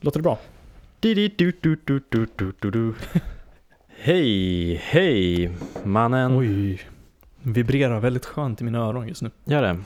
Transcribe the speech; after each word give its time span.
Låter 0.00 0.18
det 0.18 0.22
bra? 0.22 0.38
Hej, 3.88 4.74
hej 4.74 5.52
mannen. 5.84 6.36
Oj. 6.38 6.80
Vibrerar 7.42 8.00
väldigt 8.00 8.26
skönt 8.26 8.60
i 8.60 8.64
mina 8.64 8.78
öron 8.78 9.08
just 9.08 9.22
nu. 9.22 9.30
Gör 9.44 9.62
det? 9.62 9.78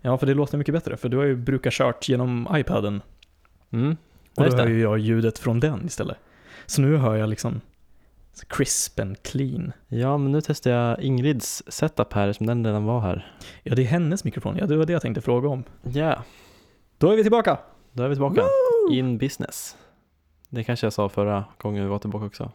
Ja, 0.00 0.18
för 0.18 0.26
det 0.26 0.34
låter 0.34 0.58
mycket 0.58 0.74
bättre. 0.74 0.96
För 0.96 1.08
du 1.08 1.16
har 1.16 1.24
ju 1.24 1.36
brukat 1.36 1.72
kört 1.72 2.08
genom 2.08 2.48
iPaden. 2.52 3.02
Mm. 3.70 3.96
Och 4.34 4.50
då 4.50 4.56
hör 4.56 4.66
ju 4.66 4.80
jag 4.80 4.98
ljudet 4.98 5.38
från 5.38 5.60
den 5.60 5.86
istället. 5.86 6.16
Så 6.66 6.82
nu 6.82 6.96
hör 6.96 7.16
jag 7.16 7.28
liksom 7.28 7.60
crisp 8.48 9.00
and 9.00 9.22
clean. 9.22 9.72
Ja, 9.88 10.18
men 10.18 10.32
nu 10.32 10.40
testar 10.40 10.70
jag 10.70 11.00
Ingrids 11.00 11.62
setup 11.66 12.12
här 12.12 12.32
som 12.32 12.46
den 12.46 12.66
redan 12.66 12.84
var 12.84 13.00
här. 13.00 13.36
Ja, 13.62 13.74
det 13.74 13.82
är 13.82 13.86
hennes 13.86 14.24
mikrofon. 14.24 14.56
Ja, 14.56 14.66
det 14.66 14.76
var 14.76 14.86
det 14.86 14.92
jag 14.92 15.02
tänkte 15.02 15.20
fråga 15.20 15.48
om. 15.48 15.64
Ja, 15.82 16.22
Då 16.98 17.10
är 17.12 17.16
vi 17.16 17.22
tillbaka! 17.22 17.58
då 17.92 18.02
är 18.02 18.08
vi 18.08 18.14
tillbaka. 18.14 18.40
Woo! 18.40 18.94
In 18.94 19.18
business. 19.18 19.76
Det 20.48 20.64
kanske 20.64 20.86
jag 20.86 20.92
sa 20.92 21.08
förra 21.08 21.44
gången 21.58 21.82
vi 21.82 21.88
var 21.88 21.98
tillbaka 21.98 22.26
också. 22.26 22.52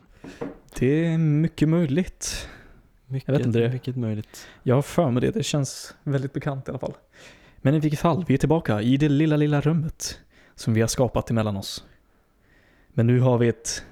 Det 0.79 1.05
är 1.05 1.17
mycket 1.17 1.69
möjligt. 1.69 2.49
Mycket, 3.05 3.29
vet 3.29 3.45
inte 3.45 3.59
det. 3.59 3.69
mycket 3.69 3.95
möjligt. 3.95 4.47
Jag 4.63 4.75
har 4.75 4.81
för 4.81 5.11
mig 5.11 5.21
det. 5.21 5.31
Det 5.31 5.43
känns 5.43 5.95
väldigt 6.03 6.33
bekant 6.33 6.67
i 6.67 6.71
alla 6.71 6.79
fall. 6.79 6.93
Men 7.57 7.75
i 7.75 7.79
vilket 7.79 7.99
fall, 7.99 8.25
vi 8.27 8.33
är 8.33 8.37
tillbaka 8.37 8.81
i 8.81 8.97
det 8.97 9.09
lilla, 9.09 9.37
lilla 9.37 9.61
rummet 9.61 10.19
som 10.55 10.73
vi 10.73 10.81
har 10.81 10.87
skapat 10.87 11.29
emellan 11.29 11.57
oss. 11.57 11.83
Men 12.89 13.07
nu 13.07 13.19
har 13.19 13.37
vi 13.37 13.47
ett 13.47 13.83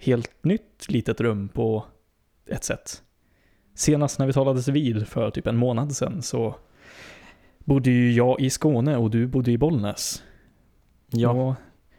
helt 0.00 0.44
nytt 0.44 0.88
litet 0.88 1.20
rum 1.20 1.48
på 1.48 1.84
ett 2.46 2.64
sätt. 2.64 3.02
Senast 3.74 4.18
när 4.18 4.26
vi 4.26 4.32
talades 4.32 4.68
vid 4.68 5.08
för 5.08 5.30
typ 5.30 5.46
en 5.46 5.56
månad 5.56 5.96
sedan 5.96 6.22
så 6.22 6.54
bodde 7.58 7.90
ju 7.90 8.12
jag 8.12 8.40
i 8.40 8.50
Skåne 8.50 8.96
och 8.96 9.10
du 9.10 9.26
bodde 9.26 9.50
i 9.50 9.58
Bollnäs. 9.58 10.22
Ja, 11.10 11.30
Och 11.30 11.54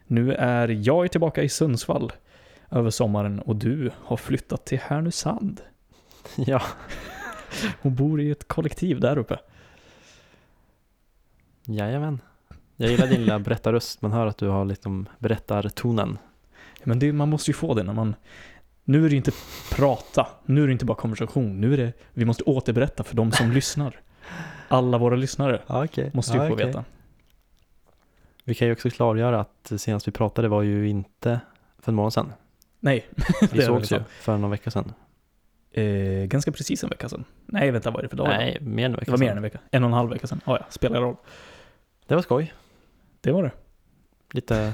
nu 0.08 0.34
är 0.34 0.68
jag 0.68 1.12
tillbaka 1.12 1.44
i 1.44 1.50
Sundsvall 1.50 2.12
över 2.72 2.90
sommaren 2.90 3.40
och 3.40 3.56
du 3.56 3.92
har 3.98 4.18
flyttat 4.18 4.66
till 4.66 4.80
Härnösand 4.80 5.62
ja. 6.36 6.62
och 7.82 7.92
bor 7.92 8.22
i 8.22 8.32
ett 8.32 8.48
kollektiv 8.48 9.00
där 9.00 9.18
uppe. 9.18 9.40
Jajamän. 11.66 12.22
Jag 12.76 12.92
gillar 12.92 13.08
din 13.08 13.20
lilla 13.20 13.40
berättarröst. 13.50 14.02
Man 14.02 14.12
hör 14.12 14.26
att 14.26 14.38
du 14.38 14.48
har 14.48 14.66
liksom 14.66 15.10
berättartonen. 15.20 16.18
Men 16.84 17.00
det, 17.00 17.14
man 17.14 17.30
måste 17.30 17.52
ju 17.52 17.56
få 17.56 17.74
det 17.74 17.84
när 17.84 17.94
man... 17.94 18.16
Nu 18.84 19.06
är 19.06 19.10
det 19.10 19.16
inte 19.16 19.32
prata, 19.72 20.28
nu 20.46 20.64
är 20.64 20.68
det 20.68 20.74
inte 20.74 20.86
bara 20.86 20.98
konversation, 20.98 21.62
nu 21.62 21.74
är 21.74 21.78
det... 21.78 21.94
Vi 22.14 22.26
måste 22.26 22.44
återberätta 22.44 23.04
för 23.04 23.16
de 23.16 23.32
som 23.32 23.52
lyssnar. 23.54 24.00
Alla 24.68 24.98
våra 24.98 25.16
lyssnare 25.16 25.62
okej. 25.68 26.12
måste 26.14 26.38
ju 26.38 26.44
Ja, 26.44 26.48
få 26.48 26.54
okej. 26.54 26.66
veta. 26.68 26.84
Vi 28.44 28.56
kan 28.56 28.68
ju 28.68 28.74
också 28.74 28.90
klargöra 28.90 29.40
att 29.40 29.72
senast 29.78 30.08
vi 30.08 30.12
pratade 30.12 30.48
var 30.48 30.62
ju 30.62 30.90
inte 30.90 31.40
för 31.80 31.92
en 31.92 31.96
månad 31.96 32.14
sedan. 32.14 32.34
Nej, 32.80 33.06
Vi 33.42 33.48
Det 33.52 33.58
är 33.64 33.66
sågs 33.66 33.92
ju 33.92 34.00
för 34.10 34.38
någon 34.38 34.52
vecka 34.52 34.72
sedan. 34.72 34.94
eh, 35.72 35.84
ganska 36.26 36.52
precis 36.52 36.84
en 36.84 36.90
vecka 36.90 37.10
sedan. 37.10 37.24
Nej, 37.46 37.72
vänta, 37.72 37.92
vad 37.92 38.00
är 38.00 38.04
det 38.04 38.10
för 38.10 38.18
dag? 38.18 38.28
Nej, 38.28 38.58
mer 38.62 38.86
än 38.86 38.92
en 38.92 38.96
vecka 39.00 39.06
det 39.06 39.12
var 39.12 39.18
mer 39.18 39.32
än 39.32 39.38
en 39.38 39.44
vecka. 39.44 39.60
En 39.72 39.84
och 39.84 39.88
en 39.90 39.94
halv 39.94 40.10
vecka 40.10 40.28
sedan. 40.28 40.42
Ah, 40.46 40.58
ja, 40.60 40.66
spelar 40.70 41.02
roll. 41.02 41.16
Det 42.08 42.16
var 42.16 42.22
skoj. 42.22 42.54
Det 43.22 43.32
var 43.32 43.44
det. 43.44 43.52
Lite 44.34 44.74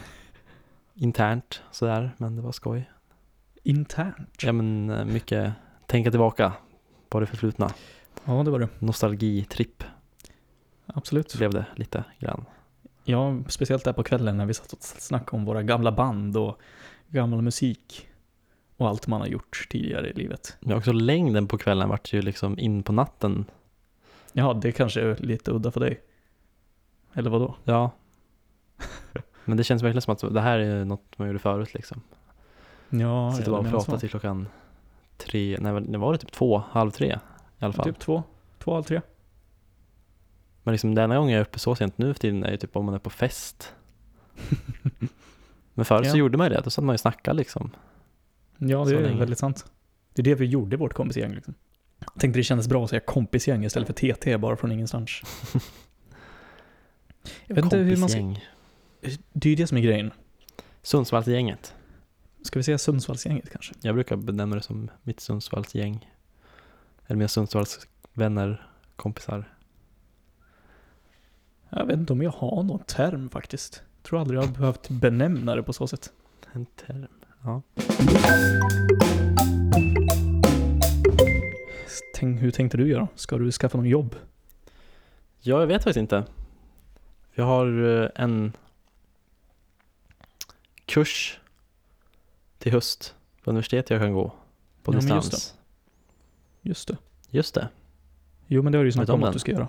internt 0.97 1.61
sådär, 1.71 2.15
men 2.17 2.35
det 2.35 2.41
var 2.41 2.51
skoj. 2.51 2.91
Internt. 3.63 4.43
Ja 4.43 4.51
men 4.51 4.89
eh, 4.89 5.05
mycket 5.05 5.53
tänka 5.85 6.11
tillbaka 6.11 6.53
på 7.09 7.19
det 7.19 7.25
förflutna. 7.25 7.73
Ja, 8.25 8.43
det 8.43 8.51
var 8.51 8.59
det. 8.59 8.69
Nostalgitripp 8.79 9.83
Absolut. 10.85 11.35
blev 11.35 11.51
det 11.51 11.65
lite 11.75 12.03
grann. 12.19 12.45
Ja, 13.03 13.37
speciellt 13.47 13.83
där 13.83 13.93
på 13.93 14.03
kvällen 14.03 14.37
när 14.37 14.45
vi 14.45 14.53
satt 14.53 14.73
och 14.73 14.79
snackade 14.81 15.37
om 15.37 15.45
våra 15.45 15.63
gamla 15.63 15.91
band 15.91 16.37
och 16.37 16.61
gammal 17.07 17.41
musik. 17.41 18.07
Och 18.77 18.87
allt 18.87 19.07
man 19.07 19.21
har 19.21 19.27
gjort 19.27 19.67
tidigare 19.69 20.09
i 20.09 20.13
livet. 20.13 20.57
Men 20.59 20.77
också 20.77 20.91
längden 20.91 21.47
på 21.47 21.57
kvällen 21.57 21.89
vart 21.89 22.13
ju 22.13 22.21
liksom 22.21 22.59
in 22.59 22.83
på 22.83 22.91
natten. 22.91 23.45
Ja, 24.33 24.53
det 24.53 24.71
kanske 24.71 25.01
är 25.01 25.15
lite 25.15 25.51
udda 25.51 25.71
för 25.71 25.79
dig. 25.79 26.01
Eller 27.13 27.29
vad 27.29 27.41
då? 27.41 27.55
Ja. 27.63 27.91
Men 29.47 29.57
det 29.57 29.63
känns 29.63 29.83
verkligen 29.83 30.01
som 30.01 30.13
att 30.13 30.33
det 30.33 30.41
här 30.41 30.59
är 30.59 30.85
något 30.85 31.17
man 31.17 31.27
gjorde 31.27 31.39
förut 31.39 31.73
liksom. 31.73 32.01
Ja, 32.89 33.33
Sitta 33.37 33.51
bara 33.51 33.59
och 33.59 33.69
prata 33.69 33.91
så. 33.91 33.99
till 33.99 34.09
klockan 34.09 34.47
tre, 35.17 35.57
nej 35.61 35.81
det 35.81 35.97
var 35.97 36.11
det 36.13 36.17
typ 36.19 36.31
två, 36.31 36.57
halv 36.69 36.91
tre 36.91 37.19
i 37.59 37.63
alla 37.63 37.73
fall. 37.73 37.85
Typ 37.85 37.99
två, 37.99 38.23
två, 38.59 38.73
halv 38.73 38.83
tre. 38.83 39.01
Men 40.63 40.71
liksom 40.71 40.95
den 40.95 41.03
enda 41.03 41.17
gången 41.17 41.31
jag 41.33 41.39
är 41.39 41.45
uppe 41.45 41.59
så 41.59 41.75
sent 41.75 41.97
nu 41.97 42.13
för 42.13 42.19
tiden 42.21 42.43
är 42.43 42.51
ju 42.51 42.57
typ 42.57 42.75
om 42.75 42.85
man 42.85 42.93
är 42.95 42.99
på 42.99 43.09
fest. 43.09 43.73
Men 45.73 45.85
förut 45.85 46.07
så 46.09 46.15
Ja. 46.17 46.19
gjorde 46.19 46.37
man 46.37 46.47
ju 46.47 46.53
det, 46.55 46.61
då 46.63 46.69
satt 46.69 46.83
man 46.85 46.93
ju 46.93 46.95
och 46.95 46.99
snackade 46.99 47.37
liksom. 47.37 47.71
Ja, 48.57 48.85
Så 48.85 48.91
det 48.91 48.97
är 48.97 49.01
länge. 49.01 49.19
väldigt 49.19 49.39
sant. 49.39 49.65
Det 50.13 50.21
är 50.21 50.23
det 50.23 50.35
vi 50.35 50.45
gjorde 50.45 50.75
i 50.75 50.79
vårt 50.79 50.93
kompisgäng 50.93 51.33
liksom. 51.35 51.53
Jag 51.99 52.19
tänkte 52.21 52.39
det 52.39 52.43
kändes 52.43 52.67
bra 52.67 52.83
att 52.83 52.89
säga 52.89 52.99
kompisgäng 52.99 53.65
istället 53.65 53.87
för 53.87 54.13
TT 54.13 54.37
bara 54.37 54.55
från 54.57 54.71
ingenstans. 54.71 55.21
Jag 57.47 57.55
vet 57.55 57.63
inte 57.65 57.77
hur 57.77 57.97
man 57.97 58.09
ska... 58.09 58.35
Det 59.33 59.47
är 59.47 59.49
ju 59.49 59.55
det 59.55 59.67
som 59.67 59.77
är 59.77 59.81
grejen. 59.81 60.11
Sundsvallsgänget. 60.81 61.73
Ska 62.41 62.59
vi 62.59 62.63
säga 62.63 62.77
Sundsvallsgänget 62.77 63.49
kanske? 63.49 63.73
Jag 63.81 63.95
brukar 63.95 64.15
benämna 64.15 64.55
det 64.55 64.61
som 64.61 64.89
mitt 65.03 65.19
Sundsvallsgäng. 65.19 66.11
Eller 67.07 67.17
mina 67.17 67.27
Sundsvallsvänner, 67.27 68.67
kompisar. 68.95 69.53
Jag 71.69 71.85
vet 71.85 71.99
inte 71.99 72.13
om 72.13 72.21
jag 72.21 72.31
har 72.31 72.63
någon 72.63 72.83
term 72.83 73.29
faktiskt. 73.29 73.81
Jag 73.97 74.09
tror 74.09 74.19
aldrig 74.19 74.39
jag 74.39 74.45
har 74.45 74.53
behövt 74.53 74.89
benämna 74.89 75.55
det 75.55 75.63
på 75.63 75.73
så 75.73 75.87
sätt. 75.87 76.11
En 76.53 76.65
term. 76.65 77.07
Ja. 77.43 77.61
Tänk, 82.15 82.41
hur 82.41 82.51
tänkte 82.51 82.77
du 82.77 82.87
göra? 82.87 83.07
Ska 83.15 83.37
du 83.37 83.51
skaffa 83.51 83.77
någon 83.77 83.87
jobb? 83.87 84.15
ja, 85.47 85.59
jag 85.59 85.67
vet 85.67 85.83
faktiskt 85.83 85.97
inte. 85.97 86.23
Jag 87.33 87.45
har 87.45 88.01
eh, 88.03 88.09
en 88.15 88.53
kurs 90.87 91.39
till 92.57 92.71
höst 92.71 93.15
på 93.43 93.49
universitet 93.49 93.89
jag 93.89 94.01
kan 94.01 94.13
gå 94.13 94.29
på 94.83 94.93
Ja, 94.93 94.99
men 95.01 95.07
just 95.15 95.31
distans. 95.31 95.55
Just 96.61 96.87
det. 96.87 96.97
Just 97.29 97.53
det. 97.55 97.69
Jo, 98.47 98.61
men 98.63 98.71
det 98.71 98.77
har 98.77 98.83
du 98.83 98.87
ju 98.87 98.91
snackat 98.91 99.09
om 99.09 99.23
att 99.23 99.33
du 99.33 99.39
ska 99.39 99.51
göra. 99.51 99.67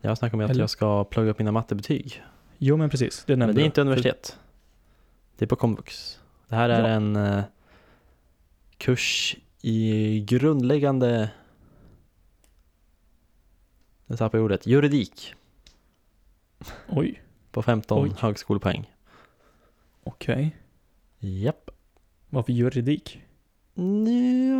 Jag 0.00 0.10
har 0.10 0.14
snackat 0.16 0.34
om 0.34 0.40
att 0.40 0.50
Eller? 0.50 0.60
jag 0.60 0.70
ska 0.70 1.04
plugga 1.04 1.30
upp 1.30 1.38
mina 1.38 1.52
mattebetyg. 1.52 2.22
Jo, 2.58 2.76
men 2.76 2.90
precis. 2.90 3.24
Det 3.26 3.32
nämnde 3.36 3.46
Men 3.46 3.54
det 3.54 3.62
är 3.62 3.66
inte 3.66 3.80
universitet. 3.80 4.38
Det 5.36 5.44
är 5.44 5.46
på 5.46 5.56
komvux. 5.56 6.20
Det 6.48 6.54
här 6.54 6.68
är 6.68 6.80
Ja. 6.80 6.86
en 6.88 7.16
eh, 7.16 7.42
kurs 8.76 9.36
i 9.60 10.20
grundläggande, 10.20 11.30
jag 14.06 14.18
tappar 14.18 14.38
ordet, 14.38 14.66
juridik 14.66 15.34
Oj, 16.88 17.22
på 17.50 17.62
15 17.62 18.04
Oj. 18.04 18.12
högskolepoäng. 18.18 18.90
Okej. 20.04 20.56
Japp. 21.18 21.70
Varför 22.30 22.52
juridik? 22.52 23.22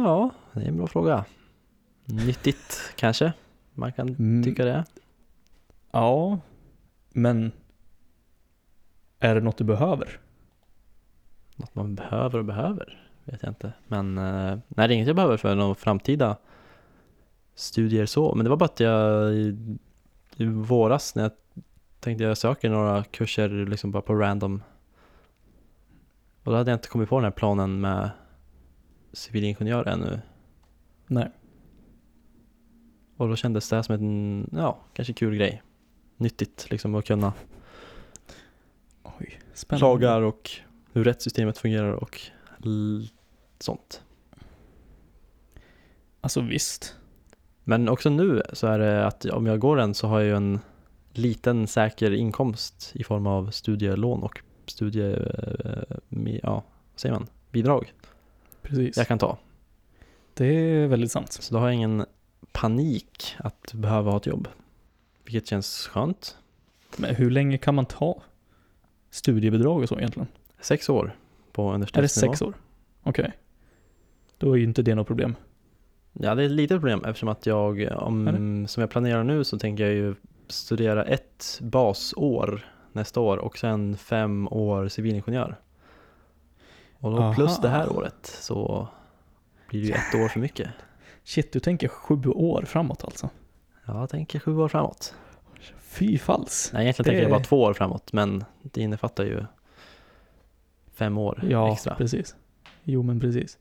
Ja, 0.04 0.30
det 0.52 0.60
är 0.60 0.68
en 0.68 0.76
bra 0.76 0.86
fråga. 0.86 1.24
Nyttigt 2.04 2.80
kanske, 2.96 3.32
man 3.74 3.92
kan 3.92 4.08
Mm, 4.08 4.44
tycka 4.44 4.64
det. 4.64 4.84
Ja, 5.90 6.38
men 7.10 7.52
är 9.18 9.34
det 9.34 9.40
något 9.40 9.58
du 9.58 9.64
behöver? 9.64 10.20
Något 11.56 11.74
man 11.74 11.94
behöver 11.94 12.38
och 12.38 12.44
behöver, 12.44 13.08
vet 13.24 13.42
jag 13.42 13.50
inte. 13.50 13.72
Men 13.88 14.18
eh, 14.18 14.58
nej, 14.68 14.88
det 14.88 14.94
är 14.94 14.96
inget 14.96 15.06
jag 15.06 15.16
behöver 15.16 15.36
för 15.36 15.54
några 15.54 15.74
framtida 15.74 16.36
studier 17.54 18.06
så. 18.06 18.34
Men 18.34 18.44
det 18.44 18.50
var 18.50 18.56
bara 18.56 18.64
att 18.64 18.80
jag 18.80 19.32
i, 19.34 19.76
i 20.36 20.44
våras 20.44 21.14
när 21.14 21.22
jag 21.22 21.32
tänkte 22.00 22.24
jag 22.24 22.38
söker 22.38 22.70
några 22.70 23.04
kurser 23.04 23.48
liksom 23.48 23.90
bara 23.90 24.02
på 24.02 24.14
random. 24.14 24.62
Och 26.42 26.52
då 26.52 26.58
hade 26.58 26.70
jag 26.70 26.76
inte 26.76 26.88
kommit 26.88 27.08
på 27.08 27.16
den 27.16 27.24
här 27.24 27.30
planen 27.30 27.80
med 27.80 28.10
civilingenjör 29.12 29.84
ännu. 29.88 30.20
Nej. 31.06 31.30
Och 33.16 33.28
då 33.28 33.36
kändes 33.36 33.68
det 33.68 33.82
som 33.82 33.94
en, 33.94 34.50
ja, 34.52 34.78
kanske 34.92 35.12
kul 35.12 35.36
grej. 35.36 35.62
Nyttigt 36.16 36.70
liksom 36.70 36.94
att 36.94 37.04
kunna 37.04 37.32
Oj, 39.02 39.40
spännande. 39.54 39.86
lagar 39.86 40.22
och 40.22 40.50
hur 40.92 41.04
rättssystemet 41.04 41.58
fungerar 41.58 41.92
och 41.92 42.20
sånt. 43.58 44.02
Alltså 46.20 46.40
visst. 46.40 46.96
Men 47.64 47.88
också 47.88 48.10
nu 48.10 48.42
så 48.52 48.66
är 48.66 48.78
det 48.78 49.06
att 49.06 49.24
om 49.24 49.46
jag 49.46 49.60
går 49.60 49.76
den 49.76 49.94
så 49.94 50.06
har 50.06 50.20
jag 50.20 50.26
ju 50.28 50.36
en 50.36 50.60
liten 51.12 51.66
säker 51.66 52.10
inkomst 52.10 52.90
i 52.94 53.04
form 53.04 53.26
av 53.26 53.50
studielån 53.50 54.22
och 54.22 54.42
studie, 54.66 55.16
eh, 55.64 55.82
ja, 56.42 56.52
vad 56.92 57.00
säger 57.00 57.14
man, 57.14 57.26
bidrag 57.50 57.92
Precis. 58.62 58.96
jag 58.96 59.08
kan 59.08 59.18
ta. 59.18 59.38
Det 60.34 60.46
är 60.46 60.86
väldigt 60.86 61.12
sant. 61.12 61.32
Så 61.32 61.54
då 61.54 61.60
har 61.60 61.66
jag 61.66 61.74
ingen 61.74 62.06
panik 62.52 63.34
att 63.38 63.72
behöva 63.74 64.10
ha 64.10 64.16
ett 64.18 64.26
jobb. 64.26 64.48
vilket 65.24 65.46
känns 65.46 65.86
skönt. 65.86 66.36
Men 66.96 67.14
hur 67.14 67.30
länge 67.30 67.58
kan 67.58 67.74
man 67.74 67.86
ta 67.86 68.22
studiebidrag 69.10 69.82
och 69.82 69.88
så 69.88 69.98
egentligen? 69.98 70.28
Sex 70.60 70.88
år 70.88 71.16
på 71.52 71.62
Är 71.62 71.68
det 71.68 71.74
universitetsnivå. 71.74 72.32
sex 72.32 72.42
år? 72.42 72.54
Okej. 73.02 73.32
Då 74.38 74.52
är 74.52 74.56
ju 74.56 74.64
inte 74.64 74.82
det 74.82 74.94
något 74.94 75.06
problem. 75.06 75.34
Ja, 76.12 76.34
det 76.34 76.42
är 76.42 76.46
ett 76.46 76.52
litet 76.52 76.74
problem 76.76 77.04
eftersom 77.04 77.28
att 77.28 77.46
jag, 77.46 77.88
om, 77.96 78.64
som 78.68 78.80
jag 78.80 78.90
planerar 78.90 79.24
nu 79.24 79.44
så 79.44 79.58
tänker 79.58 79.84
jag 79.84 79.92
ju 79.94 80.14
studera 80.48 81.04
ett 81.04 81.58
basår 81.62 82.66
nästa 82.94 83.20
år 83.20 83.36
och 83.36 83.58
sen 83.58 83.96
fem 83.96 84.48
år 84.50 84.88
civilingenjör. 84.88 85.56
Och 86.98 87.10
då 87.10 87.18
Aha. 87.18 87.34
plus 87.34 87.58
det 87.58 87.68
här 87.68 87.92
året 87.96 88.26
så 88.26 88.88
blir 89.68 89.80
det 89.80 89.86
ju 89.86 89.92
ett 89.92 90.14
år 90.24 90.28
för 90.28 90.40
mycket. 90.40 90.70
Shit, 91.24 91.52
du 91.52 91.60
tänker 91.60 91.88
sju 91.88 92.22
år 92.26 92.62
framåt 92.66 93.04
alltså? 93.04 93.30
Ja, 93.86 94.00
jag 94.00 94.10
tänker 94.10 94.38
sju 94.38 94.56
år 94.56 94.68
framåt. 94.68 95.14
Fy 95.80 96.18
falls. 96.18 96.70
Nej, 96.72 96.82
egentligen 96.82 97.04
Det- 97.04 97.10
tänker 97.10 97.22
jag 97.22 97.30
bara 97.40 97.44
två 97.48 97.62
år 97.62 97.72
framåt, 97.74 98.12
men 98.12 98.44
det 98.62 98.80
innefattar 98.80 99.24
ju 99.24 99.44
fem 100.94 101.18
år 101.18 101.44
Ja, 101.48 101.72
extra. 101.72 101.94
precis. 101.94 102.36
Jo, 102.84 103.02
men 103.02 103.20
precis. 103.20 103.58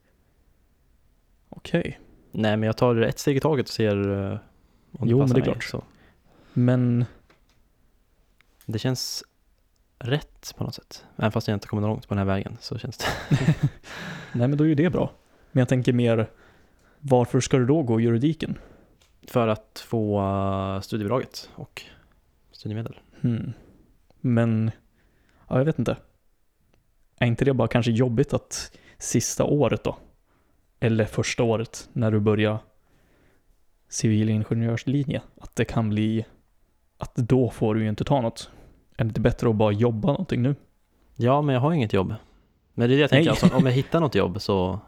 Okej. 1.49 1.99
Nej, 2.31 2.57
men 2.57 2.67
jag 2.67 2.77
tar 2.77 2.95
ett 2.95 3.19
steg 3.19 3.37
i 3.37 3.39
taget 3.39 3.65
och 3.65 3.73
ser 3.73 4.09
uh, 4.09 4.31
om 4.91 5.07
Jo, 5.07 5.07
det 5.07 5.15
men 5.15 5.19
passar 5.21 5.35
det 5.35 5.41
är 5.41 5.45
mig. 5.45 5.53
klart. 5.53 5.63
Så 5.63 5.83
Men, 6.53 7.05
det 8.71 8.79
känns 8.79 9.23
rätt 9.99 10.53
på 10.57 10.63
något 10.63 10.75
sätt. 10.75 11.05
Även 11.17 11.31
fast 11.31 11.47
jag 11.47 11.55
inte 11.55 11.67
kommer 11.67 11.87
långt 11.87 12.07
på 12.07 12.13
den 12.13 12.27
här 12.27 12.35
vägen 12.35 12.57
så 12.59 12.77
känns 12.77 12.97
det. 12.97 13.05
nej 14.33 14.47
men 14.47 14.57
då 14.57 14.63
är 14.63 14.67
ju 14.67 14.75
det 14.75 14.89
bra. 14.89 15.11
Men 15.51 15.61
jag 15.61 15.69
tänker 15.69 15.93
mer, 15.93 16.29
varför 16.99 17.39
ska 17.39 17.57
du 17.57 17.65
då 17.65 17.83
gå 17.83 17.99
juridiken? 17.99 18.57
För 19.27 19.47
att 19.47 19.83
få 19.87 20.21
uh, 20.21 20.81
studiebidraget 20.81 21.49
och 21.55 21.81
studiemedel. 22.51 22.99
Hmm. 23.21 23.53
Men, 24.21 24.71
ja 25.47 25.57
jag 25.57 25.65
vet 25.65 25.79
inte. 25.79 25.97
Är 27.19 27.27
inte 27.27 27.45
det 27.45 27.53
bara 27.53 27.67
kanske 27.67 27.91
jobbigt 27.91 28.33
att 28.33 28.77
sista 28.97 29.43
året 29.43 29.83
då? 29.83 29.97
Eller 30.79 31.05
första 31.05 31.43
året 31.43 31.89
när 31.93 32.11
du 32.11 32.19
börjar 32.19 32.59
civilingenjörslinje, 33.89 35.21
att 35.41 35.55
det 35.55 35.65
kan 35.65 35.89
bli 35.89 36.25
att 36.97 37.15
då 37.15 37.49
får 37.49 37.75
du 37.75 37.83
ju 37.83 37.89
inte 37.89 38.03
ta 38.03 38.21
något. 38.21 38.49
Är 39.01 39.03
det 39.05 39.07
inte 39.07 39.21
bättre 39.21 39.49
att 39.49 39.55
bara 39.55 39.71
jobba 39.71 40.07
någonting 40.07 40.41
nu? 40.41 40.55
Ja, 41.15 41.41
men 41.41 41.53
jag 41.55 41.61
har 41.61 41.73
inget 41.73 41.93
jobb. 41.93 42.15
Men 42.73 42.89
det 42.89 42.95
är 42.95 42.97
det 42.97 43.01
jag 43.01 43.09
tänker, 43.09 43.29
alltså, 43.29 43.49
om 43.55 43.65
jag 43.65 43.73
hittar 43.73 43.99
något 43.99 44.15
jobb 44.15 44.41
så 44.41 44.79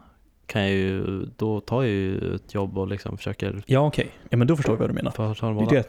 kan 0.46 0.62
jag 0.62 0.70
ju, 0.70 1.24
då 1.36 1.60
tar 1.60 1.82
jag 1.82 1.90
ju 1.92 2.34
ett 2.34 2.54
jobb 2.54 2.78
och 2.78 2.88
liksom 2.88 3.16
försöker 3.16 3.62
Ja 3.66 3.86
okej, 3.86 4.10
ja 4.28 4.36
men 4.36 4.46
då 4.46 4.56
förstår 4.56 4.74
jag 4.74 4.78
vad 4.78 4.90
du 4.90 4.94
menar. 4.94 5.52
dem 5.52 5.66
Det 5.66 5.76
är 5.76 5.82
det. 5.82 5.88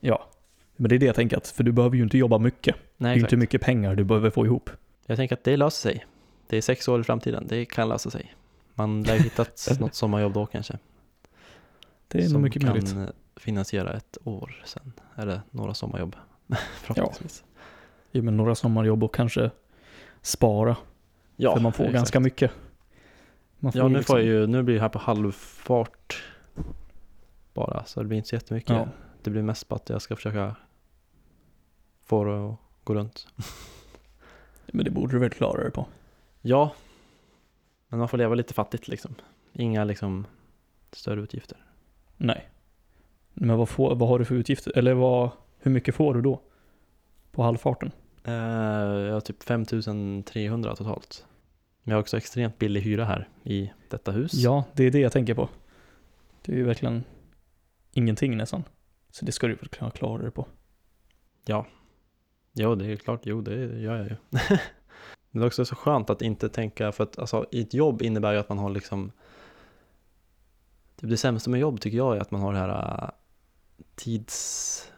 Ja, 0.00 0.26
men 0.76 0.88
det 0.88 0.94
är 0.94 0.98
det 0.98 1.06
jag 1.06 1.14
tänker 1.14 1.36
att, 1.36 1.46
för 1.48 1.64
du 1.64 1.72
behöver 1.72 1.96
ju 1.96 2.02
inte 2.02 2.18
jobba 2.18 2.38
mycket. 2.38 2.76
det 2.76 2.82
Nej, 2.96 3.10
är 3.12 3.16
ju 3.16 3.20
inte 3.20 3.36
mycket 3.36 3.60
pengar 3.60 3.94
du 3.94 4.04
behöver 4.04 4.30
få 4.30 4.46
ihop. 4.46 4.70
Jag 5.06 5.16
tänker 5.16 5.36
att 5.36 5.44
det 5.44 5.56
löser 5.56 5.90
sig. 5.90 6.06
Det 6.48 6.56
är 6.56 6.60
sex 6.60 6.88
år 6.88 7.00
i 7.00 7.04
framtiden, 7.04 7.46
det 7.48 7.64
kan 7.64 7.88
lösa 7.88 8.10
sig. 8.10 8.34
Man 8.74 9.02
lär 9.02 9.14
ju 9.14 9.22
hittat 9.22 9.68
något 9.80 9.94
sommarjobb 9.94 10.32
då 10.32 10.46
kanske. 10.46 10.78
Det 12.08 12.18
är 12.18 12.22
nog 12.22 12.30
som 12.30 12.42
mycket 12.42 12.62
kan 12.62 12.70
möjligt. 12.70 12.92
eh, 12.96 13.06
finansiera 13.36 13.92
ett 13.92 14.18
år 14.24 14.62
sen. 14.64 14.92
Eller 15.16 15.40
några 15.50 15.74
sommarjobb. 15.74 16.16
Förhoppningsvis. 16.74 17.44
Ja, 17.46 17.49
men 18.12 18.36
några 18.36 18.54
sommarjobb 18.54 19.04
och 19.04 19.14
kanske 19.14 19.50
spara. 20.22 20.76
Ja, 21.36 21.54
för 21.54 21.60
man 21.60 21.72
får 21.72 21.84
exakt. 21.84 21.94
ganska 21.96 22.20
mycket. 22.20 22.50
Man 23.58 23.72
Ja, 23.74 23.88
nu 23.88 23.96
liksom- 23.98 24.12
får 24.14 24.18
jag 24.20 24.26
ju, 24.28 24.46
nu 24.46 24.62
blir 24.62 24.74
det 24.74 24.80
här 24.80 24.88
på 24.88 24.98
halvfart 24.98 26.24
bara, 27.54 27.84
så 27.84 28.00
det 28.00 28.06
blir 28.06 28.16
inte 28.16 28.28
så 28.28 28.34
jättemycket. 28.36 28.70
Ja. 28.70 28.88
Det 29.22 29.30
blir 29.30 29.42
mest 29.42 29.68
på 29.68 29.74
att 29.74 29.88
jag 29.88 30.02
ska 30.02 30.16
försöka 30.16 30.56
få 32.04 32.24
det 32.24 32.48
att 32.50 32.56
gå 32.84 32.94
runt. 32.94 33.26
Men 34.66 34.84
det 34.84 34.90
borde 34.90 35.12
du 35.12 35.18
väl 35.18 35.30
klara 35.30 35.62
dig 35.62 35.70
på. 35.70 35.86
Ja, 36.40 36.72
men 37.88 37.98
man 37.98 38.08
får 38.08 38.18
leva 38.18 38.34
lite 38.34 38.54
fattigt 38.54 38.88
liksom. 38.88 39.14
Inga 39.52 39.84
liksom 39.84 40.26
större 40.92 41.20
utgifter. 41.20 41.58
Nej. 42.16 42.48
Men 43.34 43.58
vad, 43.58 43.68
får, 43.68 43.94
vad 43.94 44.08
har 44.08 44.18
du 44.18 44.24
för 44.24 44.34
utgifter? 44.34 44.78
Eller 44.78 44.94
vad, 44.94 45.30
hur 45.58 45.70
mycket 45.70 45.94
får 45.94 46.14
du 46.14 46.20
då? 46.20 46.40
På 47.30 47.42
halvfarten? 47.42 47.90
Eh, 48.24 48.34
jag 48.34 49.12
har 49.12 49.20
typ 49.20 49.42
5300 49.42 50.76
totalt. 50.76 51.26
Men 51.82 51.92
jag 51.92 51.96
har 51.96 52.02
också 52.02 52.16
extremt 52.16 52.58
billig 52.58 52.80
hyra 52.80 53.04
här 53.04 53.28
i 53.42 53.70
detta 53.88 54.12
hus. 54.12 54.34
Ja, 54.34 54.64
det 54.74 54.84
är 54.84 54.90
det 54.90 55.00
jag 55.00 55.12
tänker 55.12 55.34
på. 55.34 55.48
Det 56.42 56.52
är 56.52 56.56
ju 56.56 56.64
verkligen 56.64 57.04
ingenting 57.92 58.36
nästan. 58.36 58.64
Så 59.10 59.24
det 59.24 59.32
ska 59.32 59.46
du 59.46 59.54
väl 59.54 59.68
kunna 59.68 59.90
klara 59.90 60.22
dig 60.22 60.30
på. 60.30 60.46
Ja, 61.44 61.66
jo 62.52 62.74
det 62.74 62.86
är 62.92 62.96
klart, 62.96 63.20
jo 63.24 63.40
det 63.40 63.80
gör 63.80 63.96
jag 63.96 64.06
ju. 64.06 64.16
Men 65.30 65.40
det 65.40 65.44
är 65.44 65.46
också 65.46 65.64
så 65.64 65.74
skönt 65.74 66.10
att 66.10 66.22
inte 66.22 66.48
tänka, 66.48 66.92
för 66.92 67.04
att 67.04 67.18
alltså, 67.18 67.46
i 67.50 67.60
ett 67.60 67.74
jobb 67.74 68.02
innebär 68.02 68.32
ju 68.32 68.38
att 68.38 68.48
man 68.48 68.58
har 68.58 68.70
liksom 68.70 69.12
typ 70.96 71.10
Det 71.10 71.16
sämsta 71.16 71.50
med 71.50 71.60
jobb 71.60 71.80
tycker 71.80 71.98
jag 71.98 72.16
är 72.16 72.20
att 72.20 72.30
man 72.30 72.40
har 72.40 72.52
det 72.52 72.58
här 72.58 73.04
äh, 73.04 73.10
tids... 73.94 74.92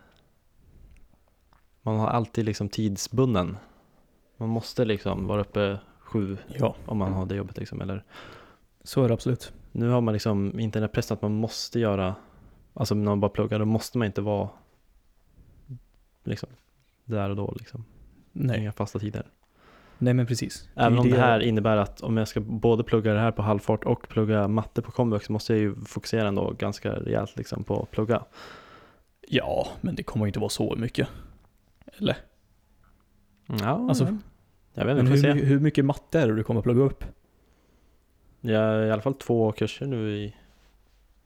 Man 1.83 1.99
har 1.99 2.09
alltid 2.09 2.45
liksom 2.45 2.69
tidsbunden. 2.69 3.57
Man 4.37 4.49
måste 4.49 4.85
liksom 4.85 5.27
vara 5.27 5.41
uppe 5.41 5.79
sju 5.99 6.37
Ja, 6.59 6.77
om 6.87 6.99
man 6.99 7.13
har 7.13 7.27
det 7.27 7.35
jobbet 7.35 7.59
liksom, 7.59 7.81
eller 7.81 8.05
så 8.83 9.05
är 9.05 9.09
det 9.09 9.15
absolut. 9.15 9.53
Nu 9.73 9.89
har 9.89 10.01
man 10.01 10.13
liksom 10.13 10.61
inte 10.61 10.79
den 10.79 10.83
här 10.83 10.93
pressen 10.95 11.15
att 11.15 11.23
man 11.23 11.33
måste 11.33 11.81
göra, 11.81 12.15
alltså 12.75 12.95
när 12.95 13.05
man 13.05 13.21
bara 13.21 13.31
pluggar, 13.31 13.59
då 13.59 13.65
måste 13.65 13.99
man 13.99 14.07
inte 14.07 14.21
vara 14.21 14.49
liksom 16.25 16.49
där 17.05 17.31
och 17.31 17.37
då 17.37 17.55
liksom. 17.59 17.85
Nej, 18.33 18.61
Inga 18.61 18.73
fasta 18.73 18.99
tider. 18.99 19.27
Nej 19.99 20.15
men 20.15 20.27
precis. 20.27 20.69
Även 20.75 20.93
ju 20.93 20.99
om 20.99 21.11
det 21.11 21.21
här 21.21 21.41
innebär 21.41 21.77
att 21.77 22.01
om 22.01 22.17
jag 22.17 22.29
ska 22.29 22.41
både 22.41 22.85
plugga 22.85 23.13
det 23.15 23.21
här 23.21 23.33
på 23.33 23.43
halvfart 23.43 23.85
och 23.85 24.09
plugga 24.09 24.49
matte 24.49 24.83
på 24.83 24.93
komvux 24.93 25.27
så 25.27 25.33
måste 25.33 25.53
jag 25.53 25.61
ju 25.61 25.75
fokusera 25.75 26.29
ändå 26.29 26.51
ganska 26.59 26.93
rejält 26.93 27.37
liksom 27.37 27.65
på 27.65 27.83
att 27.83 27.91
plugga. 27.91 28.25
Ja, 29.29 29.69
men 29.81 29.95
det 29.95 30.03
kommer 30.03 30.27
inte 30.27 30.39
vara 30.39 30.49
så 30.49 30.77
mycket. 30.77 31.09
Eller? 31.99 32.17
Ja, 33.47 33.87
Alltså, 33.89 34.19
jag 34.75 34.85
vet 34.87 34.99
inte, 34.99 35.11
hur, 35.11 35.19
se. 35.19 35.33
hur 35.33 35.61
mycket 35.61 35.85
matte 35.85 36.21
är 36.21 36.29
det 36.29 36.37
du 36.37 36.45
kommer 36.45 36.63
plugga 36.63 36.83
upp? 36.83 37.05
Jag 38.41 38.61
har 38.61 38.83
i 38.83 38.91
alla 38.91 39.03
fall 39.03 39.15
två 39.15 39.53
kurser 39.53 39.87
nu 39.87 40.11
i 40.17 40.37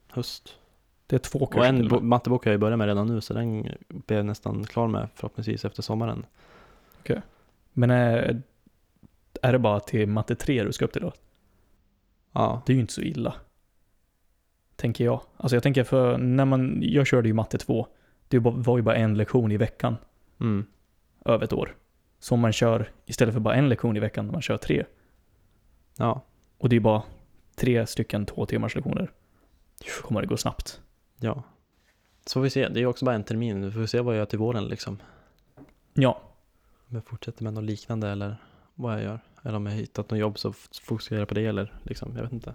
höst. 0.09 0.59
Det 1.07 1.17
är 1.17 1.21
två 1.21 1.47
kurser 1.47 1.61
Och 1.61 1.67
en 1.67 1.89
till 1.89 2.01
mattebok 2.01 2.45
har 2.45 2.53
jag 2.53 2.61
börjat 2.61 2.79
med 2.79 2.87
redan 2.87 3.07
nu 3.07 3.21
så 3.21 3.35
den 3.35 3.63
blir 3.89 4.17
jag 4.17 4.27
nästan 4.27 4.65
klar 4.65 4.89
med 4.89 5.09
förhoppningsvis 5.15 5.65
efter 5.65 5.83
sommaren. 5.83 6.27
Men 7.73 7.91
är, 7.91 8.43
är 9.43 9.53
det 9.53 9.59
bara 9.59 9.81
till 9.81 10.09
matte 10.09 10.35
3 10.35 10.65
du 10.65 10.73
ska 10.73 10.85
upp 10.85 10.93
till 10.93 11.03
då? 11.03 11.13
Ja, 12.33 12.63
Det 12.67 12.73
är 12.73 12.75
ju 12.75 12.81
inte 12.81 12.93
så 12.93 13.01
illa. 13.01 13.35
Tänker 14.77 15.05
jag. 15.05 15.21
Alltså 15.37 15.57
jag 15.57 15.63
tänker 15.63 15.85
för 15.85 16.19
när 16.19 16.45
man, 16.45 16.79
jag 16.83 17.07
körde 17.07 17.29
ju 17.29 17.35
matte 17.35 17.59
2. 17.59 17.87
Det 18.29 18.39
var 18.39 18.77
ju 18.77 18.83
bara 18.83 18.97
en 18.97 19.15
lektion 19.15 19.53
i 19.53 19.57
veckan 19.57 19.97
mm. 20.41 20.67
över 21.25 21.45
ett 21.45 21.53
år. 21.53 21.77
Som 22.19 22.41
man 22.41 22.53
kör 22.53 22.91
istället 23.07 23.35
för 23.35 23.41
bara 23.41 23.55
en 23.55 23.69
lektion 23.69 23.97
i 23.97 24.01
veckan, 24.01 24.31
man 24.33 24.43
kör 24.43 24.57
tre. 24.57 24.85
ja, 25.97 26.23
Och 26.59 26.69
det 26.69 26.77
är 26.77 26.81
bara 26.81 27.03
tre 27.55 27.87
stycken 27.87 28.27
två 28.27 28.47
timmars 28.47 28.75
lektioner. 28.75 29.13
Då 29.79 30.07
kommer 30.07 30.21
det 30.21 30.27
gå 30.27 30.37
snabbt. 30.37 30.81
ja. 31.21 31.43
Så 32.27 32.33
får 32.33 32.41
vi 32.41 32.51
se, 32.51 32.69
det 32.69 32.81
är 32.81 32.87
också 32.87 33.05
bara 33.05 33.15
en 33.15 33.25
termin, 33.25 33.65
vi 33.65 33.71
får 33.71 33.87
se 33.87 34.01
vad 34.01 34.15
jag 34.15 34.19
gör 34.19 34.27
till 34.27 34.39
våren 34.39 34.65
liksom. 34.65 34.99
Ja, 35.95 36.21
Om 36.89 36.95
jag 36.97 37.05
fortsätter 37.05 37.45
med 37.45 37.55
något 37.55 37.65
liknande 37.65 38.09
eller 38.09 38.37
vad 38.75 38.95
jag 38.95 39.03
gör. 39.03 39.21
Eller 39.43 39.57
om 39.57 39.67
jag 39.67 39.73
hittat 39.73 40.11
något 40.11 40.19
jobb 40.19 40.39
så 40.39 40.53
fokuserar 40.83 41.19
jag 41.19 41.29
på 41.29 41.35
det 41.35 41.47
eller 41.47 41.75
liksom, 41.83 42.17
jag 42.17 42.23
vet 42.23 42.33
inte. 42.33 42.55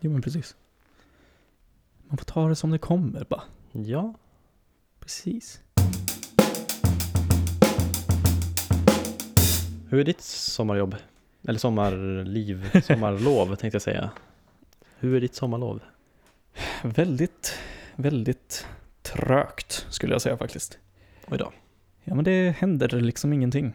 jo 0.00 0.10
men 0.10 0.22
precis. 0.22 0.56
Man 2.08 2.18
får 2.18 2.24
ta 2.24 2.48
det 2.48 2.56
som 2.56 2.70
det 2.70 2.78
kommer 2.78 3.24
bara. 3.24 3.42
Ja, 3.72 4.14
Precis. 5.00 5.60
Hur 9.94 10.00
är 10.00 10.04
ditt 10.04 10.20
sommarjobb? 10.20 10.96
Eller 11.48 11.58
sommarliv, 11.58 12.80
sommarlov 12.82 13.56
tänkte 13.56 13.74
jag 13.74 13.82
säga. 13.82 14.10
Hur 14.98 15.16
är 15.16 15.20
ditt 15.20 15.34
sommarlov? 15.34 15.80
Väldigt, 16.82 17.58
väldigt 17.96 18.66
trögt 19.02 19.86
skulle 19.90 20.14
jag 20.14 20.22
säga 20.22 20.36
faktiskt. 20.36 20.78
Oj 21.26 21.38
då. 21.38 21.52
Ja 22.04 22.14
men 22.14 22.24
det 22.24 22.56
händer 22.58 22.88
liksom 22.88 23.32
ingenting. 23.32 23.72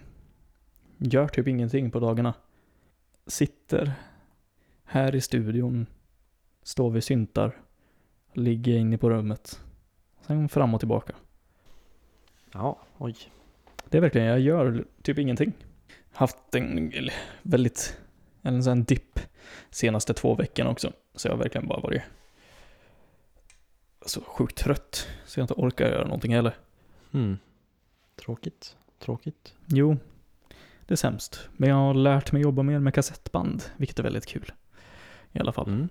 Gör 0.98 1.28
typ 1.28 1.48
ingenting 1.48 1.92
på 1.92 2.00
dagarna. 2.00 2.34
Sitter 3.28 3.94
här 4.86 5.16
i 5.16 5.22
studion, 5.22 5.86
står 6.64 6.90
vid 6.92 7.04
syntar, 7.04 7.58
ligger 8.34 8.78
inne 8.78 8.98
på 8.98 9.10
rummet. 9.10 9.60
Sen 10.28 10.50
fram 10.50 10.74
och 10.74 10.82
tillbaka. 10.82 11.14
Ja, 12.54 12.80
oj. 12.98 13.16
Det 13.90 13.98
är 13.98 14.02
verkligen, 14.02 14.28
jag 14.28 14.40
gör 14.40 14.86
typ 15.02 15.20
ingenting. 15.20 15.54
Haft 16.12 16.56
en 16.56 17.10
väldigt, 17.42 17.98
en 18.42 18.64
sån 18.64 18.84
dipp 18.84 19.20
senaste 19.70 20.14
två 20.14 20.36
veckorna 20.36 20.70
också. 20.70 20.94
Så 21.16 21.28
jag 21.28 21.34
har 21.34 21.38
verkligen 21.38 21.68
bara 21.68 21.80
varit 21.80 22.02
så 24.06 24.22
sjukt 24.22 24.58
trött 24.58 25.08
så 25.26 25.40
jag 25.40 25.44
inte 25.44 25.54
orkar 25.54 25.90
göra 25.90 26.04
någonting 26.04 26.34
heller. 26.34 26.56
Mm. 27.14 27.38
Tråkigt. 28.16 28.76
Tråkigt. 29.00 29.54
Jo, 29.66 29.98
det 30.86 30.94
är 30.94 30.96
sämst. 30.96 31.50
Men 31.58 31.70
jag 31.70 31.76
har 31.76 31.94
lärt 31.94 32.32
mig 32.32 32.42
jobba 32.42 32.64
mer 32.64 32.80
med 32.80 32.94
kassettband, 32.94 33.64
vilket 33.78 34.00
är 34.00 34.04
väldigt 34.04 34.26
kul. 34.26 34.52
I 35.32 35.40
alla 35.40 35.52
fall. 35.52 35.68
Mm. 35.68 35.90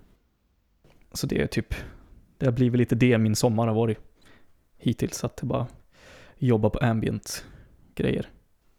Så 1.11 1.27
det 1.27 1.41
är 1.41 1.47
typ, 1.47 1.75
det 2.37 2.45
har 2.45 2.53
blivit 2.53 2.77
lite 2.77 2.95
det 2.95 3.17
min 3.17 3.35
sommar 3.35 3.67
har 3.67 3.75
varit 3.75 3.97
hittills. 4.77 5.23
Att 5.23 5.41
bara 5.41 5.67
jobba 6.37 6.69
på 6.69 6.79
ambient 6.79 7.45
grejer. 7.95 8.29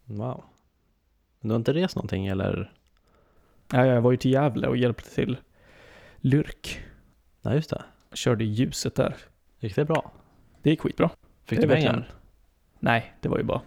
Wow. 0.05 0.45
Men 1.41 1.49
du 1.49 1.53
har 1.55 1.59
inte 1.59 1.73
rest 1.73 1.97
någonting 1.97 2.27
eller? 2.27 2.73
Ja, 3.73 3.87
jag 3.87 4.01
var 4.01 4.11
ju 4.11 4.17
till 4.17 4.33
Gävle 4.33 4.69
och 4.69 4.77
hjälpte 4.77 5.11
till 5.15 5.37
Lyrk. 6.17 6.81
Nej, 7.43 7.55
just 7.55 7.71
det. 7.71 7.83
Körde 8.13 8.45
ljuset 8.45 8.95
där. 8.95 9.17
Gick 9.59 9.77
det 9.77 9.85
bra? 9.85 10.13
Det 10.63 10.71
gick 10.71 10.81
skitbra. 10.81 11.11
Fick 11.45 11.61
Det 11.61 11.67
du 11.67 11.73
pengar? 11.75 11.93
verkligen- 11.93 12.17
Nej, 12.81 13.15
det 13.21 13.29
var 13.29 13.39
ju 13.39 13.45
bara, 13.45 13.61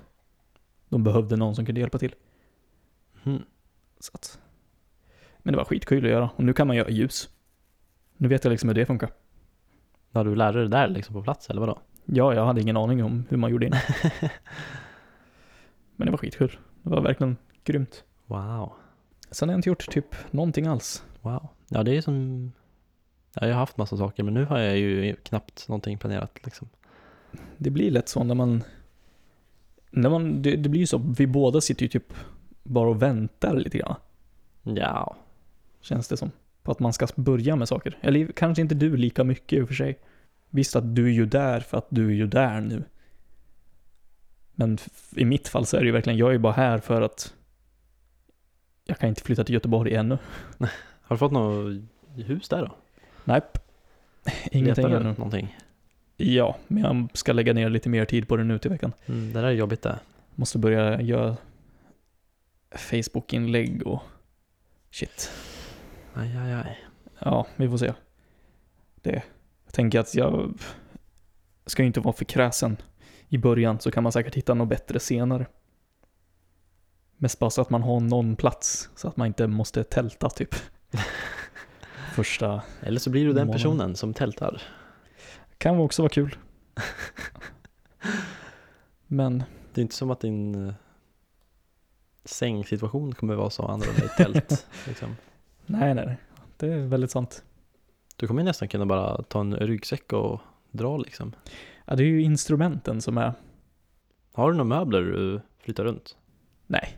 de 0.89 1.03
behövde 1.03 1.35
någon 1.35 1.55
som 1.55 1.65
kunde 1.65 1.81
hjälpa 1.81 1.97
till. 1.97 2.15
Mm. 3.23 3.41
Så 3.99 4.11
att, 4.13 4.39
men 5.37 5.51
det 5.51 5.57
var 5.57 5.65
skitkul 5.65 6.05
att 6.05 6.11
göra. 6.11 6.29
Och 6.35 6.43
nu 6.43 6.53
kan 6.53 6.67
man 6.67 6.75
göra 6.75 6.89
ljus. 6.89 7.29
Nu 8.17 8.27
vet 8.27 8.43
jag 8.43 8.51
liksom 8.51 8.69
hur 8.69 8.73
det 8.75 8.85
funkar. 8.85 9.09
Har 10.11 10.25
du 10.25 10.35
lärde 10.35 10.59
dig 10.59 10.67
det 10.69 10.77
där 10.77 10.87
liksom 10.87 11.13
på 11.13 11.23
plats 11.23 11.49
eller 11.49 11.61
vadå? 11.61 11.79
Ja, 12.05 12.33
jag 12.33 12.45
hade 12.45 12.61
ingen 12.61 12.77
aning 12.77 13.03
om 13.03 13.25
hur 13.29 13.37
man 13.37 13.51
gjorde 13.51 13.65
innan. 13.65 13.79
Men 15.95 16.05
det 16.05 16.11
var 16.11 16.17
skitkul. 16.17 16.57
Det 16.83 16.89
var 16.89 17.01
verkligen 17.01 17.37
grymt. 17.63 18.03
Wow. 18.25 18.74
Sen 19.32 19.50
har 19.50 19.53
jag 19.53 19.58
inte 19.58 19.70
gjort 19.70 19.91
typ 19.91 20.15
någonting 20.32 20.67
alls. 20.67 21.03
Wow. 21.22 21.48
Ja, 21.67 21.84
det 21.84 21.98
är 21.98 22.01
som... 22.01 22.51
Ja, 23.34 23.48
jag 23.48 23.53
har 23.53 23.60
haft 23.60 23.77
massa 23.77 23.98
saker 23.98 24.24
men 24.24 24.34
nu 24.34 24.46
har 24.46 24.60
jag 24.60 24.77
ju 24.77 25.15
knappt 25.15 25.67
någonting 25.67 25.98
planerat 25.98 26.39
liksom. 26.43 26.70
Det 27.58 27.70
blir 27.70 27.91
lätt 27.91 28.10
så 28.10 28.24
när 28.24 28.36
man... 28.36 28.63
När 29.91 30.10
man 30.10 30.41
det, 30.41 30.55
det 30.55 30.70
blir 30.70 30.82
ju 30.82 30.88
så, 30.88 30.98
vi 30.98 31.27
båda 31.27 31.62
sitter 31.62 31.84
ju 31.84 31.89
typ 31.89 32.13
bara 32.63 32.89
och 32.89 33.01
väntar 33.01 33.55
lite 33.55 33.77
grann. 33.77 33.96
Ja. 34.63 35.15
Känns 35.82 36.08
det 36.08 36.17
som. 36.17 36.32
På 36.63 36.72
att 36.72 36.79
man 36.79 36.93
ska 36.93 37.08
börja 37.15 37.55
med 37.55 37.67
saker. 37.67 37.98
Eller 38.01 38.27
kanske 38.27 38.62
inte 38.62 38.75
du 38.75 38.98
lika 38.98 39.24
mycket 39.24 39.60
i 39.60 39.62
och 39.62 39.67
för 39.67 39.75
sig. 39.75 40.00
Visst 40.50 40.75
att 40.75 40.96
du 40.96 41.05
är 41.05 41.12
ju 41.12 41.25
där 41.25 41.60
för 41.60 41.77
att 41.77 41.88
du 41.89 42.08
är 42.08 42.13
ju 42.13 42.27
där 42.27 42.62
nu. 42.62 42.84
Men 44.55 44.77
i 45.15 45.25
mitt 45.25 45.48
fall 45.48 45.65
så 45.65 45.77
är 45.77 45.82
det 45.82 45.86
ju 45.86 45.91
verkligen, 45.91 46.17
jag 46.17 46.29
är 46.29 46.34
ju 46.34 46.39
bara 46.39 46.53
här 46.53 46.77
för 46.77 47.01
att 47.01 47.34
jag 48.85 48.97
kan 48.99 49.09
inte 49.09 49.21
flytta 49.23 49.43
till 49.43 49.53
Göteborg 49.53 49.95
ännu. 49.95 50.17
Har 51.01 51.15
du 51.15 51.17
fått 51.17 51.31
något 51.31 51.73
hus 52.15 52.49
där 52.49 52.61
då? 52.61 52.75
Nej, 53.23 53.41
ingenting 54.51 54.63
Letar 54.63 54.89
du 54.89 54.95
ännu. 54.95 55.09
någonting? 55.17 55.57
Ja, 56.17 56.57
men 56.67 56.83
jag 56.83 57.09
ska 57.13 57.33
lägga 57.33 57.53
ner 57.53 57.69
lite 57.69 57.89
mer 57.89 58.05
tid 58.05 58.27
på 58.27 58.37
det 58.37 58.43
nu 58.43 58.59
till 58.59 58.71
veckan. 58.71 58.93
Mm, 59.05 59.33
det 59.33 59.41
där 59.41 59.47
är 59.47 59.51
jobbigt 59.51 59.81
det. 59.81 59.99
Måste 60.35 60.57
börja 60.59 61.01
göra 61.01 61.37
Facebook-inlägg 62.71 63.87
och 63.87 64.01
shit. 64.91 65.31
Aj, 66.13 66.37
aj, 66.37 66.53
aj. 66.53 66.79
Ja, 67.19 67.47
vi 67.55 67.69
får 67.69 67.77
se. 67.77 67.93
Det. 69.01 69.23
Jag 69.65 69.73
tänker 69.73 69.99
att 69.99 70.15
jag 70.15 70.53
ska 71.65 71.83
inte 71.83 71.99
vara 71.99 72.13
för 72.13 72.25
kräsen 72.25 72.77
i 73.29 73.37
början 73.37 73.79
så 73.79 73.91
kan 73.91 74.03
man 74.03 74.11
säkert 74.11 74.35
hitta 74.35 74.53
något 74.53 74.69
bättre 74.69 74.99
senare. 74.99 75.45
Mest 77.23 77.39
bara 77.39 77.49
så 77.49 77.61
att 77.61 77.69
man 77.69 77.83
har 77.83 77.99
någon 77.99 78.35
plats 78.35 78.89
så 78.95 79.07
att 79.07 79.17
man 79.17 79.27
inte 79.27 79.47
måste 79.47 79.83
tälta 79.83 80.29
typ. 80.29 80.55
Första 82.15 82.61
Eller 82.81 82.99
så 82.99 83.09
blir 83.09 83.21
du 83.21 83.27
den 83.27 83.35
Månaden. 83.35 83.53
personen 83.53 83.95
som 83.95 84.13
tältar. 84.13 84.61
kan 85.57 85.79
också 85.79 86.01
vara 86.01 86.09
kul. 86.09 86.35
Men 89.07 89.43
Det 89.73 89.81
är 89.81 89.83
inte 89.83 89.95
som 89.95 90.11
att 90.11 90.19
din 90.19 90.67
eh, 90.67 90.73
sängsituation 92.25 93.13
kommer 93.15 93.35
vara 93.35 93.49
så 93.49 93.65
annorlunda 93.65 94.05
i 94.05 94.09
tält. 94.17 94.67
liksom. 94.87 95.15
nej, 95.65 95.93
nej. 95.93 96.17
Det 96.57 96.67
är 96.73 96.79
väldigt 96.79 97.11
sant. 97.11 97.43
Du 98.15 98.27
kommer 98.27 98.43
nästan 98.43 98.67
kunna 98.67 98.85
bara 98.85 99.23
ta 99.23 99.39
en 99.41 99.55
ryggsäck 99.55 100.13
och 100.13 100.41
dra 100.71 100.97
liksom. 100.97 101.35
Ja, 101.85 101.95
det 101.95 102.03
är 102.03 102.07
ju 102.07 102.21
instrumenten 102.21 103.01
som 103.01 103.17
är, 103.17 103.33
Har 104.33 104.51
du 104.51 104.57
några 104.57 104.79
möbler 104.79 105.01
du 105.01 105.41
flyttar 105.59 105.83
runt? 105.83 106.17
nej. 106.67 106.97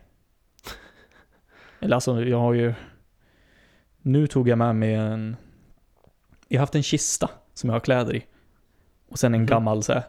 Eller 1.86 1.96
alltså, 1.96 2.22
jag 2.24 2.40
har 2.40 2.54
ju, 2.54 2.74
nu 4.02 4.28
tog 4.28 4.50
jag 4.50 4.58
med 4.58 4.76
mig 4.76 4.94
en, 4.94 5.36
jag 6.48 6.58
har 6.60 6.62
haft 6.62 6.76
en 6.76 6.84
kista 6.84 7.30
som 7.54 7.70
jag 7.70 7.76
har 7.76 7.80
kläder 7.80 8.16
i. 8.16 8.26
Och 9.10 9.20
sen 9.20 9.34
en 9.34 9.40
Mhm. 9.42 9.48
gammal 9.48 9.84
så 9.84 9.94
här, 9.94 10.04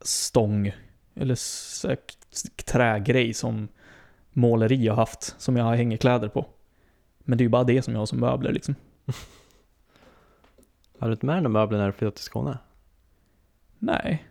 stång, 0.00 0.72
eller 1.14 1.34
så 1.34 1.88
här, 1.88 1.98
trägrej 2.64 3.34
som 3.34 3.68
måleri 4.32 4.88
har 4.88 4.96
haft, 4.96 5.34
som 5.40 5.56
jag 5.56 5.64
hänger 5.76 5.96
kläder 5.96 6.28
på. 6.28 6.46
Men 7.18 7.38
det 7.38 7.42
är 7.42 7.46
ju 7.46 7.50
bara 7.50 7.64
det 7.64 7.82
som 7.82 7.94
jag 7.94 8.00
har 8.00 8.06
som 8.06 8.20
möbler 8.20 8.52
liksom. 8.52 8.74
Har 10.98 11.06
du 11.08 11.12
inte 11.12 11.26
med 11.26 11.34
dig 11.34 11.42
några 11.42 11.60
möbler 11.60 11.78
när 11.78 11.86
du 11.86 11.92
flyttat 11.92 12.14
till 12.16 12.24
Skåne? 12.24 12.58
Nej. 13.78 14.26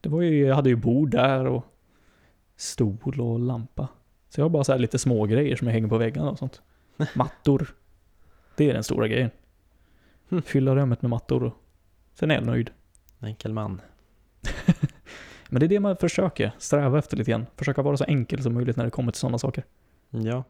Det 0.00 0.08
var 0.08 0.22
ju, 0.22 0.46
jag 0.46 0.54
hade 0.54 0.68
ju 0.68 0.76
bord 0.76 1.10
där 1.10 1.46
och 1.46 1.64
stol 2.56 3.20
och 3.20 3.38
lampa. 3.40 3.88
Så 4.30 4.40
jag 4.40 4.44
har 4.44 4.50
bara 4.50 4.64
så 4.64 4.72
här 4.72 4.78
lite 4.78 4.98
små 4.98 5.26
grejer 5.26 5.56
som 5.56 5.66
jag 5.66 5.72
hänger 5.74 5.88
på 5.88 5.98
väggarna 5.98 6.30
och 6.30 6.38
sånt. 6.38 6.62
Mattor. 7.14 7.74
Det 8.56 8.70
är 8.70 8.74
den 8.74 8.84
stora 8.84 9.08
grejen. 9.08 9.30
Hmm. 10.28 10.42
Fylla 10.42 10.74
rummet 10.76 11.02
med 11.02 11.10
mattor 11.10 11.42
och 11.42 11.52
sen 12.14 12.30
är 12.30 12.34
jag 12.34 12.46
nöjd. 12.46 12.70
Enkel 13.20 13.52
man. 13.52 13.80
Men 15.48 15.60
det 15.60 15.66
är 15.66 15.68
det 15.68 15.80
man 15.80 15.96
försöker 15.96 16.52
sträva 16.58 16.98
efter 16.98 17.16
lite 17.16 17.30
grann. 17.30 17.46
Försöka 17.56 17.82
vara 17.82 17.96
så 17.96 18.04
enkel 18.04 18.42
som 18.42 18.54
möjligt 18.54 18.76
när 18.76 18.84
det 18.84 18.90
kommer 18.90 19.12
till 19.12 19.20
sådana 19.20 19.38
saker. 19.38 19.64
Ja. 20.10 20.44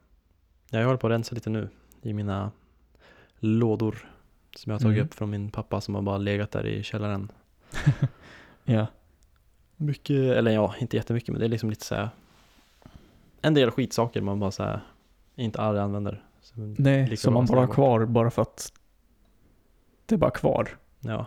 Jag 0.70 0.84
håller 0.84 0.96
på 0.96 1.06
att 1.06 1.10
rensa 1.12 1.34
lite 1.34 1.50
nu 1.50 1.68
i 2.02 2.12
mina 2.12 2.50
lådor 3.38 4.10
som 4.56 4.70
jag 4.70 4.74
har 4.74 4.80
tagit 4.80 4.96
Mm. 4.96 5.06
upp 5.06 5.14
från 5.14 5.30
min 5.30 5.50
pappa 5.50 5.80
som 5.80 5.94
har 5.94 6.02
bara 6.02 6.18
legat 6.18 6.50
där 6.50 6.66
i 6.66 6.82
källaren. 6.82 7.32
Ja. 8.64 8.86
Mycket, 9.76 10.16
eller 10.16 10.50
ja, 10.50 10.74
inte 10.78 10.96
jättemycket 10.96 11.28
men 11.28 11.38
det 11.40 11.46
är 11.46 11.48
liksom 11.48 11.70
lite 11.70 11.84
så 11.84 11.94
här 11.94 12.08
en 13.42 13.54
del 13.54 13.70
skitsaker 13.70 14.20
man 14.20 14.40
bara 14.40 14.50
så 14.50 14.62
här 14.62 14.80
inte 15.36 15.60
aldrig 15.60 15.82
använder. 15.82 16.24
Så 16.40 16.52
Nej, 16.78 17.16
som 17.16 17.34
man 17.34 17.44
att 17.44 17.50
bara 17.50 17.60
har 17.60 17.74
kvar 17.74 18.04
bara 18.06 18.30
för 18.30 18.42
att 18.42 18.72
det 20.06 20.14
är 20.14 20.18
bara 20.18 20.30
kvar. 20.30 20.68
Ja, 21.00 21.26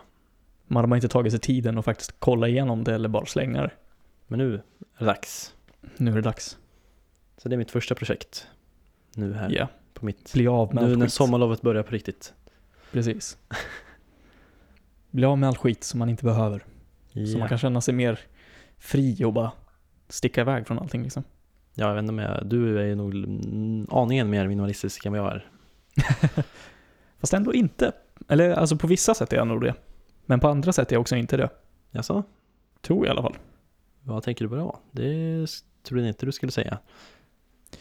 Man 0.66 0.90
har 0.90 0.96
inte 0.96 1.08
tagit 1.08 1.32
sig 1.32 1.40
tiden 1.40 1.78
och 1.78 1.84
faktiskt 1.84 2.14
kolla 2.18 2.48
igenom 2.48 2.84
det 2.84 2.94
eller 2.94 3.08
bara 3.08 3.26
slänga 3.26 3.62
det. 3.62 3.70
men 4.26 4.38
nu 4.38 4.54
är 4.54 4.62
det 4.98 5.04
dags. 5.04 5.54
Nu 5.96 6.10
är 6.10 6.14
det 6.14 6.20
dags. 6.20 6.58
Så 7.38 7.48
det 7.48 7.54
är 7.54 7.58
mitt 7.58 7.70
första 7.70 7.94
projekt 7.94 8.46
nu 9.14 9.32
här 9.34 9.50
Ja. 9.50 9.68
på 9.94 10.04
mitt, 10.06 10.32
Bli 10.32 10.46
av 10.48 10.74
med 10.74 10.84
nu 10.84 10.96
när 10.96 11.06
skit. 11.06 11.12
sommarlovet 11.12 11.62
börjar 11.62 11.82
på 11.82 11.90
riktigt. 11.90 12.34
Precis. 12.92 13.38
Bli 15.10 15.24
av 15.24 15.38
med 15.38 15.48
all 15.48 15.56
skit 15.56 15.84
som 15.84 15.98
man 15.98 16.08
inte 16.08 16.24
behöver. 16.24 16.58
Så 17.12 17.18
Ja. 17.20 17.38
man 17.38 17.48
kan 17.48 17.58
känna 17.58 17.80
sig 17.80 17.94
mer 17.94 18.20
fri 18.78 19.24
och 19.24 19.32
bara 19.32 19.52
sticka 20.08 20.40
iväg 20.40 20.66
från 20.66 20.78
allting 20.78 21.02
liksom. 21.02 21.24
Ja, 21.74 21.86
jag 21.88 21.94
vet 21.94 22.02
inte 22.02 22.12
om 22.12 22.18
jag, 22.18 22.46
du 22.46 22.78
är 22.78 22.84
ju 22.84 22.94
nog 22.94 23.14
aningen 23.90 24.30
mer 24.30 24.48
minimalistisk 24.48 25.06
än 25.06 25.12
vad 25.12 25.20
jag 25.20 25.32
är. 25.32 25.46
Fast 27.20 27.32
ändå 27.34 27.54
inte. 27.54 27.92
Eller 28.28 28.50
alltså 28.50 28.76
på 28.76 28.86
vissa 28.86 29.14
sätt 29.14 29.32
är 29.32 29.36
jag 29.36 29.46
nog 29.46 29.60
det. 29.60 29.74
Men 30.26 30.40
på 30.40 30.48
andra 30.48 30.72
sätt 30.72 30.92
är 30.92 30.96
jag 30.96 31.00
också 31.00 31.16
inte 31.16 31.36
det. 31.36 31.48
Jaså? 31.90 32.22
Tror 32.80 32.98
jag 32.98 33.06
i 33.06 33.10
alla 33.10 33.22
fall. 33.22 33.36
Vad 34.02 34.22
tänker 34.22 34.44
du 34.44 34.48
på 34.48 34.56
då? 34.56 34.78
Det 34.90 35.46
tror 35.82 36.00
jag 36.00 36.08
inte 36.08 36.26
du 36.26 36.32
skulle 36.32 36.52
säga. 36.52 36.78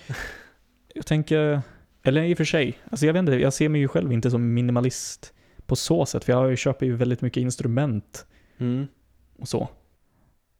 Jag 0.95 1.05
tänker, 1.05 1.61
eller 2.03 2.23
i 2.23 2.33
och 2.33 2.37
för 2.37 2.45
sig, 2.45 2.77
alltså 2.91 3.05
jag 3.05 3.13
vet 3.13 3.19
inte, 3.19 3.31
jag 3.31 3.53
ser 3.53 3.69
mig 3.69 3.81
ju 3.81 3.87
själv 3.87 4.13
inte 4.13 4.31
som 4.31 4.53
minimalist 4.53 5.33
på 5.65 5.75
så 5.75 6.05
sätt. 6.05 6.23
För 6.23 6.33
jag 6.33 6.57
köper 6.57 6.85
ju 6.85 6.95
väldigt 6.95 7.21
mycket 7.21 7.41
instrument 7.41 8.25
Mm. 8.57 8.87
och 9.39 9.47
så. 9.47 9.69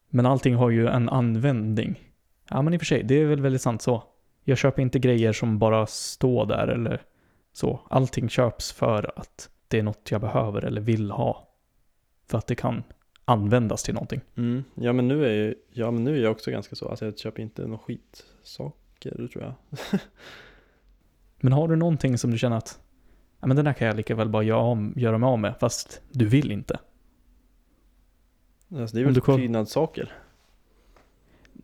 Men 0.10 0.26
allting 0.26 0.56
har 0.56 0.70
ju 0.70 0.88
en 0.88 1.10
användning. 1.10 2.13
Ja 2.50 2.62
men 2.62 2.74
i 2.74 2.78
och 2.78 2.82
för 2.82 2.86
sig, 2.86 3.04
det 3.04 3.16
är 3.16 3.26
väl 3.26 3.42
väldigt 3.42 3.62
sant 3.62 3.82
så. 3.82 4.04
Jag 4.44 4.58
köper 4.58 4.82
inte 4.82 5.00
grejer 5.00 5.34
som 5.34 5.60
bara 5.60 5.86
står 5.86 6.46
där 6.46 6.68
eller 6.68 7.02
så. 7.54 7.80
Allting 7.90 8.30
köps 8.30 8.72
för 8.72 9.12
att 9.16 9.50
det 9.68 9.80
är 9.80 9.84
något 9.84 10.12
jag 10.12 10.22
behöver 10.22 10.66
eller 10.66 10.82
vill 10.82 11.12
ha. 11.12 11.48
För 12.28 12.38
att 12.38 12.48
det 12.48 12.56
kan 12.56 12.84
användas 13.26 13.84
till 13.84 13.94
någonting. 13.94 14.22
Mm. 14.38 14.64
Ja 14.76 14.94
men 14.94 15.08
nu 15.08 15.26
är 15.26 15.34
ju, 15.34 15.56
ja 15.72 15.92
men 15.92 16.04
nu 16.04 16.18
är 16.18 16.24
jag 16.24 16.32
också 16.32 16.52
ganska 16.52 16.76
så, 16.76 16.90
alltså 16.90 17.06
jag 17.06 17.18
köper 17.18 17.42
inte 17.42 17.62
några 17.62 17.78
skitsaker 17.78 19.28
tror 19.28 19.44
jag. 19.44 19.54
Men 21.40 21.54
har 21.54 21.68
du 21.68 21.76
någonting 21.76 22.18
som 22.18 22.32
du 22.32 22.38
känner 22.38 22.58
att 22.58 22.80
ja, 23.40 23.48
men 23.48 23.56
den 23.56 23.66
där 23.66 23.74
kan 23.74 23.88
jag 23.88 23.96
lika 23.96 24.16
väl 24.16 24.30
bara 24.30 24.44
göra, 24.44 24.92
göra 24.96 25.18
mig 25.18 25.28
av 25.28 25.40
med, 25.40 25.56
fast 25.60 26.02
du 26.12 26.26
vill 26.26 26.52
inte? 26.52 26.80
Alltså 28.72 28.96
det 28.96 29.02
är 29.02 29.06
väl 29.06 29.22
prydnadssaker. 29.22 30.14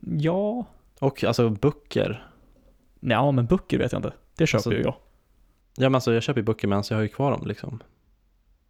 Ja, 0.00 0.64
Och 1.00 1.24
alltså 1.24 1.50
böcker. 1.50 2.26
ja 3.00 3.30
men 3.32 3.46
böcker 3.46 3.78
vet 3.78 3.92
jag 3.92 3.98
inte. 3.98 4.12
Det 4.36 4.46
köper 4.46 4.58
Alltså- 4.58 4.72
ju 4.72 4.82
jag. 4.82 4.94
Ja 5.76 5.88
men 5.88 5.94
alltså 5.94 6.12
jag 6.12 6.22
köper 6.22 6.40
ju 6.40 6.44
böcker 6.44 6.68
men 6.68 6.76
alltså 6.76 6.94
jag 6.94 6.98
har 6.98 7.02
ju 7.02 7.08
kvar 7.08 7.30
dem 7.30 7.42
liksom. 7.46 7.80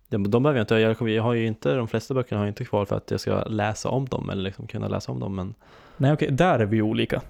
Men 0.08 0.30
de 0.30 0.42
behöver 0.42 0.58
jag 0.58 0.62
inte, 0.64 0.74
jag, 0.74 1.08
jag 1.10 1.22
har 1.22 1.32
ju 1.34 1.46
inte, 1.46 1.74
de 1.74 1.88
flesta 1.88 2.14
böckerna 2.14 2.38
har 2.40 2.46
jag 2.46 2.50
inte 2.50 2.64
kvar 2.64 2.84
för 2.84 2.96
att 2.96 3.10
jag 3.10 3.20
ska 3.20 3.44
läsa 3.44 3.88
om 3.88 4.04
dem 4.06 4.30
eller 4.30 4.42
liksom 4.42 4.66
kunna 4.66 4.88
läsa 4.88 5.12
om 5.12 5.20
dem 5.20 5.34
men 5.36 5.54
Nej 5.96 6.12
okej, 6.12 6.30
där 6.30 6.58
är 6.58 6.66
vi 6.66 6.76
ju 6.76 6.82
olika. 6.82 7.22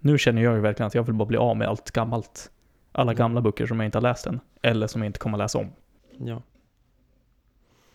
Nu 0.00 0.18
känner 0.18 0.42
jag 0.42 0.54
ju 0.54 0.60
verkligen 0.60 0.86
att 0.86 0.94
jag 0.94 1.02
vill 1.02 1.14
bara 1.14 1.26
bli 1.26 1.36
av 1.36 1.56
med 1.56 1.68
allt 1.68 1.90
gammalt. 1.90 2.50
Alla 2.92 3.12
Mm. 3.12 3.18
gamla 3.18 3.40
böcker 3.40 3.66
som 3.66 3.80
jag 3.80 3.84
inte 3.86 3.98
har 3.98 4.02
läst 4.02 4.26
än. 4.26 4.40
Eller 4.62 4.86
som 4.86 5.02
jag 5.02 5.08
inte 5.08 5.18
kommer 5.18 5.38
läsa 5.38 5.58
om. 5.58 5.72
ja. 6.18 6.42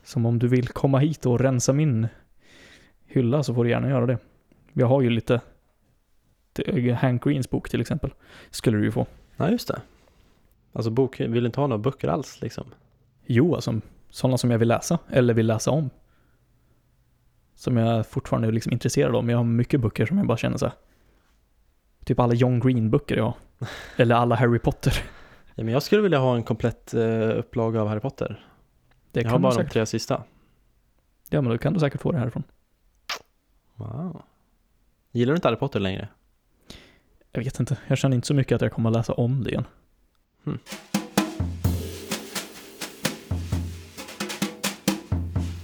Som 0.03 0.25
om 0.25 0.39
du 0.39 0.48
vill 0.48 0.67
komma 0.67 0.98
hit 1.00 1.25
och 1.25 1.39
rensa 1.39 1.74
min 1.74 2.07
hylla 3.05 3.43
så 3.43 3.53
får 3.53 3.63
du 3.63 3.69
gärna 3.69 3.89
göra 3.89 4.05
det. 4.05 4.17
Jag 4.73 4.87
har 4.87 5.01
ju 5.01 5.09
lite 5.09 5.41
Hank 6.95 7.23
Greens 7.23 7.49
bok 7.49 7.69
till 7.69 7.81
exempel. 7.81 8.13
Skulle 8.49 8.77
du 8.77 8.83
ju 8.83 8.91
få. 8.91 9.07
Ja, 9.37 9.49
just 9.49 9.67
det. 9.67 9.81
Alltså 10.73 10.91
bok, 10.91 11.19
vill 11.19 11.43
du 11.43 11.45
inte 11.45 11.59
ha 11.59 11.67
några 11.67 11.81
böcker 11.81 12.07
alls 12.07 12.41
liksom? 12.41 12.65
Jo, 13.25 13.55
alltså 13.55 13.81
sådana 14.09 14.37
som 14.37 14.51
jag 14.51 14.59
vill 14.59 14.67
läsa 14.67 14.99
eller 15.09 15.33
vill 15.33 15.47
läsa 15.47 15.71
om. 15.71 15.89
Som 17.55 17.77
jag 17.77 18.07
fortfarande 18.07 18.47
är 18.47 18.51
liksom 18.51 18.73
intresserad 18.73 19.15
av. 19.15 19.23
Men 19.23 19.31
jag 19.33 19.39
har 19.39 19.43
mycket 19.43 19.81
böcker 19.81 20.05
som 20.05 20.17
jag 20.17 20.27
bara 20.27 20.37
känner 20.37 20.57
så 20.57 20.65
här. 20.65 20.75
Typ 22.05 22.19
alla 22.19 22.33
John 22.33 22.59
Green-böcker 22.59 23.17
jag 23.17 23.23
har. 23.23 23.35
Eller 23.95 24.15
alla 24.15 24.35
Harry 24.35 24.59
Potter. 24.59 24.93
Ja, 25.55 25.63
men 25.63 25.73
jag 25.73 25.83
skulle 25.83 26.01
vilja 26.01 26.19
ha 26.19 26.35
en 26.35 26.43
komplett 26.43 26.93
uh, 26.93 27.39
upplaga 27.39 27.81
av 27.81 27.87
Harry 27.87 27.99
Potter. 27.99 28.45
Det 29.11 29.21
jag 29.21 29.29
har 29.29 29.31
kan 29.31 29.41
du 29.41 29.43
bara 29.43 29.51
de 29.51 29.55
säkert. 29.55 29.73
tre 29.73 29.85
sista. 29.85 30.23
Ja, 31.29 31.41
men 31.41 31.51
då 31.51 31.57
kan 31.57 31.73
du 31.73 31.79
säkert 31.79 32.01
få 32.01 32.11
det 32.11 32.17
härifrån. 32.17 32.43
Wow. 33.75 34.21
Gillar 35.13 35.34
du 35.34 35.36
inte 35.36 35.48
Harry 35.48 35.58
Potter 35.58 35.80
längre? 35.80 36.08
Jag 37.32 37.44
vet 37.44 37.60
inte. 37.60 37.77
Jag 37.88 37.98
känner 37.98 38.15
inte 38.15 38.27
så 38.27 38.34
mycket 38.34 38.56
att 38.56 38.62
jag 38.62 38.72
kommer 38.72 38.89
att 38.89 38.96
läsa 38.96 39.13
om 39.13 39.44
det 39.44 39.50
igen. 39.50 39.65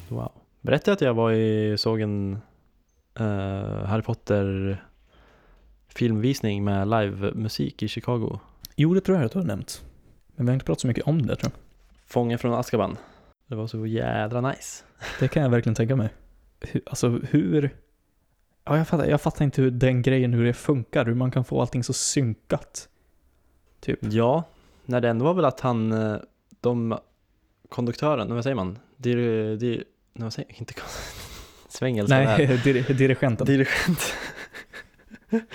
Wow. 0.09 0.31
Berättade 0.61 0.91
jag 0.91 0.95
att 0.95 1.01
jag 1.01 1.13
var 1.13 1.31
i, 1.31 1.77
såg 1.77 2.01
en 2.01 2.33
eh, 3.19 3.85
Harry 3.85 4.01
Potter 4.01 4.83
filmvisning 5.87 6.63
med 6.63 6.87
livemusik 6.87 7.83
i 7.83 7.87
Chicago. 7.87 8.39
Jo, 8.75 8.93
det 8.93 9.01
tror 9.01 9.17
jag 9.17 9.25
att 9.25 9.31
du 9.31 9.39
har 9.39 9.45
nämnt. 9.45 9.85
Men 10.35 10.45
vi 10.45 10.49
har 10.49 10.53
inte 10.53 10.65
pratat 10.65 10.81
så 10.81 10.87
mycket 10.87 11.07
om 11.07 11.25
det 11.25 11.35
tror 11.35 11.51
jag. 11.53 11.61
Fången 12.05 12.39
från 12.39 12.53
Azkaban. 12.53 12.97
Det 13.47 13.55
var 13.55 13.67
så 13.67 13.85
jädra 13.85 14.41
nice. 14.41 14.83
Det 15.19 15.27
kan 15.27 15.43
jag 15.43 15.49
verkligen 15.49 15.75
tänka 15.75 15.95
mig. 15.95 16.09
Hur, 16.59 16.81
alltså 16.85 17.09
hur... 17.09 17.75
Ja, 18.69 18.77
jag 18.77 18.87
fattar, 18.87 19.05
jag 19.05 19.21
fattar 19.21 19.45
inte 19.45 19.61
hur 19.61 19.71
den 19.71 20.01
grejen, 20.01 20.33
hur 20.33 20.45
det 20.45 20.53
funkar. 20.53 21.05
Hur 21.05 21.13
man 21.15 21.31
kan 21.31 21.45
få 21.45 21.61
allting 21.61 21.83
så 21.83 21.93
synkat. 21.93 22.89
Typ. 23.79 23.99
Ja, 24.01 24.43
när 24.85 25.01
det 25.01 25.09
ändå 25.09 25.25
var 25.25 25.33
väl 25.33 25.45
att 25.45 25.59
han, 25.59 25.91
eh, 25.91 26.15
de, 26.61 26.97
konduktören, 27.69 28.33
vad 28.35 28.43
säger 28.43 28.55
man? 28.55 28.79
Dir, 28.97 29.55
dir, 29.57 29.83
vad 30.13 30.33
säger 30.33 30.49
jag? 30.49 30.59
Inte 30.59 30.73
där. 31.79 32.07
Nej, 32.07 32.61
dir, 32.63 32.93
dirigenten. 32.93 33.47
Dirigent. 33.47 34.13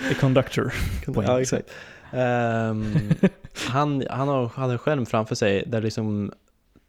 The 0.09 0.13
conductor. 0.19 0.73
ja, 1.15 1.41
exakt. 1.41 1.69
Ehm, 2.11 2.95
han, 3.69 4.03
han 4.09 4.27
har, 4.27 4.47
hade 4.47 4.73
en 4.73 4.79
skärm 4.79 5.05
framför 5.05 5.35
sig 5.35 5.63
där 5.67 5.81
liksom, 5.81 6.31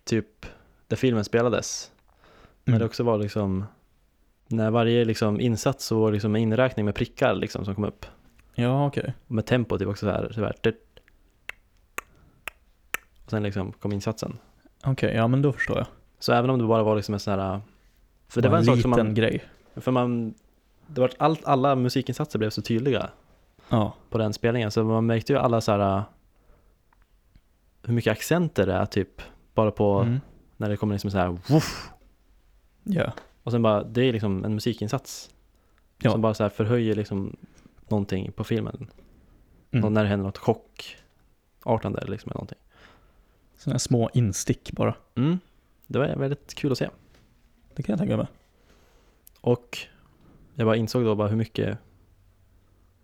typ, 0.04 0.46
där 0.88 0.96
filmen 0.96 1.24
spelades. 1.24 1.90
Men 2.64 2.72
Mm. 2.74 2.78
det 2.78 2.84
också 2.86 3.02
var 3.02 3.18
liksom, 3.18 3.64
när 4.48 4.70
varje 4.70 5.04
liksom 5.04 5.40
insats 5.40 5.84
så 5.86 6.10
liksom 6.10 6.34
en 6.34 6.42
inräkning 6.42 6.84
med 6.84 6.94
prickar 6.94 7.34
liksom 7.34 7.64
som 7.64 7.74
kom 7.74 7.84
upp. 7.84 8.06
Ja, 8.54 8.86
okej. 8.86 9.14
Och 9.26 9.34
med 9.34 9.46
tempo 9.46 9.78
typ 9.78 9.88
också 9.88 10.06
så 10.06 10.10
här, 10.12 10.32
så 10.32 10.40
här. 10.40 10.54
Och 13.24 13.30
sen 13.30 13.42
liksom 13.42 13.72
kom 13.72 13.92
insatsen. 13.92 14.38
Okej, 14.84 15.14
ja 15.14 15.28
men 15.28 15.42
då 15.42 15.52
förstår 15.52 15.76
jag. 15.78 15.86
Så 16.18 16.32
även 16.32 16.50
om 16.50 16.58
det 16.58 16.64
bara 16.66 16.82
var 16.82 16.96
liksom 16.96 17.14
en 17.14 17.20
sån 17.20 17.38
här, 17.40 17.60
för 18.28 18.42
det 18.42 18.48
var 18.48 18.58
en 18.58 18.64
sak 18.64 18.80
som 18.80 18.90
liten 18.90 19.06
man, 19.06 19.14
grej. 19.14 19.44
för 19.76 19.90
man, 19.92 20.34
det 20.86 21.00
var 21.00 21.10
allt, 21.18 21.44
alla 21.44 21.74
musikinsatser 21.76 22.38
blev 22.38 22.50
så 22.50 22.62
tydliga 22.62 23.10
Ja. 23.68 23.94
på 24.10 24.18
den 24.18 24.32
spelningen 24.32 24.70
så 24.70 24.84
man 24.84 25.06
märkte 25.06 25.32
ju 25.32 25.38
alla 25.38 25.60
så 25.60 25.72
här 25.72 26.02
hur 27.82 27.94
mycket 27.94 28.12
accenter 28.12 28.66
det 28.66 28.72
är 28.72 28.86
typ 28.86 29.22
bara 29.54 29.70
på 29.70 29.98
Mm. 30.00 30.20
när 30.56 30.68
det 30.68 30.76
kommer 30.76 30.94
liksom 30.94 31.10
så 31.10 31.18
här 31.18 31.28
woof, 31.48 31.90
Ja. 32.82 33.12
Och 33.44 33.52
sen 33.52 33.62
bara 33.62 33.82
det 33.84 34.02
är 34.02 34.12
liksom 34.12 34.44
en 34.44 34.54
musikinsats 34.54 35.30
Ja. 35.98 36.10
som 36.10 36.20
bara 36.20 36.34
så 36.34 36.42
här 36.42 36.50
förhöjer 36.50 36.94
liksom 36.94 37.36
någonting 37.88 38.32
på 38.32 38.44
filmen 38.44 38.90
Mm. 39.70 39.84
och 39.84 39.92
när 39.92 40.02
det 40.02 40.08
händer 40.08 40.26
något 40.26 40.38
chockartande 40.38 42.04
liksom 42.06 42.28
eller 42.30 42.34
någonting 42.36 42.58
Sådana 43.56 43.78
små 43.78 44.10
instick 44.14 44.72
bara. 44.72 44.94
mm. 45.14 45.38
det 45.86 45.98
var 45.98 46.06
väldigt 46.16 46.54
kul 46.54 46.72
att 46.72 46.78
se 46.78 46.88
Det 47.74 47.82
kan 47.82 47.92
jag 47.92 47.98
tänka 47.98 48.16
mig. 48.16 48.26
och 49.40 49.78
jag 50.54 50.66
bara 50.66 50.76
insåg 50.76 51.04
då 51.04 51.14
bara 51.14 51.28
hur 51.28 51.36
mycket 51.36 51.78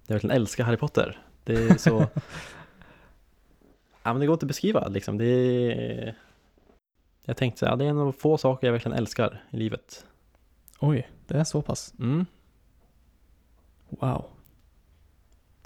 jag 0.06 0.14
verkligen 0.14 0.36
älskar 0.36 0.64
Harry 0.64 0.76
Potter 0.76 1.18
det 1.44 1.54
är 1.54 1.76
så 1.76 1.90
ja 4.02 4.12
men 4.12 4.20
det 4.20 4.26
går 4.26 4.34
inte 4.34 4.44
att 4.44 4.48
beskriva 4.48 4.88
liksom 4.88 5.18
det 5.18 5.26
är 5.26 6.14
jag 7.24 7.36
tänkte 7.36 7.58
så 7.58 7.66
här, 7.66 7.76
det 7.76 7.84
är 7.84 7.88
en 7.88 7.98
av 7.98 8.12
få 8.12 8.38
saker 8.38 8.66
jag 8.66 8.72
verkligen 8.72 8.98
älskar 8.98 9.44
i 9.50 9.56
livet 9.56 10.06
Oj, 10.80 11.10
det 11.26 11.34
är 11.38 11.44
så 11.44 11.62
pass. 11.62 11.94
mm. 11.98 12.26
Wow. 13.88 14.24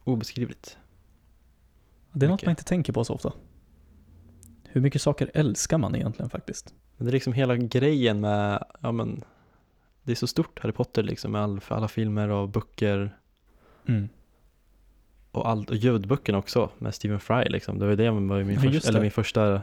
obeskrivligt 0.05 0.79
Det 2.13 2.27
är 2.27 2.31
något 2.31 2.35
Mycket. 2.37 2.47
man 2.47 2.51
inte 2.53 2.65
tänker 2.65 2.93
på 2.93 3.05
så 3.05 3.15
ofta. 3.15 3.33
Hur 4.65 4.81
mycket 4.81 5.03
saker 5.03 5.31
älskar 5.35 5.79
man 5.79 5.95
egentligen 5.95 6.31
faktiskt? 6.31 6.75
Men 6.97 7.05
det 7.07 7.11
är 7.11 7.13
liksom 7.13 7.33
hela 7.33 7.57
grejen 7.57 8.21
med, 8.21 8.65
ja 8.81 8.93
men 8.93 9.25
Det 10.03 10.13
är 10.13 10.17
så 10.17 10.27
stort 10.27 10.59
Harry 10.59 10.73
Potter 10.73 11.03
liksom 11.03 11.33
med 11.33 11.43
all, 11.43 11.61
för 11.61 11.75
alla 11.75 11.89
filmer 11.89 12.29
och 12.29 12.49
böcker 12.49 13.17
Mm. 13.87 14.09
och, 15.31 15.49
allt, 15.49 15.71
och 15.71 15.77
ljudböckerna 15.77 16.39
också 16.39 16.71
med 16.79 16.95
Stephen 16.95 17.21
Fry 17.21 17.45
liksom 17.49 17.79
Det 17.79 17.85
var 17.85 17.91
ju 17.91 17.97
det 17.97 18.07
som 18.09 18.29
var 18.29 18.43
min, 18.43 18.55
Ja, 18.55 18.61
första, 18.73 18.89
eller 18.89 19.01
min 19.01 19.11
första, 19.11 19.63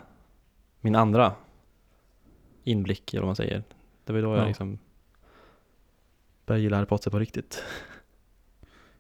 min 0.82 0.96
andra 0.96 1.34
inblick 2.64 3.14
eller 3.14 3.22
vad 3.22 3.28
man 3.28 3.36
säger 3.36 3.64
Det 4.06 4.14
var 4.14 4.20
ju 4.20 4.26
då 4.26 4.32
Ja. 4.32 4.38
jag 4.38 4.48
liksom 4.48 4.80
började 6.46 6.64
gilla 6.64 6.78
Harry 6.78 6.86
Potter 6.86 7.12
på 7.12 7.20
riktigt 7.20 7.64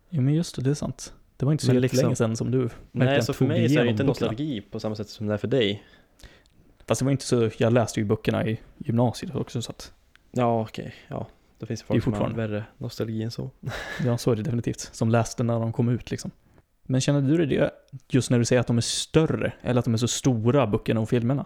Jo 0.09 0.21
men 0.21 0.33
just 0.33 0.55
det, 0.55 0.61
det 0.61 0.69
är 0.69 0.73
sant. 0.73 1.13
Det 1.37 1.45
var 1.45 1.51
inte 1.51 1.65
så 1.65 1.73
liksom, 1.73 1.99
länge 2.05 2.15
sedan 2.15 2.35
som 2.35 2.51
du 2.51 2.69
Nej 2.91 3.23
så 3.23 3.33
för 3.33 3.45
mig 3.45 3.69
så 3.69 3.79
är 3.79 3.83
det 3.83 3.89
inte 3.89 4.03
nostalgi 4.03 4.61
på 4.61 4.79
samma 4.79 4.95
sätt 4.95 5.09
som 5.09 5.27
det 5.27 5.33
är 5.33 5.37
för 5.37 5.47
dig 5.47 5.83
Fast 6.87 6.99
det 6.99 7.05
var 7.05 7.11
inte 7.11 7.25
så, 7.25 7.49
jag 7.57 7.73
läste 7.73 7.99
ju 7.99 8.05
böckerna 8.05 8.47
i 8.47 8.59
gymnasiet 8.77 9.35
också 9.35 9.61
så 9.61 9.71
att, 9.71 9.93
Ja 10.31 10.61
okej, 10.61 10.93
ja 11.07 11.27
Det 11.59 11.65
finns 11.65 11.79
Det 11.81 11.85
folk 11.87 12.03
som 12.03 12.13
har 12.13 12.19
fortfarande- 12.19 12.47
värre 12.47 12.63
nostalgi 12.77 13.23
än 13.23 13.31
så 13.31 13.49
ja 14.05 14.17
så 14.17 14.31
är 14.31 14.35
det 14.35 14.43
definitivt. 14.43 14.79
Som 14.79 15.09
läste 15.09 15.43
när 15.43 15.59
de 15.59 15.73
kom 15.73 15.89
ut 15.89 16.11
liksom. 16.11 16.31
Men 16.83 17.01
känner 17.01 17.21
du 17.21 17.45
det 17.45 17.71
just 18.09 18.29
när 18.31 18.39
du 18.39 18.45
säger 18.45 18.59
att 18.59 18.67
de 18.67 18.77
är 18.77 18.81
större, 18.81 19.53
eller 19.61 19.79
att 19.79 19.85
de 19.85 19.93
är 19.93 19.97
så 19.97 20.07
stora 20.07 20.67
böckerna 20.67 20.99
och 20.99 21.09
filmerna? 21.09 21.45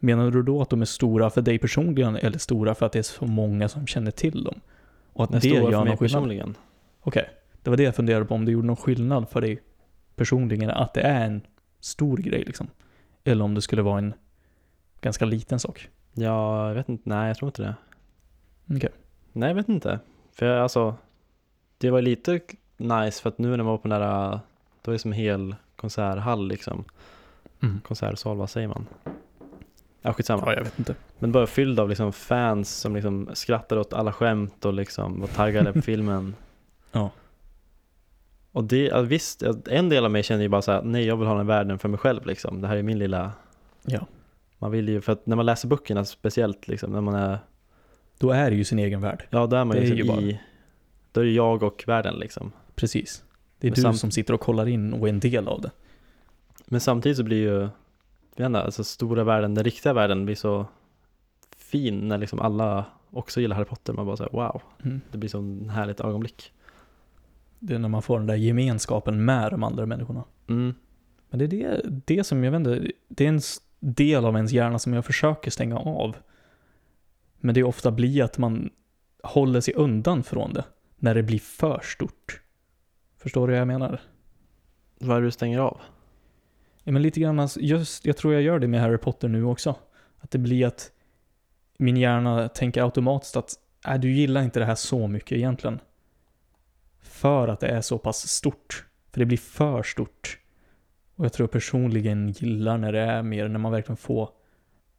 Menar 0.00 0.30
du 0.30 0.42
då 0.42 0.62
att 0.62 0.70
de 0.70 0.80
är 0.80 0.84
stora 0.86 1.30
för 1.30 1.42
dig 1.42 1.58
personligen, 1.58 2.16
eller 2.16 2.38
stora 2.38 2.74
för 2.74 2.86
att 2.86 2.92
det 2.92 2.98
är 2.98 3.02
så 3.02 3.26
många 3.26 3.68
som 3.68 3.86
känner 3.86 4.10
till 4.10 4.44
dem? 4.44 4.60
Och 5.18 5.24
att 5.24 5.30
Den 5.30 5.40
det 5.40 5.48
gör 5.48 5.84
någon 5.84 5.96
skillnad? 5.96 6.54
Okej, 7.00 7.28
det 7.62 7.70
var 7.70 7.76
det 7.76 7.82
jag 7.82 7.96
funderade 7.96 8.24
på, 8.24 8.34
om 8.34 8.44
det 8.44 8.52
gjorde 8.52 8.66
någon 8.66 8.76
skillnad 8.76 9.28
för 9.28 9.40
dig 9.40 9.62
personligen, 10.16 10.70
att 10.70 10.94
det 10.94 11.00
är 11.00 11.26
en 11.26 11.40
stor 11.80 12.16
grej 12.16 12.44
liksom. 12.44 12.70
Eller 13.24 13.44
om 13.44 13.54
det 13.54 13.62
skulle 13.62 13.82
vara 13.82 13.98
en 13.98 14.14
ganska 15.00 15.24
liten 15.24 15.60
sak. 15.60 15.88
Ja, 16.12 16.68
jag 16.68 16.74
vet 16.74 16.88
inte, 16.88 17.08
nej 17.08 17.28
jag 17.28 17.36
tror 17.36 17.48
inte 17.48 17.62
det 17.62 17.74
Okej. 18.76 18.90
Nej, 19.32 19.48
jag 19.48 19.54
vet 19.54 19.68
inte. 19.68 20.00
För 20.32 20.46
jag, 20.46 20.62
alltså, 20.62 20.94
det 21.78 21.90
var 21.90 22.02
lite 22.02 22.40
nice 22.76 23.22
för 23.22 23.28
att 23.28 23.38
nu 23.38 23.50
när 23.50 23.56
man 23.56 23.66
var 23.66 23.78
på 23.78 23.88
den 23.88 24.00
där, 24.00 24.40
då 24.82 24.90
är 24.90 24.92
det 24.92 24.98
som 24.98 25.12
en 25.12 25.18
hel 25.18 25.54
konserthall 25.76 26.48
liksom. 26.48 26.84
Mm. 27.62 27.80
Konsertsal, 27.80 28.36
vad 28.36 28.50
säger 28.50 28.68
man? 28.68 28.86
Ja, 30.08 30.12
skitsamma. 30.12 30.42
Ja, 30.46 30.54
jag 30.54 30.64
vet 30.64 30.78
inte. 30.78 30.94
Men 31.18 31.32
bara 31.32 31.46
fylld 31.46 31.80
av 31.80 31.88
liksom 31.88 32.12
fans 32.12 32.70
som 32.76 32.94
liksom 32.94 33.30
skrattade 33.32 33.80
åt 33.80 33.92
alla 33.92 34.12
skämt 34.12 34.64
och 34.64 34.72
liksom 34.72 35.20
var 35.20 35.28
taggade 35.28 35.72
på 35.72 35.82
filmen. 35.82 36.34
Ja. 36.92 37.10
Och 38.52 38.64
det, 38.64 38.84
ja, 38.84 39.00
visst, 39.00 39.42
en 39.70 39.88
del 39.88 40.04
av 40.04 40.10
mig 40.10 40.22
känner 40.22 40.42
ju 40.42 40.48
bara 40.48 40.62
så 40.62 40.72
här, 40.72 40.82
nej 40.82 41.04
jag 41.06 41.16
vill 41.16 41.28
ha 41.28 41.36
den 41.36 41.46
världen 41.46 41.78
för 41.78 41.88
mig 41.88 41.98
själv 41.98 42.26
liksom. 42.26 42.60
Det 42.60 42.68
här 42.68 42.76
är 42.76 42.82
min 42.82 42.98
lilla, 42.98 43.32
Ja. 43.82 44.06
man 44.58 44.70
vill 44.70 44.88
ju, 44.88 45.00
för 45.00 45.12
att 45.12 45.26
när 45.26 45.36
man 45.36 45.46
läser 45.46 45.68
böckerna 45.68 46.04
speciellt 46.04 46.68
liksom, 46.68 46.92
när 46.92 47.00
man 47.00 47.14
är, 47.14 47.38
Då 48.18 48.30
är 48.30 48.50
det 48.50 48.56
ju 48.56 48.64
sin 48.64 48.78
egen 48.78 49.00
värld. 49.00 49.26
ja 49.30 49.46
då 49.46 49.56
är 49.56 49.64
man 49.64 49.76
Det 49.76 49.82
är 49.82 49.86
ju, 49.86 49.88
ju 49.88 49.94
liksom 49.94 50.20
i, 50.20 50.40
då 51.12 51.20
är 51.20 51.24
det 51.24 51.30
jag 51.30 51.62
och 51.62 51.84
världen 51.86 52.14
liksom. 52.14 52.52
Precis. 52.74 53.24
Det 53.58 53.66
är 53.66 53.70
Men 53.70 53.74
du 53.74 53.82
samt- 53.82 53.98
som 53.98 54.10
sitter 54.10 54.34
och 54.34 54.40
kollar 54.40 54.68
in 54.68 54.92
och 54.92 55.06
är 55.08 55.12
en 55.12 55.20
del 55.20 55.48
av 55.48 55.60
det. 55.60 55.70
Men 56.66 56.80
samtidigt 56.80 57.18
så 57.18 57.24
blir 57.24 57.36
ju, 57.38 57.68
inte, 58.46 58.62
alltså 58.62 58.84
stora 58.84 59.24
världen, 59.24 59.54
den 59.54 59.64
riktiga 59.64 59.92
världen 59.92 60.24
blir 60.24 60.34
så 60.34 60.66
fin 61.56 62.08
när 62.08 62.18
liksom 62.18 62.40
alla 62.40 62.84
också 63.10 63.40
gillar 63.40 63.56
Harry 63.56 63.66
Potter. 63.66 63.92
Man 63.92 64.06
bara 64.06 64.16
säger 64.16 64.30
wow, 64.30 64.62
Mm. 64.84 65.00
det 65.12 65.18
blir 65.18 65.30
så 65.30 65.38
en 65.38 65.70
härligt 65.70 66.00
ögonblick. 66.00 66.52
Det 67.58 67.74
är 67.74 67.78
när 67.78 67.88
man 67.88 68.02
får 68.02 68.18
den 68.18 68.26
där 68.26 68.34
gemenskapen 68.34 69.24
med 69.24 69.50
de 69.50 69.62
andra 69.62 69.86
människorna. 69.86 70.24
Mm. 70.48 70.74
Men 71.30 71.38
det 71.38 71.44
är 71.44 71.48
det, 71.48 71.82
det 71.84 72.24
som 72.24 72.44
jag 72.44 72.54
inte, 72.56 72.90
det 73.08 73.24
är 73.24 73.28
en 73.28 73.40
del 73.80 74.24
av 74.24 74.34
ens 74.36 74.52
hjärna 74.52 74.78
som 74.78 74.92
jag 74.92 75.04
försöker 75.04 75.50
stänga 75.50 75.78
av. 75.78 76.16
Men 77.40 77.54
det 77.54 77.60
är 77.60 77.64
ofta 77.64 77.90
blir 77.90 78.22
att 78.22 78.38
man 78.38 78.70
håller 79.22 79.60
sig 79.60 79.74
undan 79.74 80.22
från 80.22 80.52
det 80.52 80.64
när 80.96 81.14
det 81.14 81.22
blir 81.22 81.38
för 81.38 81.80
stort. 81.84 82.40
Förstår 83.18 83.46
du 83.46 83.52
vad 83.52 83.60
jag 83.60 83.68
menar? 83.68 84.00
Vad 84.98 85.16
är 85.16 85.20
det 85.20 85.26
du 85.26 85.30
stänger 85.30 85.58
av? 85.58 85.80
Ja, 86.88 86.92
men 86.92 87.02
lite 87.02 87.20
grann, 87.20 87.48
just, 87.56 88.06
jag 88.06 88.16
tror 88.16 88.34
jag 88.34 88.42
gör 88.42 88.58
det 88.58 88.68
med 88.68 88.80
Harry 88.80 88.98
Potter 88.98 89.28
nu 89.28 89.44
också. 89.44 89.76
Att 90.18 90.30
det 90.30 90.38
blir 90.38 90.66
att 90.66 90.90
min 91.78 91.96
hjärna 91.96 92.48
tänker 92.48 92.82
automatiskt 92.82 93.36
att 93.36 93.54
äh, 93.86 93.94
du 93.94 94.12
gillar 94.12 94.42
inte 94.42 94.58
det 94.58 94.66
här 94.66 94.74
så 94.74 95.06
mycket 95.06 95.32
egentligen. 95.32 95.80
För 97.00 97.48
att 97.48 97.60
det 97.60 97.66
är 97.68 97.80
så 97.80 97.98
pass 97.98 98.28
stort. 98.28 98.86
För 99.12 99.20
det 99.20 99.26
blir 99.26 99.38
för 99.38 99.82
stort. 99.82 100.38
Och 101.14 101.24
jag 101.24 101.32
tror 101.32 101.46
personligen 101.46 102.28
gillar 102.28 102.78
när 102.78 102.92
det 102.92 103.00
är 103.00 103.22
mer, 103.22 103.48
när 103.48 103.58
man 103.58 103.72
verkligen 103.72 103.96
får 103.96 104.30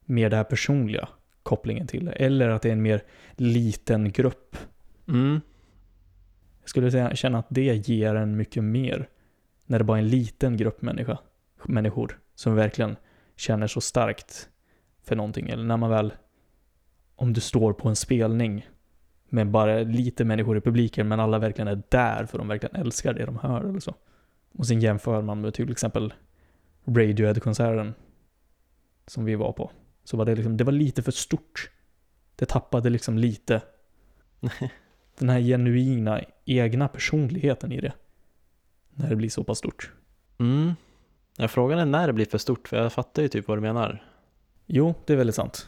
mer 0.06 0.30
det 0.30 0.36
här 0.36 0.44
personliga 0.44 1.10
kopplingen 1.44 1.88
till 1.88 2.06
det. 2.06 2.12
Eller 2.12 2.50
att 2.50 2.62
det 2.62 2.70
är 2.70 2.74
en 2.74 2.82
mer 2.82 3.04
liten 3.36 4.12
grupp. 4.12 4.58
Mm. 5.08 5.42
Jag 6.62 6.70
skulle 6.70 6.92
säga, 6.92 7.16
känna 7.16 7.40
att 7.40 7.48
det 7.50 7.90
ger 7.90 8.16
en 8.16 8.38
mycket 8.38 8.64
mer. 8.64 9.10
När 9.66 9.78
det 9.78 9.86
bara 9.86 9.98
är 9.98 10.02
en 10.02 10.10
liten 10.10 10.58
grupp 10.58 10.82
människa, 10.82 11.18
människor 11.68 12.20
som 12.36 12.56
verkligen 12.56 12.96
känner 13.36 13.68
så 13.68 13.82
starkt 13.82 14.50
för 15.04 15.16
någonting. 15.16 15.50
Eller 15.50 15.64
när 15.64 15.78
man 15.78 15.90
väl, 15.90 16.14
om 17.16 17.34
du 17.34 17.42
står 17.42 17.74
på 17.74 17.90
en 17.90 17.96
spelning 17.96 18.68
med 19.30 19.50
bara 19.50 19.80
lite 19.80 20.26
människor 20.26 20.58
i 20.58 20.62
publiken 20.62 21.08
men 21.08 21.20
alla 21.20 21.40
verkligen 21.40 21.68
är 21.68 21.84
där 21.90 22.26
för 22.26 22.38
de 22.38 22.48
verkligen 22.48 22.76
älskar 22.76 23.14
det 23.14 23.26
de 23.26 23.38
hör 23.38 23.62
eller 23.62 23.80
så. 23.80 23.96
Och 24.54 24.68
sen 24.68 24.82
jämför 24.82 25.22
man 25.22 25.42
med 25.42 25.54
till 25.54 25.72
exempel 25.72 26.14
Radiohead-konserten 26.86 27.94
som 29.08 29.26
vi 29.26 29.36
var 29.36 29.52
på. 29.52 29.72
Så 30.04 30.18
var 30.18 30.26
det 30.26 30.36
liksom, 30.36 30.58
det 30.58 30.64
var 30.64 30.72
lite 30.72 31.04
för 31.04 31.12
stort. 31.12 31.72
Det 32.36 32.46
tappade 32.46 32.90
liksom 32.90 33.18
lite 33.18 33.62
den 35.18 35.30
här 35.30 35.40
genuina 35.40 36.22
egna 36.46 36.88
personligheten 36.88 37.72
i 37.72 37.82
det. 37.82 37.94
När 38.90 39.10
det 39.10 39.16
blir 39.16 39.30
så 39.30 39.44
pass 39.44 39.58
stort. 39.58 39.92
Mm. 40.38 40.74
Ja, 41.42 41.48
frågan 41.48 41.80
är 41.80 41.86
när 41.86 42.08
det 42.08 42.14
blir 42.14 42.26
för 42.26 42.38
stort, 42.38 42.68
för 42.68 42.78
jag 42.78 42.94
fattar 42.94 43.22
ju 43.22 43.28
typ 43.28 43.48
vad 43.48 43.58
du 43.58 43.62
menar. 43.62 44.04
Jo, 44.66 44.94
det 45.06 45.14
är 45.14 45.18
väldigt 45.18 45.36
sant. 45.36 45.68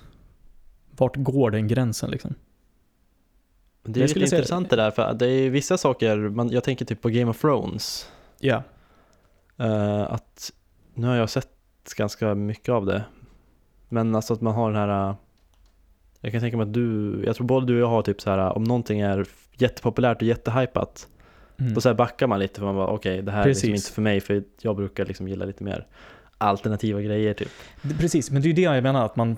Vart 0.98 1.16
går 1.16 1.52
den 1.52 1.68
gränsen 1.68 2.12
liksom? 2.12 2.36
Det 3.84 4.00
Jag 4.00 4.04
är 4.04 4.08
skulle 4.08 4.26
lite 4.26 4.36
intressant 4.36 4.70
det 4.70 4.76
där, 4.76 4.92
för 4.92 5.14
det 5.14 5.28
är 5.28 5.50
vissa 5.50 5.78
saker, 5.78 6.18
man, 6.18 6.50
jag 6.50 6.64
tänker 6.64 6.86
typ 6.86 7.02
på 7.02 7.10
Game 7.10 7.32
of 7.32 7.42
Thrones. 7.42 8.12
Ja. 8.40 8.64
Eh, 9.58 10.02
att 10.02 10.52
nu 10.94 11.08
har 11.08 11.16
jag 11.16 11.30
sett 11.30 11.50
ganska 11.98 12.36
mycket 12.36 12.70
av 12.70 12.86
det. 12.86 13.04
Men 13.90 14.16
alltså 14.16 14.34
att 14.34 14.42
man 14.42 14.54
har 14.54 14.72
den 14.72 14.82
här 14.82 15.10
eh, 15.10 15.16
Jag 16.22 16.32
kan 16.32 16.42
tänka 16.42 16.58
mig 16.58 16.64
att 16.64 16.74
du, 16.74 17.22
jag 17.26 17.36
tror 17.36 17.48
både 17.48 17.66
du 17.66 17.74
och 17.76 17.82
jag 17.82 17.88
har 17.88 18.02
typ 18.02 18.22
så 18.22 18.30
här 18.30 18.58
om 18.58 18.64
någonting 18.64 19.00
är 19.00 19.28
jättepopulärt 19.58 20.18
och 20.18 20.28
jättehypat 20.28 21.08
Mm. 21.62 21.74
Då 21.74 21.82
så 21.82 21.90
här 21.90 21.94
backar 21.94 22.28
man 22.28 22.40
lite 22.40 22.60
för 22.60 22.66
man 22.66 22.76
bara 22.76 22.88
okej 22.88 23.22
det 23.22 23.32
här 23.32 23.42
är 23.42 23.48
liksom 23.48 23.70
Precis. 23.70 23.86
inte 23.86 23.96
för 23.96 24.02
mig 24.02 24.22
för 24.22 24.44
jag 24.62 24.76
brukar 24.76 25.06
liksom 25.06 25.28
gilla 25.28 25.46
lite 25.46 25.64
mer 25.64 25.88
alternativa 26.38 27.02
grejer 27.02 27.34
typ. 27.34 27.50
Precis, 28.00 28.32
men 28.32 28.42
det 28.42 28.46
är 28.46 28.50
ju 28.50 28.54
det 28.54 28.62
jag 28.62 28.84
menar 28.84 29.06
att 29.06 29.16
man, 29.16 29.38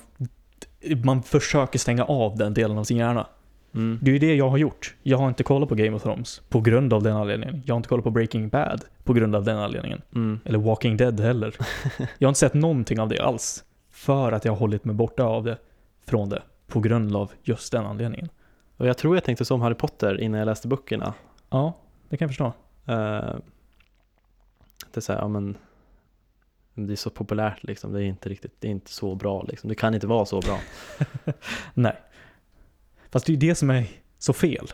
man 1.03 1.23
försöker 1.23 1.79
stänga 1.79 2.03
av 2.03 2.37
den 2.37 2.53
delen 2.53 2.77
av 2.77 2.83
sin 2.83 2.97
hjärna. 2.97 3.27
Mm. 3.75 3.99
Det 4.01 4.11
är 4.11 4.13
ju 4.13 4.19
det 4.19 4.35
jag 4.35 4.49
har 4.49 4.57
gjort. 4.57 4.95
Jag 5.03 5.17
har 5.17 5.27
inte 5.27 5.43
kollat 5.43 5.69
på 5.69 5.75
Game 5.75 5.95
of 5.95 6.03
Thrones 6.03 6.41
på 6.49 6.61
grund 6.61 6.93
av 6.93 7.03
den 7.03 7.15
anledningen. 7.15 7.63
Jag 7.65 7.73
har 7.73 7.77
inte 7.77 7.89
kollat 7.89 8.03
på 8.03 8.11
Breaking 8.11 8.49
Bad 8.49 8.85
på 9.03 9.13
grund 9.13 9.35
av 9.35 9.43
den 9.43 9.57
anledningen. 9.57 10.01
Mm. 10.15 10.39
Eller 10.45 10.59
Walking 10.59 10.97
Dead 10.97 11.19
heller. 11.19 11.55
Jag 12.17 12.27
har 12.27 12.29
inte 12.29 12.39
sett 12.39 12.53
någonting 12.53 12.99
av 12.99 13.09
det 13.09 13.19
alls. 13.19 13.63
För 13.91 14.31
att 14.31 14.45
jag 14.45 14.51
har 14.51 14.59
hållit 14.59 14.85
mig 14.85 14.95
borta 14.95 15.23
av 15.23 15.43
det, 15.43 15.57
från 16.05 16.29
det, 16.29 16.41
på 16.67 16.79
grund 16.79 17.15
av 17.15 17.31
just 17.43 17.71
den 17.71 17.85
anledningen. 17.85 18.29
Och 18.77 18.87
jag 18.87 18.97
tror 18.97 19.15
jag 19.15 19.23
tänkte 19.23 19.45
som 19.45 19.61
Harry 19.61 19.75
Potter 19.75 20.21
innan 20.21 20.39
jag 20.39 20.45
läste 20.45 20.67
böckerna. 20.67 21.13
Ja, 21.49 21.73
det 22.13 22.17
kan 22.17 22.25
jag 22.25 22.29
förstå. 22.29 22.45
Eh, 22.85 23.35
det 24.91 24.97
är 24.97 25.01
så 25.01 25.13
här, 25.13 25.19
ja 25.19 25.27
men 25.27 25.57
det 26.73 26.91
är 26.93 26.95
så 26.95 27.09
populärt 27.09 27.63
liksom, 27.63 27.93
det 27.93 27.99
är 28.03 28.05
inte 28.05 28.29
riktigt, 28.29 28.55
det 28.59 28.67
är 28.67 28.71
inte 28.71 28.91
så 28.91 29.15
bra 29.15 29.43
liksom. 29.43 29.67
Det 29.69 29.75
kan 29.75 29.93
inte 29.93 30.07
vara 30.07 30.25
så 30.25 30.39
bra. 30.41 30.59
Nej. 31.73 31.95
Fast 33.11 33.25
det 33.25 33.29
är 33.29 33.33
ju 33.33 33.39
det 33.49 33.55
som 33.55 33.69
är 33.69 33.85
så 34.19 34.33
fel. 34.33 34.67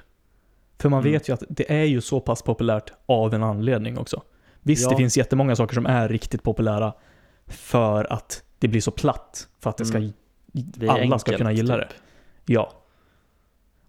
För 0.78 0.90
man 0.90 1.00
Mm. 1.00 1.12
vet 1.14 1.30
ju 1.30 1.34
att 1.34 1.44
det 1.50 1.72
är 1.82 1.84
ju 1.84 2.02
så 2.02 2.20
pass 2.20 2.42
populärt 2.42 2.94
av 3.06 3.34
en 3.34 3.44
anledning 3.44 3.98
också. 3.98 4.22
Visst, 4.62 4.84
Ja. 4.84 4.90
det 4.90 4.96
finns 4.98 5.18
jättemånga 5.18 5.56
saker 5.56 5.76
som 5.76 5.86
är 5.86 6.10
riktigt 6.10 6.44
populära 6.44 6.94
för 7.48 8.14
att 8.14 8.44
det 8.60 8.68
blir 8.68 8.82
så 8.82 8.92
platt. 8.92 9.48
För 9.60 9.70
att 9.70 9.78
det 9.78 9.86
ska, 9.86 9.98
Mm. 9.98 10.14
Alla 10.90 11.20
ska 11.20 11.38
kunna 11.38 11.52
gilla 11.52 11.78
typ. 11.78 11.90
det. 11.90 12.54
Ja. 12.54 12.74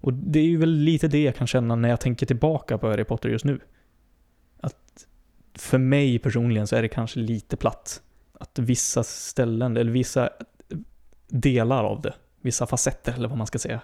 Och 0.00 0.12
det 0.12 0.38
är 0.38 0.44
ju 0.44 0.56
väl 0.56 0.70
lite 0.70 1.08
det 1.08 1.22
jag 1.22 1.34
kan 1.34 1.46
känna 1.46 1.74
när 1.74 1.88
jag 1.88 2.00
tänker 2.00 2.26
tillbaka 2.26 2.78
på 2.78 2.88
Harry 2.88 3.04
Potter 3.04 3.28
just 3.28 3.44
nu. 3.44 3.60
Att 4.60 5.06
för 5.54 5.78
mig 5.78 6.18
personligen 6.18 6.66
så 6.66 6.76
är 6.76 6.82
det 6.82 6.88
kanske 6.88 7.20
lite 7.20 7.56
platt. 7.56 8.02
Att 8.32 8.58
vissa 8.58 9.02
ställen, 9.02 9.76
eller 9.76 9.92
vissa 9.92 10.30
delar 11.28 11.84
av 11.84 12.00
det, 12.00 12.14
vissa 12.40 12.66
facetter 12.66 13.12
eller 13.12 13.28
vad 13.28 13.38
man 13.38 13.46
ska 13.46 13.58
säga, 13.58 13.80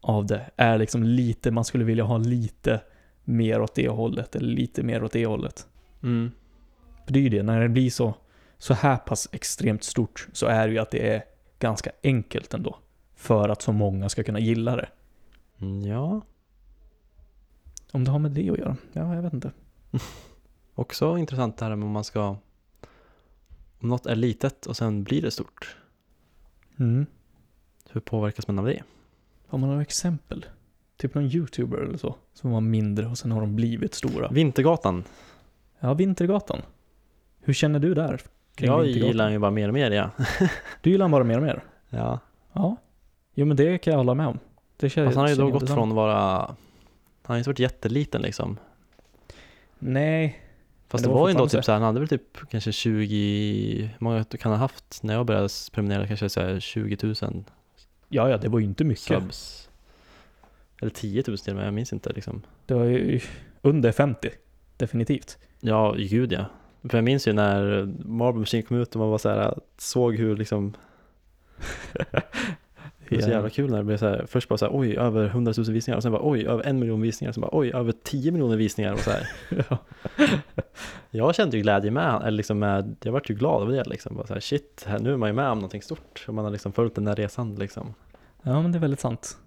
av 0.00 0.26
det 0.26 0.50
är 0.56 0.78
liksom 0.78 1.02
lite, 1.02 1.50
man 1.50 1.64
skulle 1.64 1.84
vilja 1.84 2.04
ha 2.04 2.18
lite 2.18 2.80
mer 3.24 3.60
åt 3.60 3.74
det 3.74 3.88
hållet, 3.88 4.36
eller 4.36 4.48
lite 4.48 4.82
mer 4.82 5.04
åt 5.04 5.12
det 5.12 5.26
hållet. 5.26 5.66
Mm. 6.02 6.30
För 7.04 7.12
det 7.12 7.18
är 7.18 7.22
ju 7.22 7.28
det, 7.28 7.42
när 7.42 7.60
det 7.60 7.68
blir 7.68 7.90
så, 7.90 8.14
så 8.58 8.74
här 8.74 8.96
pass 8.96 9.28
extremt 9.32 9.84
stort 9.84 10.28
så 10.32 10.46
är 10.46 10.68
det 10.68 10.72
ju 10.72 10.78
att 10.78 10.90
det 10.90 11.08
är 11.14 11.24
ganska 11.58 11.90
enkelt 12.02 12.54
ändå. 12.54 12.78
För 13.16 13.48
att 13.48 13.62
så 13.62 13.72
många 13.72 14.08
ska 14.08 14.22
kunna 14.22 14.38
gilla 14.38 14.76
det. 14.76 14.88
Mm, 15.60 15.82
Ja, 15.86 16.20
Om 17.92 18.04
det 18.04 18.10
har 18.10 18.18
med 18.18 18.30
det 18.30 18.50
att 18.50 18.58
göra? 18.58 18.76
Ja, 18.92 19.14
jag 19.14 19.22
vet 19.22 19.32
inte. 19.32 19.50
också 20.74 21.18
intressant 21.18 21.56
det 21.56 21.64
här 21.64 21.76
med 21.76 21.86
om 21.86 21.92
man 21.92 22.04
ska 22.04 22.36
Om 23.80 23.88
något 23.88 24.06
är 24.06 24.16
litet 24.16 24.66
och 24.66 24.76
sen 24.76 25.04
blir 25.04 25.22
det 25.22 25.30
stort 25.30 25.76
Mm. 26.78 27.06
Hur 27.90 28.00
påverkas 28.00 28.48
man 28.48 28.58
av 28.58 28.66
det? 28.66 28.82
Har 29.46 29.58
man 29.58 29.68
några 29.68 29.82
exempel? 29.82 30.46
Typ 30.96 31.14
någon 31.14 31.24
youtuber 31.24 31.78
eller 31.78 31.98
så, 31.98 32.14
som 32.34 32.50
var 32.50 32.60
mindre 32.60 33.06
och 33.06 33.18
sen 33.18 33.32
har 33.32 33.40
de 33.40 33.56
blivit 33.56 33.94
stora. 33.94 34.28
Vintergatan 34.28 35.04
Ja, 35.80 35.94
Vintergatan. 35.94 36.62
Hur 37.40 37.52
känner 37.52 37.78
du 37.78 37.94
där? 37.94 38.20
Jag 38.56 38.86
gillar 38.86 39.30
ju 39.30 39.38
bara 39.38 39.50
mer 39.50 39.68
och 39.68 39.74
mer 39.74 39.90
ja 39.90 40.10
Du 40.82 40.90
gillar 40.90 41.08
bara 41.08 41.24
mer 41.24 41.36
och 41.36 41.42
mer? 41.42 41.62
Ja, 41.90 42.18
Ja. 42.52 42.76
Jo 43.34 43.46
men 43.46 43.56
det 43.56 43.78
kan 43.78 43.90
jag 43.90 43.98
hålla 43.98 44.14
med 44.14 44.26
om. 44.26 44.38
Det 44.76 44.90
känns, 44.90 45.06
fast 45.06 45.16
han 45.16 45.24
har 45.24 45.30
ju 45.30 45.36
då 45.36 45.50
gått 45.50 45.70
från 45.70 45.88
att 45.88 45.96
vara 45.96 46.36
Han 46.36 46.56
har 47.22 47.34
ju 47.34 47.38
inte 47.38 47.50
varit 47.50 47.58
jätteliten 47.58 48.22
liksom 48.22 48.58
Nej. 49.78 50.42
Fast 50.88 51.04
det 51.04 51.08
det 51.08 51.14
var 51.14 51.20
var 51.20 51.28
ju 51.28 51.32
ändå 51.32 51.48
typ 51.48 51.64
såhär, 51.64 51.78
han 51.78 51.86
hade 51.86 52.00
väl 52.00 52.08
typ 52.08 52.50
kanske 52.50 52.72
20 52.72 53.82
Hur 53.82 53.96
många 53.98 54.24
kan 54.24 54.52
ha 54.52 54.58
haft 54.58 55.02
när 55.02 55.14
jag 55.14 55.26
började 55.26 55.48
prenumerera? 55.72 56.06
Kanske 56.06 56.28
såhär 56.28 56.60
20 56.60 57.14
000 57.22 57.44
Ja, 58.08 58.28
ja, 58.30 58.36
det 58.36 58.48
var 58.48 58.58
ju 58.58 58.64
inte 58.64 58.84
mycket. 58.84 59.04
subs 59.04 59.68
Eller 60.80 60.90
10 60.90 61.24
000 61.26 61.38
till 61.38 61.50
och 61.52 61.56
med, 61.56 61.66
jag 61.66 61.74
minns 61.74 61.92
inte 61.92 62.12
liksom 62.12 62.42
Det 62.66 62.74
var 62.74 62.84
ju 62.84 63.20
under 63.62 63.92
50. 63.92 64.30
Definitivt. 64.76 65.38
Ja, 65.60 65.94
gud 65.98 66.32
ja. 66.32 66.44
För 66.88 66.98
jag 66.98 67.04
minns 67.04 67.28
ju 67.28 67.32
när 67.32 67.84
Marble 68.04 68.40
Machine 68.40 68.62
kom 68.62 68.80
ut 68.80 68.94
och 68.94 69.00
man 69.00 69.10
var 69.10 69.18
så 69.18 69.28
här, 69.28 69.58
såg 69.78 70.16
hur 70.16 70.36
liksom 70.36 70.74
Det 73.08 73.16
var 73.16 73.22
så 73.22 73.30
jävla 73.30 73.50
kul 73.50 73.70
när 73.70 73.78
det 73.78 73.84
blev 73.84 73.96
så 73.96 74.06
här, 74.06 74.26
först 74.28 74.48
bara 74.48 74.58
så 74.58 74.64
här, 74.64 74.76
oj, 74.76 74.96
över 74.96 75.24
100 75.26 75.52
000 75.56 75.66
visningar 75.66 75.96
och 75.96 76.02
sen 76.02 76.12
bara 76.12 76.28
oj, 76.30 76.46
över 76.46 76.66
en 76.66 76.78
miljon 76.78 77.00
visningar 77.00 77.30
och 77.30 77.34
sen 77.34 77.40
bara 77.40 77.50
oj, 77.52 77.72
över 77.72 77.92
10 78.02 78.32
miljoner 78.32 78.56
visningar 78.56 78.92
och 78.92 78.98
så 78.98 79.10
här. 79.10 79.28
ja. 79.68 79.78
Jag 81.10 81.34
kände 81.34 81.56
ju 81.56 81.62
glädje 81.62 81.90
med, 81.90 82.20
eller 82.20 82.36
liksom 82.36 82.58
med, 82.58 82.96
jag 83.02 83.12
vart 83.12 83.30
ju 83.30 83.34
glad 83.34 83.62
över 83.62 83.72
det 83.72 83.88
liksom. 83.88 84.16
Bara 84.16 84.26
så 84.26 84.32
här, 84.32 84.40
shit, 84.40 84.84
här, 84.88 84.98
nu 84.98 85.12
är 85.12 85.16
man 85.16 85.28
ju 85.28 85.32
med 85.32 85.50
om 85.50 85.58
någonting 85.58 85.82
stort 85.82 86.24
och 86.28 86.34
man 86.34 86.44
har 86.44 86.52
liksom 86.52 86.72
följt 86.72 86.94
den 86.94 87.06
här 87.06 87.16
resan 87.16 87.54
liksom. 87.54 87.94
ja, 88.42 88.62
men 88.62 88.72
det 88.72 88.78
är 88.78 88.80
väldigt 88.80 89.00
sant. 89.00 89.38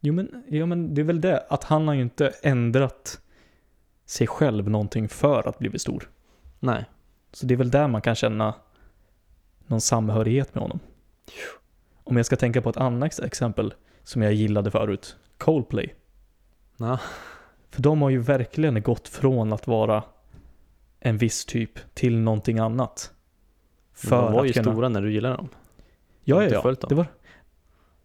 Jo 0.00 0.14
men, 0.14 0.44
ja, 0.48 0.66
men 0.66 0.94
det 0.94 1.00
är 1.00 1.04
väl 1.04 1.20
det, 1.20 1.46
att 1.48 1.64
han 1.64 1.88
har 1.88 1.94
ju 1.94 2.02
inte 2.02 2.32
ändrat 2.42 3.20
sig 4.06 4.26
själv 4.26 4.70
någonting 4.70 5.08
för 5.08 5.48
att 5.48 5.58
bli 5.58 5.78
stor. 5.78 6.10
Nej, 6.60 6.84
Så 7.32 7.46
det 7.46 7.54
är 7.54 7.58
väl 7.58 7.70
där 7.70 7.88
man 7.88 8.02
kan 8.02 8.14
känna 8.14 8.54
någon 9.66 9.80
samhörighet 9.80 10.54
med 10.54 10.62
honom. 10.62 10.80
Om 12.12 12.16
jag 12.16 12.26
ska 12.26 12.36
tänka 12.36 12.62
på 12.62 12.70
ett 12.70 12.76
annat 12.76 13.18
exempel 13.18 13.74
som 14.02 14.22
jag 14.22 14.32
gillade 14.32 14.70
förut, 14.70 15.16
Coldplay. 15.38 15.94
Ja. 16.76 16.98
För 17.70 17.82
de 17.82 18.02
har 18.02 18.10
ju 18.10 18.18
verkligen 18.18 18.82
gått 18.82 19.08
från 19.08 19.52
att 19.52 19.66
vara 19.66 20.02
en 21.00 21.18
viss 21.18 21.44
typ 21.44 21.94
till 21.94 22.18
någonting 22.18 22.58
annat. 22.58 23.12
för 23.94 24.22
de 24.22 24.32
var 24.32 24.44
ju 24.44 24.52
kunna... 24.52 24.72
stora 24.72 24.88
när 24.88 25.02
du 25.02 25.12
gillade 25.12 25.36
dem. 25.36 25.48
Ja, 26.24 26.42
ja, 26.42 26.62
ja. 26.64 26.74
Det 26.88 26.94
var... 26.94 27.06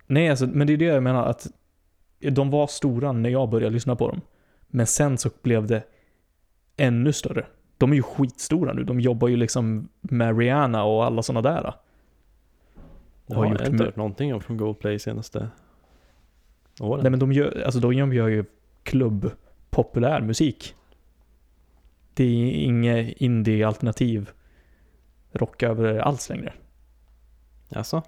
Nej, 0.05 0.29
alltså, 0.29 0.47
men 0.47 0.67
det 0.67 0.73
är 0.73 0.77
det 0.77 0.85
jag 0.85 1.03
menar 1.03 1.25
att 1.25 1.47
de 2.19 2.49
var 2.49 2.67
stora 2.67 3.11
när 3.11 3.29
jag 3.29 3.49
började 3.49 3.73
lyssna 3.73 3.95
på 3.95 4.07
dem. 4.07 4.21
Men 4.67 4.87
sen 4.87 5.17
så 5.17 5.29
blev 5.41 5.67
det 5.67 5.83
ännu 6.77 7.13
större. 7.13 7.45
De 7.77 7.91
är 7.91 7.95
ju 7.95 8.03
skitstora 8.03 8.73
nu. 8.73 8.83
De 8.83 8.99
jobbar 8.99 9.27
ju 9.27 9.35
liksom 9.35 9.89
med 10.01 10.37
Rihanna 10.37 10.83
och 10.83 11.05
alla 11.05 11.23
sådana 11.23 11.49
där. 11.49 11.73
Jag 13.27 13.35
har 13.35 13.45
har 13.45 13.51
gjort 13.51 13.67
inte 13.67 13.83
hört 13.83 13.95
någonting 13.95 14.33
om 14.33 14.41
från 14.41 14.57
Goldplay 14.57 14.99
senaste. 14.99 15.49
åren. 16.79 17.01
Nej 17.01 17.11
men 17.11 17.19
de 17.19 17.31
gör, 17.31 17.63
alltså 17.65 17.79
de 17.79 17.93
gör 18.13 18.27
ju 18.27 18.45
klubb 18.83 19.31
populär 19.69 20.21
musik. 20.21 20.75
Det 22.13 22.23
är 22.23 22.51
inget 22.51 23.17
indie-alternativ 23.17 24.29
rock 25.31 25.63
över 25.63 25.97
alls 25.97 26.29
längre. 26.29 26.53
Alltså? 27.69 28.01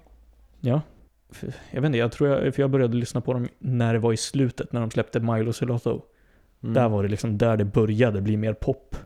Ja. 0.60 0.80
Jag 1.70 1.80
vet 1.80 1.86
inte, 1.86 1.98
jag 1.98 2.12
tror 2.12 2.28
jag, 2.28 2.54
för 2.54 2.62
jag 2.62 2.70
började 2.70 2.96
lyssna 2.96 3.20
på 3.20 3.32
dem 3.32 3.48
när 3.58 3.92
det 3.92 3.98
var 3.98 4.12
i 4.12 4.16
slutet, 4.16 4.72
när 4.72 4.80
de 4.80 4.90
släppte 4.90 5.20
Milo 5.20 5.52
Celotto. 5.52 6.02
Mm. 6.62 6.74
Där 6.74 6.88
var 6.88 7.02
det 7.02 7.08
liksom 7.08 7.38
där 7.38 7.56
det 7.56 7.64
började 7.64 8.20
bli 8.20 8.36
mer 8.36 8.52
pop. 8.52 8.96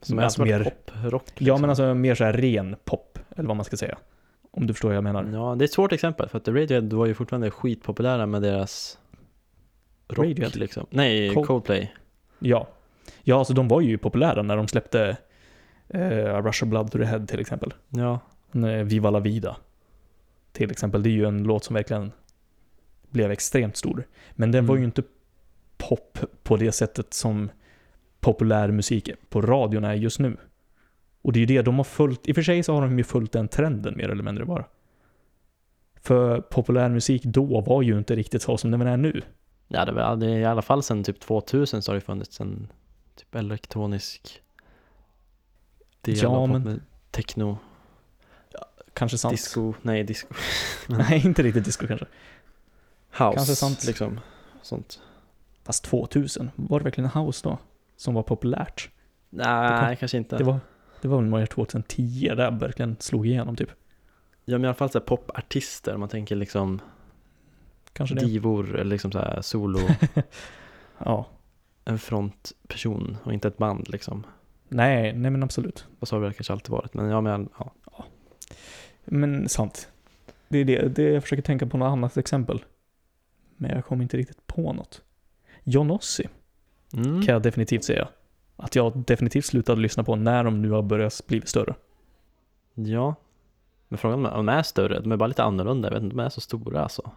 Som 0.00 0.18
är 0.18 0.22
alltså 0.22 0.42
mer- 0.44 0.64
pop, 0.64 0.90
rock. 1.04 1.24
Ja 1.26 1.34
liksom. 1.38 1.60
men 1.60 1.70
alltså 1.70 1.94
mer 1.94 2.14
så 2.14 2.24
här 2.24 2.32
ren 2.32 2.76
pop, 2.84 3.18
eller 3.36 3.48
vad 3.48 3.56
man 3.56 3.64
ska 3.64 3.76
säga. 3.76 3.98
Om 4.50 4.66
du 4.66 4.74
förstår 4.74 4.88
vad 4.88 4.96
jag 4.96 5.04
menar. 5.04 5.24
Ja, 5.32 5.54
det 5.54 5.62
är 5.62 5.66
ett 5.66 5.72
svårt 5.72 5.92
exempel 5.92 6.28
för 6.28 6.38
att 6.38 6.48
Radiohead 6.48 6.96
var 6.96 7.06
ju 7.06 7.14
fortfarande 7.14 7.50
skitpopulära 7.50 8.26
med 8.26 8.42
deras 8.42 8.98
rock 10.08 10.18
Radiohead? 10.26 10.50
liksom. 10.54 10.86
Nej, 10.90 11.30
Cold- 11.34 11.46
Coldplay. 11.46 11.94
Ja. 12.38 12.68
Ja, 13.22 13.38
alltså 13.38 13.54
de 13.54 13.68
var 13.68 13.80
ju 13.80 13.98
populära 13.98 14.42
när 14.42 14.56
de 14.56 14.68
släppte 14.68 15.16
eh, 15.88 16.42
Russia 16.42 16.66
Blood 16.68 16.90
to 16.92 16.98
the 16.98 17.04
Head 17.04 17.26
till 17.26 17.40
exempel. 17.40 17.74
Ja, 17.88 18.20
Viva 18.84 19.10
la 19.10 19.18
vida. 19.20 19.56
Till 20.52 20.70
exempel. 20.70 21.02
Det 21.02 21.08
är 21.08 21.12
ju 21.12 21.24
en 21.26 21.42
låt 21.44 21.64
som 21.64 21.74
verkligen 21.74 22.12
blev 23.10 23.30
extremt 23.30 23.76
stor. 23.76 24.04
Men 24.32 24.52
den 24.52 24.66
var 24.66 24.74
Mm. 24.74 24.82
ju 24.82 24.86
inte 24.86 25.02
pop 25.78 26.18
på 26.42 26.56
det 26.56 26.72
sättet 26.72 27.14
som 27.14 27.50
populär 28.20 28.68
musik 28.70 29.10
på 29.28 29.40
radion 29.42 29.84
är 29.84 29.94
just 29.94 30.18
nu. 30.18 30.36
Och 31.22 31.32
det 31.32 31.38
är 31.38 31.40
ju 31.40 31.46
det 31.46 31.62
de 31.62 31.76
har 31.76 31.84
följt. 31.84 32.28
I 32.28 32.32
och 32.32 32.34
för 32.34 32.42
sig 32.42 32.62
så 32.62 32.74
har 32.74 32.82
de 32.82 32.98
ju 32.98 33.04
följt 33.04 33.32
den 33.32 33.48
trenden 33.48 33.96
mer 33.96 34.08
eller 34.08 34.22
mindre 34.22 34.44
bara. 34.44 34.64
För 36.00 36.40
populär 36.40 36.88
musik 36.88 37.22
då 37.24 37.60
var 37.60 37.82
ju 37.82 37.98
inte 37.98 38.16
riktigt 38.16 38.42
så 38.42 38.56
som 38.56 38.70
den 38.70 38.80
är 38.82 38.96
nu. 38.96 39.22
ja 39.68 39.84
det, 39.84 39.92
var, 39.92 40.16
det 40.16 40.30
i 40.30 40.44
alla 40.44 40.62
fall 40.62 40.82
sedan 40.82 41.04
typ 41.04 41.20
2000 41.20 41.82
så 41.82 41.90
har 41.90 41.94
det 41.94 42.00
funnits 42.00 42.40
en 42.40 42.68
typ 43.16 43.34
elektronisk 43.34 44.42
del 46.00 46.16
Ja, 46.22 46.46
men- 46.46 46.62
med 46.62 46.80
techno, 47.10 47.58
Kanske 48.94 49.18
sant. 49.18 49.32
disco, 49.32 49.74
nej 49.82 50.04
disco, 50.04 50.34
Nej, 50.88 51.22
inte 51.26 51.42
riktigt 51.42 51.64
disco 51.64 51.86
kanske. 51.86 52.06
house 53.10 53.36
Kanske 53.36 53.54
sant. 53.54 53.84
liksom. 53.86 54.20
Sånt. 54.62 55.00
Fast 55.64 55.84
2000, 55.84 56.50
var 56.56 56.78
det 56.80 56.84
verkligen 56.84 57.10
house 57.10 57.48
då? 57.48 57.58
Som 57.96 58.14
var 58.14 58.22
populärt? 58.22 58.90
Nej, 59.30 59.96
kanske 59.96 60.16
inte. 60.18 60.36
Det 60.38 60.44
var, 60.44 60.58
det 61.02 61.08
var 61.08 61.16
väl 61.20 61.30
mer 61.30 61.46
2010 61.46 62.32
där 62.36 62.50
verkligen 62.50 62.96
slog 63.00 63.26
igenom 63.26 63.56
typ. 63.56 63.70
Ja 64.44 64.52
men 64.58 64.64
i 64.64 64.66
alla 64.66 64.74
fall 64.74 64.90
så 64.90 65.00
popartister, 65.00 65.96
man 65.96 66.08
tänker 66.08 66.36
liksom 66.36 66.80
Kanske 67.92 68.14
det. 68.14 68.20
divor 68.26 68.74
eller 68.74 68.84
liksom 68.90 69.12
så 69.12 69.18
här 69.18 69.40
solo, 69.42 69.78
Ja. 70.98 71.26
en 71.84 71.98
frontperson 71.98 73.16
och 73.24 73.32
inte 73.32 73.48
ett 73.48 73.56
band 73.58 73.88
liksom. 73.88 74.26
Nej, 74.68 75.12
nej 75.12 75.30
men 75.30 75.42
absolut. 75.42 75.86
Och 75.98 76.08
så 76.08 76.16
har 76.16 76.22
det 76.28 76.32
kanske 76.32 76.52
alltid 76.52 76.70
varit, 76.70 76.94
men 76.94 77.08
ja 77.10 77.20
men 77.20 77.48
ja. 77.58 77.72
Men 79.04 79.48
sant. 79.48 79.88
Det 80.48 80.58
är 80.58 80.64
det, 80.64 80.88
det 80.88 81.02
jag 81.02 81.22
försöker 81.22 81.42
tänka 81.42 81.66
på 81.66 81.76
något 81.78 81.86
annat 81.92 82.16
exempel. 82.16 82.64
Men 83.56 83.70
jag 83.70 83.84
kommer 83.84 84.02
inte 84.02 84.16
riktigt 84.16 84.46
på 84.46 84.72
något. 84.72 85.02
John 85.64 85.90
Ossie 85.90 86.28
Mm. 86.92 87.22
kan 87.22 87.32
jag 87.32 87.42
definitivt 87.42 87.84
säga. 87.84 88.08
Att 88.62 88.74
jag 88.76 88.98
definitivt 88.98 89.44
slutade 89.44 89.80
lyssna 89.80 90.04
på 90.04 90.16
när 90.16 90.44
de 90.44 90.62
nu 90.62 90.70
har 90.70 90.82
börjat 90.82 91.22
bli 91.26 91.40
större. 91.44 91.74
Ja. 92.74 93.14
Men 93.88 93.98
frågan 93.98 94.26
är 94.26 94.30
om 94.30 94.46
de 94.46 94.52
är 94.52 94.62
större, 94.62 95.00
de 95.00 95.12
är 95.12 95.16
bara 95.16 95.26
lite 95.26 95.42
annorlunda, 95.44 95.88
jag 95.88 95.94
vet 95.94 96.02
inte 96.02 96.16
de 96.16 96.22
är 96.22 96.28
så 96.28 96.40
stora 96.40 96.82
alltså. 96.82 97.10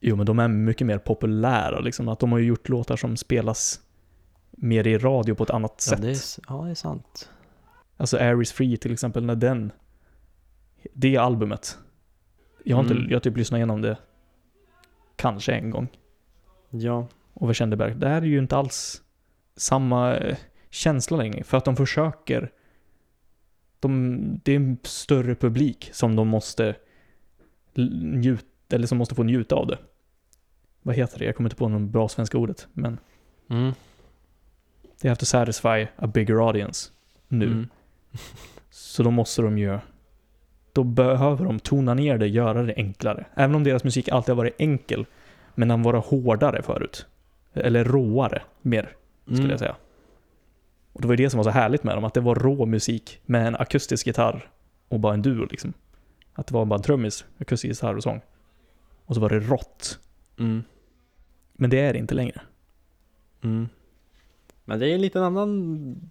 Jo, 0.00 0.16
men 0.16 0.26
de 0.26 0.38
är 0.38 0.48
mycket 0.48 0.86
mer 0.86 0.98
populära 0.98 1.80
liksom. 1.80 2.08
Att 2.08 2.18
de 2.18 2.32
har 2.32 2.38
ju 2.38 2.46
gjort 2.46 2.68
låtar 2.68 2.96
som 2.96 3.16
spelas 3.16 3.80
mer 4.50 4.86
i 4.86 4.98
radio 4.98 5.34
på 5.34 5.42
ett 5.42 5.50
annat 5.50 5.72
Ja 5.76 5.90
sätt. 5.96 6.02
det, 6.02 6.10
är, 6.10 6.16
ja 6.48 6.64
det 6.64 6.70
är 6.70 6.74
sant. 6.74 7.30
Alltså 7.96 8.16
Air 8.16 8.42
is 8.42 8.52
Free 8.52 8.76
till 8.76 8.92
exempel, 8.92 9.24
när 9.24 9.34
den, 9.34 9.72
det 10.92 11.16
albumet. 11.16 11.78
Jag 12.64 12.76
har, 12.76 12.82
inte, 12.82 12.94
Mm. 12.94 13.06
jag 13.10 13.16
har 13.16 13.20
typ 13.20 13.36
lyssnat 13.36 13.58
igenom 13.58 13.82
det 13.82 13.96
kanske 15.16 15.52
en 15.52 15.70
gång. 15.70 15.88
Ja. 16.70 17.06
Och 17.34 17.50
vi 17.50 17.54
kände 17.54 17.76
bara, 17.76 17.88
det 17.94 18.08
här 18.08 18.22
är 18.22 18.26
ju 18.26 18.38
inte 18.38 18.56
alls 18.56 19.02
samma 19.56 20.14
eh, 20.16 20.36
känsla 20.72 21.16
längre. 21.16 21.44
För 21.44 21.56
att 21.58 21.64
de 21.64 21.76
försöker, 21.76 22.50
de, 23.80 24.40
det 24.44 24.52
är 24.52 24.56
en 24.56 24.78
större 24.82 25.34
publik 25.34 25.90
som 25.92 26.16
de 26.16 26.28
måste 26.28 26.74
njuta, 27.74 28.46
eller 28.76 28.86
som 28.86 28.98
måste 28.98 29.14
få 29.14 29.22
njuta 29.22 29.54
av 29.54 29.66
det. 29.66 29.78
Vad 30.82 30.94
heter 30.94 31.18
det? 31.18 31.24
Jag 31.24 31.36
kommer 31.36 31.48
inte 31.50 31.56
på 31.56 31.68
något 31.68 31.90
bra 31.90 32.08
svenska 32.08 32.38
ordet, 32.38 32.68
men 32.72 32.98
Mm. 33.50 33.72
they 35.00 35.08
have 35.08 35.18
to 35.18 35.24
satisfy 35.26 35.86
a 35.96 36.06
bigger 36.06 36.46
audience 36.46 36.90
nu. 37.28 37.46
Mm. 37.46 37.68
Så 38.70 39.02
då 39.02 39.10
måste 39.10 39.42
de 39.42 39.58
ju, 39.58 39.78
då 40.72 40.84
behöver 40.84 41.44
de 41.44 41.60
tona 41.60 41.94
ner 41.94 42.18
det, 42.18 42.26
göra 42.28 42.62
det 42.62 42.74
enklare. 42.76 43.26
Även 43.34 43.54
om 43.54 43.64
deras 43.64 43.84
musik 43.84 44.08
alltid 44.08 44.28
har 44.28 44.36
varit 44.36 44.54
enkel, 44.58 45.06
men 45.54 45.68
den 45.68 45.82
var 45.82 45.94
hårdare 45.94 46.62
förut. 46.62 47.06
Eller 47.52 47.84
råare, 47.84 48.42
mer, 48.62 48.96
skulle 49.24 49.38
Mm. 49.38 49.50
jag 49.50 49.58
säga. 49.58 49.76
Och 50.92 51.00
det 51.00 51.06
var 51.06 51.12
ju 51.12 51.24
det 51.24 51.30
som 51.30 51.38
var 51.38 51.44
så 51.44 51.50
härligt 51.50 51.84
med 51.84 51.96
dem, 51.96 52.04
att 52.04 52.14
det 52.14 52.20
var 52.20 52.34
rå 52.34 52.66
musik 52.66 53.20
med 53.26 53.46
en 53.46 53.56
akustisk 53.56 54.06
gitarr 54.06 54.50
och 54.88 55.00
bara 55.00 55.14
en 55.14 55.22
duo 55.22 55.46
liksom. 55.50 55.72
Att 56.34 56.46
det 56.46 56.54
var 56.54 56.64
bara 56.64 56.76
en 56.76 56.82
trummis, 56.82 57.24
akustisk 57.38 57.68
gitarr 57.68 57.96
och 57.96 58.02
sång. 58.02 58.20
Och 59.06 59.14
så 59.14 59.20
var 59.20 59.28
det 59.28 59.40
rått. 59.40 59.98
Mm. 60.38 60.62
Men 61.52 61.70
det 61.70 61.80
är 61.80 61.92
det 61.92 61.98
inte 61.98 62.14
längre. 62.14 62.40
Mm. 63.42 63.68
Men 64.64 64.78
det 64.78 64.90
är 64.90 64.94
en 64.94 65.00
liten 65.00 65.22
annan 65.22 66.10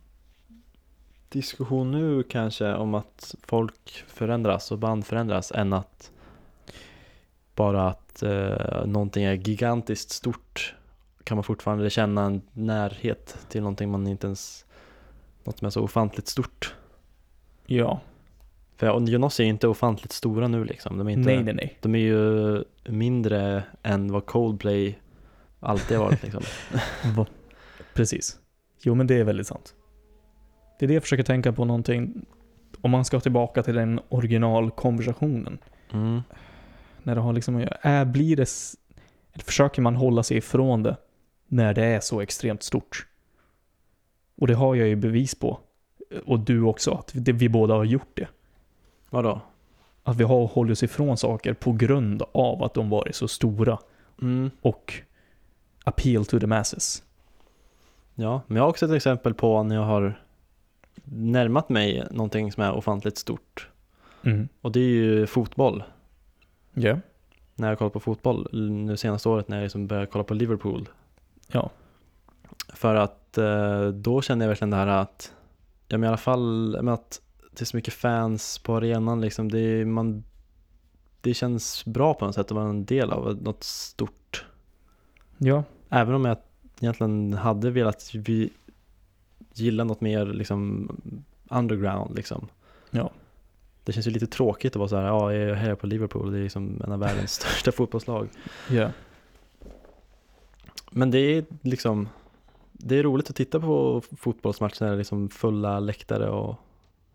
diskussion 1.29 1.91
nu 1.91 2.23
kanske 2.23 2.73
om 2.73 2.95
att 2.95 3.35
folk 3.41 4.03
förändras 4.07 4.71
och 4.71 4.77
band 4.77 5.05
förändras 5.05 5.51
än 5.51 5.73
att 5.73 6.11
bara 7.55 7.89
att 7.89 8.23
eh, 8.23 8.85
någonting 8.85 9.23
är 9.23 9.33
gigantiskt 9.33 10.09
stort 10.09 10.75
kan 11.23 11.37
man 11.37 11.43
fortfarande 11.43 11.89
känna 11.89 12.25
en 12.25 12.41
närhet 12.53 13.37
till 13.49 13.61
någonting 13.61 13.91
man 13.91 14.07
inte 14.07 14.27
ens 14.27 14.65
något 15.45 15.59
som 15.59 15.65
är 15.65 15.69
så 15.69 15.81
ofantligt 15.81 16.27
stort. 16.27 16.75
Ja. 17.65 17.99
För 18.77 19.09
Jonas 19.09 19.39
är 19.39 19.43
ju 19.43 19.49
inte 19.49 19.67
ofantligt 19.67 20.11
stora 20.11 20.47
nu 20.47 20.65
liksom. 20.65 20.97
De 20.97 21.07
är, 21.07 21.11
inte, 21.11 21.29
Nej, 21.29 21.43
nej, 21.43 21.53
nej. 21.53 21.77
De 21.81 21.95
är 21.95 21.99
ju 21.99 22.63
mindre 22.85 23.63
än 23.83 24.11
vad 24.11 24.25
Coldplay 24.25 24.99
alltid 25.59 25.97
har 25.97 26.05
varit 26.05 26.23
liksom. 26.23 26.43
Precis. 27.93 28.39
Jo, 28.81 28.95
men 28.95 29.07
det 29.07 29.15
är 29.15 29.23
väldigt 29.23 29.47
sant. 29.47 29.75
Det 30.79 30.85
är 30.85 30.87
det 30.87 30.93
jag 30.93 31.03
försöker 31.03 31.23
tänka 31.23 31.53
på 31.53 31.65
någonting, 31.65 32.25
om 32.81 32.91
man 32.91 33.05
ska 33.05 33.19
tillbaka 33.19 33.63
till 33.63 33.75
den 33.75 33.99
originalkonversationen. 34.09 35.57
Mm. 35.91 36.21
När 37.03 37.15
det 37.15 37.21
har 37.21 37.33
liksom, 37.33 37.67
är, 37.81 38.05
blir 38.05 38.35
det, 38.35 38.49
eller 39.33 39.43
försöker 39.43 39.81
man 39.81 39.95
hålla 39.95 40.23
sig 40.23 40.37
ifrån 40.37 40.83
det 40.83 40.97
när 41.47 41.73
det 41.73 41.83
är 41.85 41.99
så 41.99 42.21
extremt 42.21 42.63
stort? 42.63 43.07
Och 44.35 44.47
det 44.47 44.53
har 44.53 44.75
jag 44.75 44.87
ju 44.87 44.95
bevis 44.95 45.35
på. 45.35 45.59
Och 46.25 46.39
du 46.39 46.61
också, 46.61 46.91
att 46.91 47.15
vi 47.15 47.49
båda 47.49 47.73
har 47.73 47.83
gjort 47.83 48.11
det. 48.13 48.27
Vadå? 49.09 49.41
Att 50.03 50.17
vi 50.17 50.23
har 50.23 50.47
hållit 50.47 50.71
oss 50.71 50.83
ifrån 50.83 51.17
saker 51.17 51.53
på 51.53 51.71
grund 51.71 52.23
av 52.31 52.63
att 52.63 52.73
de 52.73 52.89
varit 52.89 53.15
så 53.15 53.27
stora 53.27 53.77
Mm. 54.21 54.51
och 54.61 54.93
appeal 55.83 56.25
to 56.25 56.39
the 56.39 56.47
masses. 56.47 57.03
Ja, 58.15 58.41
men 58.47 58.57
jag 58.57 58.63
har 58.63 58.69
också 58.69 58.85
ett 58.85 58.91
exempel 58.91 59.33
på 59.33 59.63
när 59.63 59.75
jag 59.75 59.83
har 59.83 60.21
närmat 61.03 61.69
mig 61.69 62.07
någonting 62.11 62.51
som 62.51 62.63
är 62.63 62.71
ofantligt 62.71 63.17
stort. 63.17 63.69
Mm. 64.23 64.47
Och 64.61 64.71
det 64.71 64.79
är 64.79 64.83
ju 64.89 65.27
fotboll. 65.27 65.83
Ja. 66.73 66.99
När 67.55 67.69
jag 67.69 67.77
kollar 67.77 67.89
på 67.89 67.99
fotboll 67.99 68.47
nu 68.71 68.97
senaste 68.97 69.29
året 69.29 69.47
när 69.47 69.57
jag 69.57 69.63
liksom 69.63 69.87
började 69.87 70.07
kolla 70.07 70.23
på 70.23 70.33
Liverpool. 70.33 70.89
Ja. 71.47 71.69
För 72.81 72.95
att 72.95 73.37
eh, 73.37 73.87
då 73.87 74.21
kände 74.21 74.45
jag 74.45 74.49
verkligen 74.49 74.69
det 74.69 74.77
här 74.77 74.87
att, 74.87 75.33
ja 75.87 75.97
men 75.97 76.03
i 76.03 76.07
alla 76.07 76.17
fall, 76.17 76.77
men 76.81 76.93
att 76.93 77.21
det 77.51 77.61
är 77.61 77.65
så 77.65 77.77
mycket 77.77 77.93
fans 77.93 78.59
på 78.59 78.75
arenan 78.75 79.21
liksom. 79.21 79.51
Det, 79.51 79.85
man, 79.85 80.23
det 81.21 81.33
känns 81.33 81.85
bra 81.85 82.13
på 82.13 82.25
något 82.25 82.35
sätt 82.35 82.45
att 82.45 82.51
vara 82.51 82.69
en 82.69 82.85
del 82.85 83.11
av 83.11 83.41
något 83.41 83.63
stort. 83.63 84.45
Ja. 85.37 85.63
Även 85.89 86.15
om 86.15 86.25
jag 86.25 86.37
egentligen 86.79 87.33
hade 87.33 87.69
velat 87.69 88.11
vi 88.13 88.49
gilla 89.53 89.83
något 89.83 90.01
mer 90.01 90.25
liksom 90.25 90.89
underground 91.49 92.15
liksom. 92.15 92.47
Ja. 92.91 93.11
Det 93.83 93.91
känns 93.91 94.07
ju 94.07 94.11
lite 94.11 94.27
tråkigt 94.27 94.75
att 94.75 94.79
vara 94.79 94.89
så 94.89 94.95
här, 94.95 95.05
ja 95.05 95.33
jag 95.33 95.49
är 95.49 95.53
här 95.53 95.75
på 95.75 95.87
Liverpool, 95.87 96.31
det 96.31 96.37
är 96.37 96.43
liksom 96.43 96.81
en 96.85 96.91
av 96.91 96.99
världens 96.99 97.31
största 97.41 97.71
fotbollslag. 97.71 98.29
Ja. 98.69 98.89
Men 100.91 101.11
det 101.11 101.19
är 101.19 101.45
liksom, 101.61 102.09
det 102.83 102.99
är 102.99 103.03
roligt 103.03 103.29
att 103.29 103.35
titta 103.35 103.59
på 103.59 104.01
fotbollsmatcher 104.17 104.77
när 104.79 104.87
det 104.87 104.95
är 104.95 104.97
liksom 104.97 105.29
fulla 105.29 105.79
läktare 105.79 106.29
och 106.29 106.55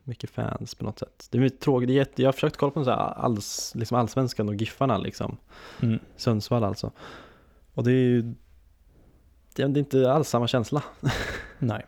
mycket 0.04 0.30
fans 0.30 0.74
på 0.74 0.84
något 0.84 0.98
sätt. 0.98 1.28
Det 1.30 1.38
är 1.38 1.42
mycket 1.42 1.60
tråkigt, 1.60 1.88
det 1.88 1.92
är 1.92 1.96
jätte, 1.96 2.22
jag 2.22 2.28
har 2.28 2.32
försökt 2.32 2.56
kolla 2.56 2.70
på 2.70 2.84
så 2.84 2.90
här 2.90 2.96
alls, 2.96 3.72
liksom 3.74 3.98
allsvenskan 3.98 4.48
och 4.48 4.54
Giffarna 4.54 4.98
liksom, 4.98 5.36
Mm. 5.80 5.98
Sundsvall 6.16 6.64
alltså. 6.64 6.92
Och 7.74 7.84
det 7.84 7.90
är 7.90 7.94
ju 7.94 8.34
det 9.56 9.62
är 9.62 9.78
inte 9.78 10.12
alls 10.12 10.28
samma 10.28 10.48
känsla. 10.48 10.82
Nej. 11.58 11.86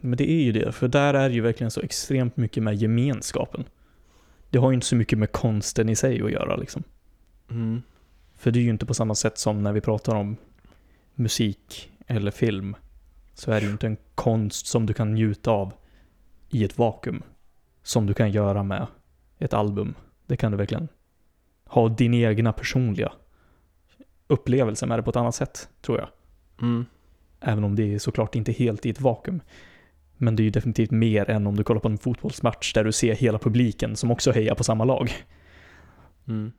Men 0.00 0.16
det 0.16 0.30
är 0.30 0.42
ju 0.42 0.52
det, 0.52 0.72
för 0.72 0.88
där 0.88 1.14
är 1.14 1.30
ju 1.30 1.40
verkligen 1.40 1.70
så 1.70 1.80
extremt 1.80 2.36
mycket 2.36 2.62
med 2.62 2.74
gemenskapen. 2.74 3.64
Det 4.50 4.58
har 4.58 4.70
ju 4.70 4.74
inte 4.74 4.86
så 4.86 4.96
mycket 4.96 5.18
med 5.18 5.32
konsten 5.32 5.88
i 5.88 5.96
sig 5.96 6.22
att 6.22 6.30
göra 6.30 6.56
liksom. 6.56 6.82
Mm. 7.50 7.82
För 8.36 8.50
det 8.50 8.58
är 8.58 8.62
ju 8.62 8.70
inte 8.70 8.86
på 8.86 8.94
samma 8.94 9.14
sätt 9.14 9.38
som 9.38 9.62
när 9.62 9.72
vi 9.72 9.80
pratar 9.80 10.14
om 10.14 10.36
musik 11.14 11.92
eller 12.06 12.30
film. 12.30 12.76
Så 13.34 13.52
är 13.52 13.60
det 13.60 13.66
ju 13.66 13.72
inte 13.72 13.86
en 13.86 13.96
konst 14.14 14.66
som 14.66 14.86
du 14.86 14.94
kan 14.94 15.14
njuta 15.14 15.50
av 15.50 15.72
i 16.50 16.64
ett 16.64 16.78
vakuum. 16.78 17.22
Som 17.82 18.06
du 18.06 18.14
kan 18.14 18.30
göra 18.30 18.62
med 18.62 18.86
ett 19.38 19.54
album. 19.54 19.94
Det 20.26 20.36
kan 20.36 20.52
du 20.52 20.58
verkligen 20.58 20.88
ha 21.64 21.88
din 21.88 22.14
egna 22.14 22.52
personliga 22.52 23.12
upplevelse 24.26 24.86
med 24.86 24.98
det 24.98 25.02
på 25.02 25.10
ett 25.10 25.16
annat 25.16 25.34
sätt, 25.34 25.68
tror 25.80 25.98
jag. 25.98 26.08
Mm. 26.60 26.86
Även 27.40 27.64
om 27.64 27.76
det 27.76 27.94
är 27.94 27.98
såklart 27.98 28.34
inte 28.34 28.52
helt 28.52 28.86
i 28.86 28.90
ett 28.90 29.00
vakuum. 29.00 29.40
Men 30.16 30.36
det 30.36 30.42
är 30.42 30.44
ju 30.44 30.50
definitivt 30.50 30.90
mer 30.90 31.30
än 31.30 31.46
om 31.46 31.56
du 31.56 31.64
kollar 31.64 31.80
på 31.80 31.88
en 31.88 31.98
fotbollsmatch 31.98 32.72
där 32.72 32.84
du 32.84 32.92
ser 32.92 33.14
hela 33.14 33.38
publiken 33.38 33.96
som 33.96 34.10
också 34.10 34.32
hejar 34.32 34.54
på 34.54 34.64
samma 34.64 34.84
lag. 34.84 35.12
Mm. 36.28 36.52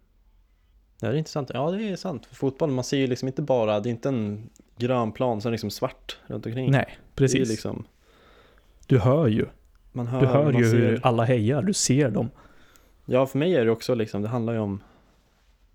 Ja, 1.03 1.09
det 1.09 1.15
är 1.15 1.17
intressant. 1.17 1.51
Ja, 1.53 1.71
det 1.71 1.89
är 1.89 1.95
sant. 1.95 2.25
För 2.25 2.35
fotboll, 2.35 2.71
man 2.71 2.83
ser 2.83 2.97
ju 2.97 3.07
liksom 3.07 3.27
inte 3.27 3.41
bara, 3.41 3.79
det 3.79 3.89
är 3.89 3.91
inte 3.91 4.09
en 4.09 4.49
grön 4.77 5.11
plan 5.11 5.41
som 5.41 5.49
är 5.49 5.51
liksom 5.51 5.69
svart 5.71 6.17
runt 6.27 6.45
omkring. 6.45 6.71
Nej, 6.71 6.97
precis. 7.15 7.49
liksom, 7.49 7.85
Du 8.87 8.99
hör 8.99 9.27
ju. 9.27 9.45
man 9.91 10.07
hör, 10.07 10.21
Du 10.21 10.27
hör 10.27 10.43
man 10.43 10.57
ju 10.61 10.69
ser. 10.71 10.77
hur 10.77 10.99
alla 11.03 11.23
hejar, 11.23 11.61
du 11.61 11.73
ser 11.73 12.09
dem. 12.09 12.29
Ja, 13.05 13.25
för 13.25 13.37
mig 13.39 13.55
är 13.55 13.65
det 13.65 13.71
också 13.71 13.95
liksom, 13.95 14.21
det 14.21 14.27
handlar 14.27 14.53
ju 14.53 14.59
om, 14.59 14.81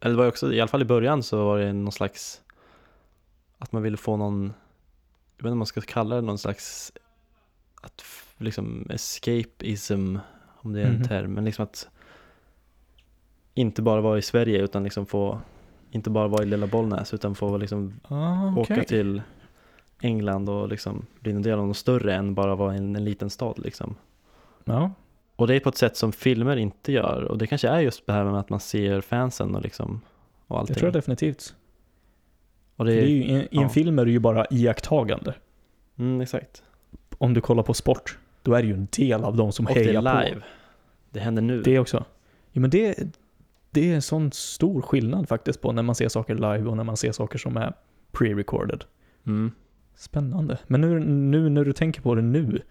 eller 0.00 0.14
det 0.14 0.18
var 0.18 0.28
också, 0.28 0.52
i 0.52 0.60
alla 0.60 0.68
fall 0.68 0.82
i 0.82 0.84
början 0.84 1.22
så 1.22 1.44
var 1.44 1.58
det 1.58 1.72
någon 1.72 1.92
slags, 1.92 2.40
att 3.58 3.72
man 3.72 3.82
ville 3.82 3.96
få 3.96 4.16
någon, 4.16 4.42
jag 5.36 5.42
vet 5.42 5.46
inte 5.46 5.52
om 5.52 5.58
man 5.58 5.66
ska 5.66 5.80
kalla 5.80 6.14
det 6.16 6.20
någon 6.22 6.38
slags, 6.38 6.92
att 7.82 8.04
liksom 8.38 8.86
escapism, 8.90 10.16
om 10.60 10.72
det 10.72 10.80
är 10.82 10.86
en 10.86 10.92
Mhm. 10.94 11.04
term, 11.08 11.32
men 11.32 11.44
liksom 11.44 11.62
att 11.64 11.88
inte 13.60 13.82
bara 13.82 14.00
vara 14.00 14.18
i 14.18 14.22
Sverige 14.22 14.58
utan 14.62 14.84
liksom 14.84 15.06
få, 15.06 15.40
inte 15.90 16.10
bara 16.10 16.28
vara 16.28 16.42
i 16.42 16.46
lilla 16.46 16.66
Bollnäs 16.66 17.14
utan 17.14 17.34
få 17.34 17.56
liksom 17.56 18.00
Ah, 18.08 18.54
åka 18.56 18.84
till 18.84 19.22
England 20.00 20.48
och 20.48 20.68
liksom 20.68 21.06
bli 21.20 21.32
en 21.32 21.42
del 21.42 21.58
av 21.58 21.66
något 21.66 21.76
större 21.76 22.14
än 22.14 22.34
bara 22.34 22.54
vara 22.54 22.74
i 22.74 22.78
en, 22.78 22.96
en 22.96 23.04
liten 23.04 23.30
stad 23.30 23.58
liksom. 23.58 23.94
Ja, 24.64 24.90
Och 25.36 25.46
det 25.46 25.54
är 25.54 25.60
på 25.60 25.68
ett 25.68 25.76
sätt 25.76 25.96
som 25.96 26.12
filmer 26.12 26.56
inte 26.56 26.92
gör 26.92 27.22
och 27.22 27.38
det 27.38 27.46
kanske 27.46 27.68
är 27.68 27.80
just 27.80 28.06
det 28.06 28.12
här 28.12 28.24
med 28.24 28.34
att 28.40 28.50
man 28.50 28.60
ser 28.60 29.00
fansen 29.00 29.54
och 29.56 29.62
liksom 29.62 30.00
och 30.46 30.58
allting. 30.58 30.74
det 30.74 30.78
tror 30.80 30.86
jag 30.86 30.94
definitivt. 30.94 31.54
och 32.76 32.84
Det 32.84 32.90
det 32.92 32.98
är 33.00 33.02
är, 33.02 33.06
ju, 33.06 33.14
I 33.22 33.34
i 33.36 33.48
ja. 33.50 33.62
en 33.62 33.70
film 33.70 33.98
är 33.98 34.04
det 34.04 34.10
ju 34.10 34.18
bara 34.18 34.46
iakttagande. 34.50 35.34
mm, 35.98 36.20
exakt. 36.20 36.62
Om 37.18 37.34
du 37.34 37.40
kollar 37.40 37.62
på 37.62 37.74
sport, 37.74 38.18
då 38.42 38.54
är 38.54 38.62
det 38.62 38.68
ju 38.68 38.74
en 38.74 38.88
del 38.96 39.24
av 39.24 39.36
de 39.36 39.52
som 39.52 39.66
Och 39.66 39.74
det 39.74 39.80
hejar 39.80 40.02
är 40.08 40.22
på. 40.22 40.28
live. 40.28 40.42
Det 41.10 41.20
händer 41.20 41.42
nu. 41.42 41.62
Det 41.62 41.78
också. 41.78 42.04
Jo 42.52 42.60
men 42.60 42.70
det, 42.70 42.94
det 43.70 43.90
är 43.90 43.94
en 43.94 44.02
sån 44.02 44.32
stor 44.32 44.82
skillnad 44.82 45.28
faktiskt 45.28 45.60
på 45.60 45.72
när 45.72 45.82
man 45.82 45.94
ser 45.94 46.08
saker 46.08 46.34
live 46.34 46.64
och 46.64 46.76
när 46.76 46.84
man 46.84 46.96
ser 46.96 47.12
saker 47.12 47.38
som 47.38 47.56
är 47.56 47.72
pre-recorded. 48.12 48.82
Mm. 49.26 49.52
Spännande. 49.96 50.58
Men 50.66 50.80
nu, 50.80 50.98
nu 51.00 51.48
när 51.48 51.64
du 51.64 51.72
tänker 51.72 52.02
på 52.02 52.14
det 52.14 52.22
nu, 52.22 52.62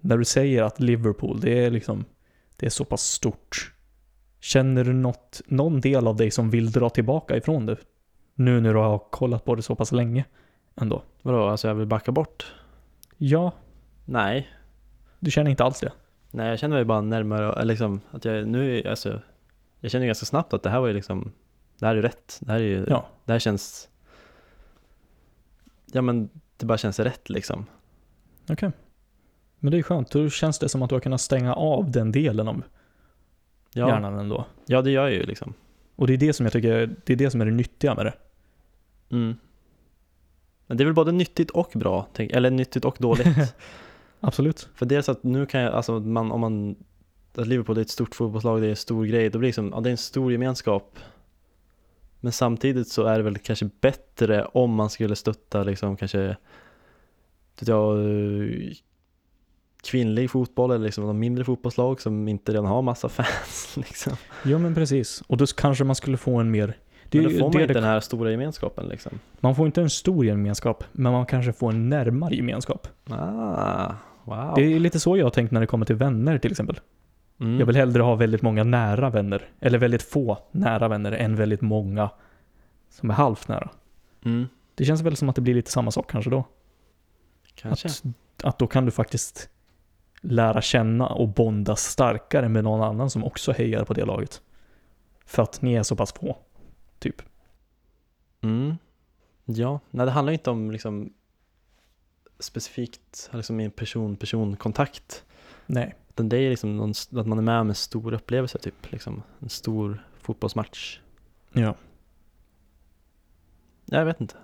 när 0.00 0.18
du 0.18 0.24
säger 0.24 0.62
att 0.62 0.80
Liverpool, 0.80 1.40
det 1.40 1.64
är 1.64 1.70
liksom, 1.70 2.04
det 2.56 2.66
är 2.66 2.70
så 2.70 2.84
pass 2.84 3.02
stort. 3.02 3.72
Känner 4.40 4.84
du 4.84 4.92
något, 4.92 5.40
någon 5.46 5.80
del 5.80 6.06
av 6.06 6.16
dig 6.16 6.30
som 6.30 6.50
vill 6.50 6.70
dra 6.70 6.90
tillbaka 6.90 7.36
ifrån 7.36 7.66
det? 7.66 7.76
Nu 8.34 8.60
när 8.60 8.74
du 8.74 8.78
har 8.78 8.98
kollat 8.98 9.44
på 9.44 9.54
det 9.54 9.62
så 9.62 9.74
pass 9.74 9.92
länge 9.92 10.24
ändå. 10.76 11.02
Vadå, 11.22 11.46
alltså 11.46 11.68
jag 11.68 11.74
vill 11.74 11.86
backa 11.86 12.12
bort? 12.12 12.54
Ja, 13.16 13.52
Nej. 14.04 14.48
du 15.18 15.30
känner 15.30 15.50
inte 15.50 15.64
alls 15.64 15.80
det. 15.80 15.92
Nej, 16.30 16.48
jag 16.48 16.58
känner 16.58 16.76
mig 16.76 16.84
bara 16.84 17.00
närmare, 17.00 17.64
liksom 17.64 18.00
att 18.10 18.24
jag 18.24 18.48
nu, 18.48 18.88
alltså 18.88 19.20
jag 19.84 19.90
känner 19.90 20.04
ju 20.04 20.08
ganska 20.08 20.26
snabbt 20.26 20.52
att 20.54 20.62
det 20.62 20.70
här 20.70 20.80
var 20.80 20.86
ju 20.86 20.92
liksom, 20.92 21.32
det 21.78 21.86
här 21.86 21.96
är 21.96 22.02
rätt. 22.02 22.38
Det 22.40 22.52
här 22.52 22.60
är 22.60 22.64
ju, 22.64 22.84
Ja. 22.88 23.06
det 23.24 23.32
här 23.32 23.38
känns, 23.38 23.88
ja 25.92 26.02
men 26.02 26.28
det 26.56 26.66
bara 26.66 26.78
känns 26.78 26.98
rätt 27.00 27.30
liksom. 27.30 27.66
Okej. 28.50 28.70
Men 29.58 29.70
det 29.72 29.78
är 29.78 29.82
skönt, 29.82 30.10
då 30.10 30.30
känns 30.30 30.58
det 30.58 30.68
som 30.68 30.82
att 30.82 30.88
du 30.88 30.94
har 30.94 31.00
kunnat 31.00 31.20
stänga 31.20 31.54
av 31.54 31.90
den 31.90 32.12
delen 32.12 32.48
av 32.48 32.62
Ja, 33.74 33.88
hjärnan 33.88 34.18
ändå. 34.18 34.44
ja 34.66 34.82
det 34.82 34.90
gör 34.90 35.02
jag 35.02 35.12
ju 35.12 35.22
liksom. 35.26 35.54
Och 35.96 36.06
det 36.06 36.12
är 36.12 36.16
det 36.16 36.32
som 36.32 36.46
jag 36.46 36.52
tycker, 36.52 36.96
det 37.04 37.12
är 37.12 37.16
det 37.16 37.30
som 37.30 37.40
är 37.40 37.44
det 37.44 37.50
nyttiga 37.52 37.94
med 37.94 38.06
det. 38.06 38.14
Mm. 39.10 39.36
Men 40.66 40.76
det 40.76 40.82
är 40.82 40.86
väl 40.86 40.94
både 40.94 41.12
nyttigt 41.12 41.50
och 41.50 41.70
bra, 41.74 42.06
eller 42.16 42.50
nyttigt 42.50 42.84
och 42.84 42.96
dåligt. 43.00 43.26
Absolut. 44.20 44.68
För 44.74 44.86
dels 44.86 45.08
att 45.08 45.22
nu 45.22 45.46
kan 45.46 45.60
jag, 45.60 45.72
alltså 45.74 46.00
man, 46.00 46.32
om 46.32 46.40
man, 46.40 46.76
att 47.38 47.46
Liverpool 47.46 47.78
är 47.78 47.82
ett 47.82 47.90
stort 47.90 48.14
fotbollslag, 48.14 48.60
det 48.60 48.66
är 48.66 48.70
en 48.70 48.76
stor 48.76 49.04
grej, 49.06 49.30
då 49.30 49.38
blir 49.38 49.46
det 49.46 49.48
liksom, 49.48 49.70
ja 49.74 49.80
det 49.80 49.88
är 49.88 49.90
en 49.90 49.96
stor 49.96 50.32
gemenskap. 50.32 50.98
Men 52.20 52.32
samtidigt 52.32 52.88
så 52.88 53.04
är 53.04 53.16
det 53.16 53.22
väl 53.22 53.38
kanske 53.38 53.68
bättre 53.80 54.44
om 54.44 54.74
man 54.74 54.90
skulle 54.90 55.16
stötta 55.16 55.62
liksom 55.62 55.96
kanske, 55.96 56.36
jag, 57.60 57.98
kvinnlig 59.84 60.30
fotboll 60.30 60.70
eller 60.70 60.84
liksom 60.84 61.04
någon 61.04 61.18
mindre 61.18 61.44
fotbollslag 61.44 62.00
som 62.00 62.28
inte 62.28 62.52
redan 62.52 62.66
har 62.66 62.82
massa 62.82 63.08
fans 63.18 63.72
liksom. 63.76 64.12
Ja 64.44 64.58
men 64.58 64.74
precis. 64.74 65.22
Och 65.26 65.36
då 65.36 65.46
kanske 65.46 65.84
man 65.84 65.96
skulle 65.96 66.16
få 66.16 66.36
en 66.36 66.50
mer... 66.50 66.76
Det 67.08 67.18
Men 67.20 67.24
då 67.32 67.38
får 67.38 67.38
man 67.40 67.50
det 67.52 67.60
inte 67.62 67.74
det- 67.74 67.80
den 67.80 67.88
här 67.88 68.00
stora 68.00 68.30
gemenskapen 68.30 68.86
liksom. 68.88 69.12
Man 69.40 69.56
får 69.56 69.66
inte 69.66 69.82
en 69.82 69.90
stor 69.90 70.24
gemenskap, 70.26 70.84
men 70.92 71.12
man 71.12 71.26
kanske 71.26 71.52
får 71.52 71.70
en 71.70 71.88
närmare 71.88 72.34
gemenskap. 72.34 72.88
Ah, 73.10 73.92
wow. 74.24 74.52
Det 74.56 74.62
är 74.62 74.78
lite 74.80 75.00
så 75.00 75.16
jag 75.16 75.26
har 75.26 75.30
tänkt 75.30 75.50
när 75.50 75.60
det 75.60 75.66
kommer 75.66 75.86
till 75.86 75.96
vänner 75.96 76.38
till 76.38 76.50
exempel. 76.50 76.80
Mm. 77.40 77.58
Jag 77.58 77.66
vill 77.66 77.76
hellre 77.76 78.02
ha 78.02 78.14
väldigt 78.14 78.42
många 78.42 78.64
nära 78.64 79.10
vänner, 79.10 79.48
eller 79.60 79.78
väldigt 79.78 80.02
få 80.02 80.38
nära 80.50 80.88
vänner, 80.88 81.12
än 81.12 81.36
väldigt 81.36 81.60
många 81.60 82.10
som 82.88 83.10
är 83.10 83.14
halvt 83.14 83.48
nära. 83.48 83.70
Mm. 84.24 84.48
Det 84.74 84.84
känns 84.84 85.02
väl 85.02 85.16
som 85.16 85.28
att 85.28 85.34
det 85.34 85.40
blir 85.42 85.54
lite 85.54 85.70
samma 85.70 85.90
sak 85.90 86.10
kanske 86.10 86.30
då. 86.30 86.44
Kanske. 87.54 87.88
Att, 87.88 88.44
att 88.44 88.58
då 88.58 88.66
kan 88.66 88.84
du 88.84 88.90
faktiskt 88.90 89.48
lära 90.20 90.62
känna 90.62 91.06
och 91.06 91.28
bonda 91.28 91.76
starkare 91.76 92.48
med 92.48 92.64
någon 92.64 92.82
annan 92.82 93.10
som 93.10 93.24
också 93.24 93.52
hejar 93.52 93.84
på 93.84 93.94
det 93.94 94.04
laget. 94.04 94.42
För 95.26 95.42
att 95.42 95.62
ni 95.62 95.74
är 95.74 95.82
så 95.82 95.96
pass 95.96 96.12
få, 96.12 96.36
typ. 96.98 97.22
Mm. 98.40 98.76
Ja, 99.44 99.80
nej 99.90 100.06
det 100.06 100.12
handlar 100.12 100.32
inte 100.32 100.50
om 100.50 100.70
liksom 100.70 101.12
specifikt 102.38 103.30
liksom 103.32 103.60
i 103.60 103.64
en 103.64 103.70
person-person-kontakt. 103.70 105.24
Nej. 105.66 105.94
Utan 106.14 106.28
det 106.28 106.36
är 106.36 106.50
liksom 106.50 106.76
någon, 106.76 106.90
att 107.16 107.26
man 107.26 107.38
är 107.38 107.42
med 107.42 107.60
om 107.60 107.68
en 107.68 107.74
stor 107.74 108.12
upplevelse 108.14 108.58
typ, 108.58 108.92
liksom 108.92 109.22
en 109.40 109.48
stor 109.48 110.04
fotbollsmatch. 110.20 111.00
Ja. 111.52 111.74
Jag 113.84 114.04
vet 114.04 114.20
inte. 114.20 114.34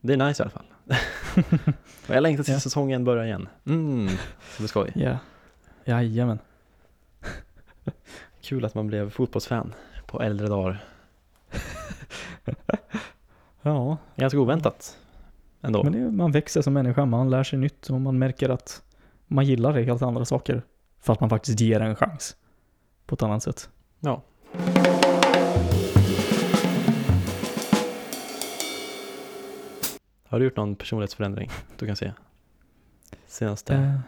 Det 0.00 0.12
är 0.12 0.16
nice 0.16 0.42
i 0.42 0.44
alla 0.44 0.50
fall. 0.50 0.66
Och 2.08 2.14
jag 2.14 2.22
längtar 2.22 2.44
tills 2.44 2.56
Ja. 2.56 2.60
säsongen 2.60 3.04
börjar 3.04 3.24
igen. 3.24 3.48
Mm, 3.66 4.08
så 4.56 4.62
det 4.62 4.68
skoj. 4.68 4.92
Ja. 4.94 5.18
Jajamän. 5.84 6.38
Kul 8.40 8.64
att 8.64 8.74
man 8.74 8.86
blev 8.86 9.10
fotbollsfan 9.10 9.74
på 10.06 10.22
äldre 10.22 10.46
dagar. 10.48 10.84
Ja, 13.62 13.96
Ganska 14.16 14.38
oväntat 14.40 14.98
ändå. 15.62 15.82
men 15.84 15.92
det, 15.92 16.10
man 16.10 16.32
växer 16.32 16.62
som 16.62 16.72
människa, 16.72 17.04
man 17.06 17.30
lär 17.30 17.44
sig 17.44 17.58
nytt 17.58 17.90
och 17.90 18.00
man 18.00 18.18
märker 18.18 18.48
att 18.48 18.82
man 19.26 19.44
gillar 19.44 19.72
helt 19.72 20.02
andra 20.02 20.24
saker. 20.24 20.62
För 21.00 21.12
att 21.12 21.20
man 21.20 21.30
faktiskt 21.30 21.60
ger 21.60 21.80
en 21.80 21.96
chans. 21.96 22.36
På 23.06 23.14
ett 23.14 23.22
annat 23.22 23.42
sätt. 23.42 23.70
Ja. 24.00 24.22
Har 30.28 30.38
du 30.38 30.44
gjort 30.44 30.56
någon 30.56 30.76
personlighetsförändring 30.76 31.50
du 31.78 31.86
kan 31.86 31.96
se? 31.96 32.12
Senaste 33.26 33.74
Eh, 33.74 33.98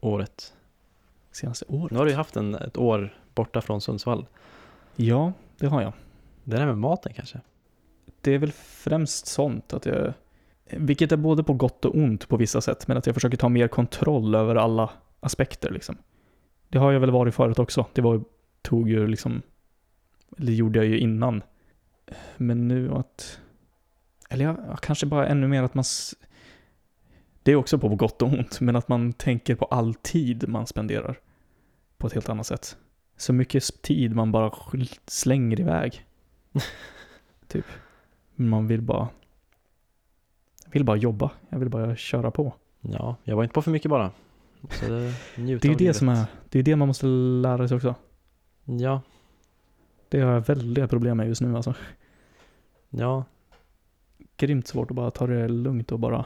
året? 0.00 0.54
senaste 1.32 1.64
året? 1.68 1.90
Nu 1.90 1.98
har 1.98 2.04
du 2.04 2.10
ju 2.10 2.16
haft 2.16 2.36
en, 2.36 2.54
ett 2.54 2.76
år 2.76 3.18
borta 3.34 3.60
från 3.60 3.80
Sundsvall. 3.80 4.26
Ja, 4.96 5.32
det 5.58 5.66
har 5.66 5.82
jag. 5.82 5.92
Det 6.44 6.56
där 6.56 6.66
med 6.66 6.78
maten 6.78 7.12
kanske? 7.14 7.40
Det 8.20 8.30
är 8.34 8.38
väl 8.38 8.52
främst 8.52 9.26
sånt 9.26 9.72
att 9.74 9.86
jag, 9.86 10.12
vilket 10.70 11.12
är 11.12 11.16
både 11.16 11.44
på 11.44 11.52
gott 11.54 11.84
och 11.84 11.94
ont 11.96 12.28
på 12.28 12.36
vissa 12.36 12.60
sätt, 12.60 12.88
men 12.88 12.96
att 12.96 13.06
jag 13.06 13.14
försöker 13.14 13.36
ta 13.36 13.48
mer 13.48 13.68
kontroll 13.68 14.34
över 14.34 14.54
alla 14.56 14.90
aspekter 15.20 15.70
liksom. 15.70 15.96
Det 16.74 16.80
har 16.80 16.92
jag 16.92 17.00
väl 17.00 17.10
varit 17.10 17.34
förut 17.34 17.58
också. 17.58 17.86
Det 17.92 18.02
var, 18.02 18.24
tog 18.62 18.88
ju 18.88 19.06
liksom, 19.06 19.42
eller 20.36 20.46
det 20.46 20.54
gjorde 20.54 20.78
jag 20.78 20.86
ju 20.86 20.98
innan. 20.98 21.42
Men 22.36 22.68
nu 22.68 22.94
att, 22.94 23.40
eller 24.30 24.44
jag, 24.44 24.78
kanske 24.82 25.06
bara 25.06 25.26
ännu 25.26 25.48
mer 25.48 25.62
att 25.62 25.74
man, 25.74 25.84
det 27.42 27.52
är 27.52 27.56
också 27.56 27.78
på 27.78 27.88
gott 27.88 28.22
och 28.22 28.28
ont, 28.28 28.60
men 28.60 28.76
att 28.76 28.88
man 28.88 29.12
tänker 29.12 29.54
på 29.54 29.64
all 29.64 29.94
tid 29.94 30.48
man 30.48 30.66
spenderar 30.66 31.18
på 31.96 32.06
ett 32.06 32.12
helt 32.12 32.28
annat 32.28 32.46
sätt. 32.46 32.76
Så 33.16 33.32
mycket 33.32 33.82
tid 33.82 34.14
man 34.14 34.32
bara 34.32 34.52
slänger 35.06 35.60
iväg. 35.60 36.06
typ. 37.48 37.66
Man 38.34 38.66
vill 38.66 38.82
bara, 38.82 39.08
jag 40.64 40.72
vill 40.72 40.84
bara 40.84 40.96
jobba. 40.96 41.30
Jag 41.48 41.58
vill 41.58 41.68
bara 41.68 41.96
köra 41.96 42.30
på. 42.30 42.54
Ja, 42.80 43.16
jag 43.24 43.36
var 43.36 43.42
inte 43.42 43.54
på 43.54 43.62
för 43.62 43.70
mycket 43.70 43.90
bara. 43.90 44.12
Så 44.70 44.88
det, 44.88 45.14
njuta 45.36 45.62
Det 45.62 45.68
är 45.68 45.70
ju 45.70 45.74
det 45.74 45.78
livet. 45.84 45.96
som 45.96 46.08
är, 46.08 46.24
det 46.48 46.58
är 46.58 46.62
det 46.62 46.76
man 46.76 46.88
måste 46.88 47.06
lära 47.06 47.68
sig 47.68 47.76
också. 47.76 47.94
Ja, 48.64 49.00
Det 50.08 50.20
har 50.20 50.32
jag 50.32 50.40
väldiga 50.46 50.88
problem 50.88 51.16
med 51.16 51.28
just 51.28 51.40
nu 51.40 51.56
alltså. 51.56 51.74
ja, 52.90 53.24
Grymt 54.36 54.66
svårt 54.66 54.90
att 54.90 54.96
bara 54.96 55.10
ta 55.10 55.26
det 55.26 55.48
lugnt 55.48 55.92
och 55.92 55.98
bara 55.98 56.24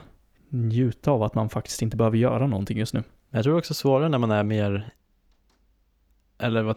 njuta 0.49 1.11
av 1.11 1.23
att 1.23 1.35
man 1.35 1.49
faktiskt 1.49 1.83
inte 1.83 1.97
behöver 1.97 2.17
göra 2.17 2.47
någonting 2.47 2.79
just 2.79 2.95
nu. 2.95 3.03
Jag 3.31 3.45
tror 3.45 3.59
också 3.59 3.75
svårare 3.75 4.09
när 4.09 4.19
man 4.19 4.31
är 4.31 4.43
mer 4.45 4.91
Eller 6.39 6.63
vad, 6.63 6.77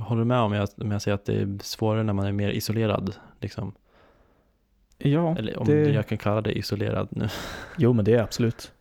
håller 0.00 0.18
du 0.20 0.24
med 0.24 0.38
om 0.38 0.52
jag, 0.52 0.68
om 0.76 0.90
jag 0.90 1.02
säger 1.02 1.14
att 1.14 1.24
det 1.24 1.34
är 1.34 1.58
svårare 1.62 2.02
när 2.02 2.12
man 2.12 2.26
är 2.26 2.32
mer 2.32 2.50
isolerad 2.50 3.14
liksom? 3.40 3.72
Ja, 4.98 5.36
Eller 5.38 5.58
om 5.58 5.66
det- 5.66 5.90
jag 5.92 6.06
kan 6.08 6.18
kalla 6.18 6.40
det 6.40 6.58
isolerad 6.58 7.08
nu 7.10 7.28
jo 7.78 7.92
men 7.92 8.04
det 8.04 8.14
är 8.14 8.22
absolut. 8.22 8.72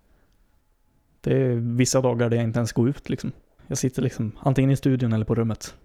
Det 1.21 1.37
är 1.37 1.55
vissa 1.55 2.01
dagar 2.01 2.29
där 2.29 2.37
jag 2.37 2.43
inte 2.43 2.59
ens 2.59 2.71
går 2.71 2.89
ut 2.89 3.09
liksom. 3.09 3.31
Jag 3.67 3.77
sitter 3.77 4.01
liksom 4.01 4.31
antingen 4.39 4.71
i 4.71 4.75
studion 4.75 5.13
eller 5.13 5.25
på 5.25 5.35
rummet. 5.35 5.75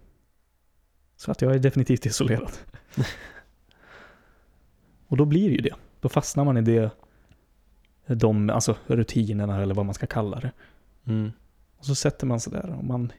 Så 1.15 1.31
att 1.31 1.41
jag 1.41 1.55
är 1.55 1.59
definitivt 1.59 2.05
isolerad. 2.05 2.51
och 5.07 5.17
då 5.17 5.25
blir 5.25 5.49
det 5.49 5.55
ju 5.55 5.61
det. 5.61 5.75
Då 5.99 6.09
fastnar 6.09 6.45
man 6.45 6.57
i 6.57 6.61
det, 6.61 6.91
de, 8.05 8.49
alltså 8.49 8.75
rutinerna 8.87 9.61
eller 9.61 9.75
vad 9.75 9.85
man 9.85 9.95
ska 9.95 10.07
kalla 10.07 10.39
det. 10.39 10.51
mm. 11.05 11.31
Och 11.77 11.85
så 11.85 11.95
sätter 11.95 12.27
man 12.27 12.39
sig 12.39 12.53
där 12.53 12.69
och 12.69 12.83
man 12.83 13.11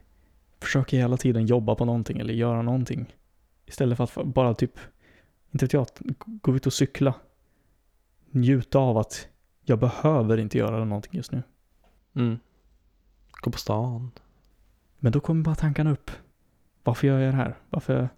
försöker 0.60 0.96
hela 0.96 1.16
tiden 1.16 1.46
jobba 1.46 1.74
på 1.74 1.84
någonting 1.84 2.18
eller 2.18 2.34
göra 2.34 2.62
någonting. 2.62 3.14
Istället 3.66 3.96
för 3.96 4.04
att 4.04 4.26
bara 4.26 4.54
typ, 4.54 4.78
inte 5.50 5.64
vet 5.64 5.72
jag, 5.72 5.86
gå 6.18 6.56
ut 6.56 6.66
och 6.66 6.72
cykla. 6.72 7.14
Njuta 8.30 8.78
av 8.78 8.98
att 8.98 9.28
jag 9.64 9.78
behöver 9.78 10.38
inte 10.38 10.58
göra 10.58 10.84
någonting 10.84 11.12
just 11.16 11.32
nu. 11.32 11.42
Mm. 12.18 12.38
Gå 13.40 13.50
på 13.50 13.58
stan 13.58 14.10
Men 14.98 15.12
då 15.12 15.20
kommer 15.20 15.42
bara 15.42 15.54
tankarna 15.54 15.90
upp. 15.90 16.10
Varför 16.84 17.06
gör 17.06 17.18
jag 17.18 17.32
det 17.34 17.36
här? 17.36 17.56
Varför 17.70 18.08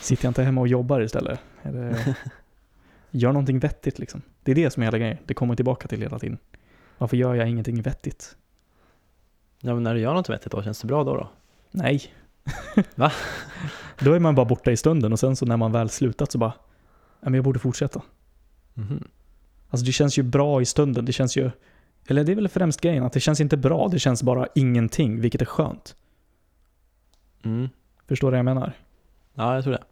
sitter 0.00 0.24
jag 0.24 0.30
inte 0.30 0.42
hemma 0.42 0.60
och 0.60 0.68
jobbar 0.68 1.00
istället? 1.00 1.40
Eller 1.62 2.16
gör 3.10 3.32
någonting 3.32 3.58
vettigt 3.58 3.98
liksom. 3.98 4.22
Det 4.42 4.50
är 4.50 4.54
det 4.54 4.70
som 4.70 4.82
är 4.82 4.86
hela 4.86 4.98
grejen. 4.98 5.18
Det 5.26 5.34
kommer 5.34 5.56
tillbaka 5.56 5.88
till 5.88 6.00
hela 6.00 6.18
tiden. 6.18 6.38
Varför 6.98 7.16
gör 7.16 7.34
jag 7.34 7.48
ingenting 7.48 7.82
vettigt? 7.82 8.36
Ja 9.60 9.74
men 9.74 9.82
när 9.82 9.94
du 9.94 10.00
gör 10.00 10.14
något 10.14 10.28
vettigt 10.28 10.52
då, 10.52 10.62
känns 10.62 10.80
det 10.80 10.86
bra 10.86 11.04
då 11.04 11.16
då? 11.16 11.30
Nej. 11.70 12.02
Va? 12.94 13.12
Då 13.98 14.12
är 14.12 14.18
man 14.18 14.34
bara 14.34 14.46
borta 14.46 14.70
i 14.70 14.76
stunden 14.76 15.12
och 15.12 15.18
sen 15.18 15.36
så 15.36 15.46
när 15.46 15.56
man 15.56 15.72
väl 15.72 15.88
slutat 15.88 16.32
så 16.32 16.38
bara, 16.38 16.52
ja 17.20 17.24
men 17.30 17.34
jag 17.34 17.44
borde 17.44 17.58
fortsätta. 17.58 18.02
Mhm. 18.74 19.04
Alltså 19.68 19.86
det 19.86 19.92
känns 19.92 20.18
ju 20.18 20.22
bra 20.22 20.60
i 20.60 20.64
stunden, 20.64 21.04
det 21.04 21.12
känns 21.12 21.36
ju, 21.36 21.50
eller 22.10 22.24
det 22.24 22.32
är 22.32 22.36
väl 22.36 22.48
främst 22.48 22.80
grejen 22.80 23.04
att 23.04 23.12
det 23.12 23.20
känns 23.20 23.40
inte 23.40 23.56
bra, 23.56 23.88
det 23.88 23.98
känns 23.98 24.22
bara 24.22 24.46
ingenting, 24.54 25.20
vilket 25.20 25.40
är 25.42 25.46
skönt. 25.46 25.96
Mm. 27.44 27.68
Förstår 28.06 28.28
du 28.28 28.30
vad 28.30 28.38
jag 28.38 28.44
menar? 28.44 28.72
Ja, 29.34 29.54
jag 29.54 29.64
tror 29.64 29.72
det 29.72 29.84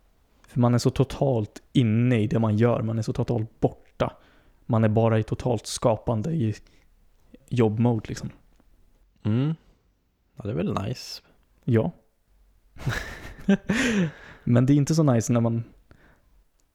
För 0.49 0.61
man 0.61 0.75
är 0.75 0.79
så 0.79 0.91
totalt 0.91 1.63
inne 1.73 2.21
i 2.21 2.27
det 2.27 2.39
man 2.39 2.57
gör, 2.57 2.83
man 2.83 2.99
är 2.99 3.03
så 3.03 3.13
totalt 3.13 3.61
borta. 3.61 4.17
Man 4.67 4.85
är 4.85 4.89
bara 4.89 5.19
i 5.19 5.23
totalt 5.23 5.67
skapande 5.67 6.31
i 6.31 6.55
jobbmode 7.49 8.09
liksom. 8.09 8.31
mm. 9.23 9.55
Ja, 10.37 10.43
det 10.45 10.51
är 10.51 10.55
väl 10.55 10.75
nice 10.75 11.23
Ja. 11.65 11.93
Men 14.45 14.67
det 14.67 14.73
är 14.73 14.75
inte 14.75 14.95
så 14.95 15.03
nice 15.03 15.33
när 15.33 15.41
man 15.41 15.65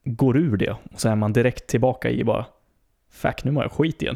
går 0.03 0.37
ur 0.37 0.57
det 0.57 0.71
och 0.71 0.99
så 0.99 1.09
är 1.09 1.15
man 1.15 1.33
direkt 1.33 1.67
tillbaka 1.67 2.09
i 2.09 2.23
bara 2.23 2.45
Fuck, 3.09 3.43
nu 3.43 3.51
mår 3.51 3.63
jag 3.63 3.71
skit 3.71 4.01
igen. 4.01 4.15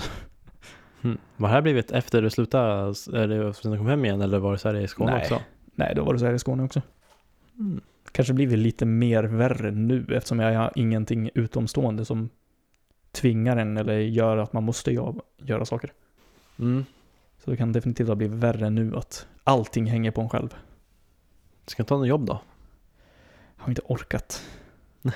Mm. 1.05 1.17
Vad 1.37 1.49
har 1.49 1.57
det 1.57 1.61
blivit 1.61 1.91
efter 1.91 2.21
du 2.21 2.29
slutade, 2.29 2.93
eller 3.13 3.69
du 3.71 3.77
kom 3.77 3.87
hem 3.87 4.05
igen 4.05 4.21
eller 4.21 4.39
var 4.39 4.51
det 4.51 4.57
så 4.57 4.67
här 4.67 4.75
i 4.75 4.87
Skåne 4.87 5.11
Nej. 5.11 5.21
också? 5.21 5.41
Nej, 5.75 5.93
då 5.95 6.03
var 6.03 6.13
det 6.13 6.19
så 6.19 6.25
här 6.25 6.33
i 6.33 6.39
Skåne 6.39 6.63
också. 6.63 6.81
Mm. 7.59 7.81
Kanske 8.11 8.33
blivit 8.33 8.59
lite 8.59 8.85
mer 8.85 9.23
värre 9.23 9.71
nu 9.71 10.05
eftersom 10.09 10.39
jag 10.39 10.59
har 10.59 10.71
ingenting 10.75 11.29
utomstående 11.33 12.05
som 12.05 12.29
tvingar 13.11 13.57
en 13.57 13.77
eller 13.77 13.97
gör 13.97 14.37
att 14.37 14.53
man 14.53 14.63
måste 14.63 14.91
göra, 15.37 15.65
saker. 15.65 15.93
Mm. 16.59 16.85
Så 17.43 17.51
det 17.51 17.57
kan 17.57 17.71
definitivt 17.71 18.07
ha 18.07 18.15
blivit 18.15 18.37
värre 18.37 18.69
nu 18.69 18.95
att 18.95 19.27
allting 19.43 19.85
hänger 19.85 20.11
på 20.11 20.21
en 20.21 20.29
själv. 20.29 20.55
Ska 21.67 21.81
jag 21.81 21.87
ta 21.87 21.97
något 21.97 22.07
jobb 22.07 22.25
då? 22.25 22.41
Jag 23.57 23.63
har 23.63 23.69
inte 23.69 23.81
orkat. 23.85 24.43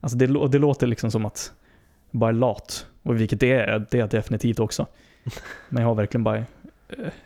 Alltså 0.00 0.18
det, 0.18 0.26
det 0.48 0.58
låter 0.58 0.86
liksom 0.86 1.10
som 1.10 1.26
att 1.26 1.52
bara 2.10 2.32
lat. 2.32 2.86
Och 3.02 3.20
vilket 3.20 3.40
det 3.40 3.52
är, 3.52 3.86
det 3.90 4.00
är 4.00 4.08
definitivt 4.08 4.60
också. 4.60 4.86
Men 5.68 5.82
jag 5.82 5.88
har 5.88 5.94
verkligen 5.94 6.24
bara, 6.24 6.36
eh, 6.36 6.44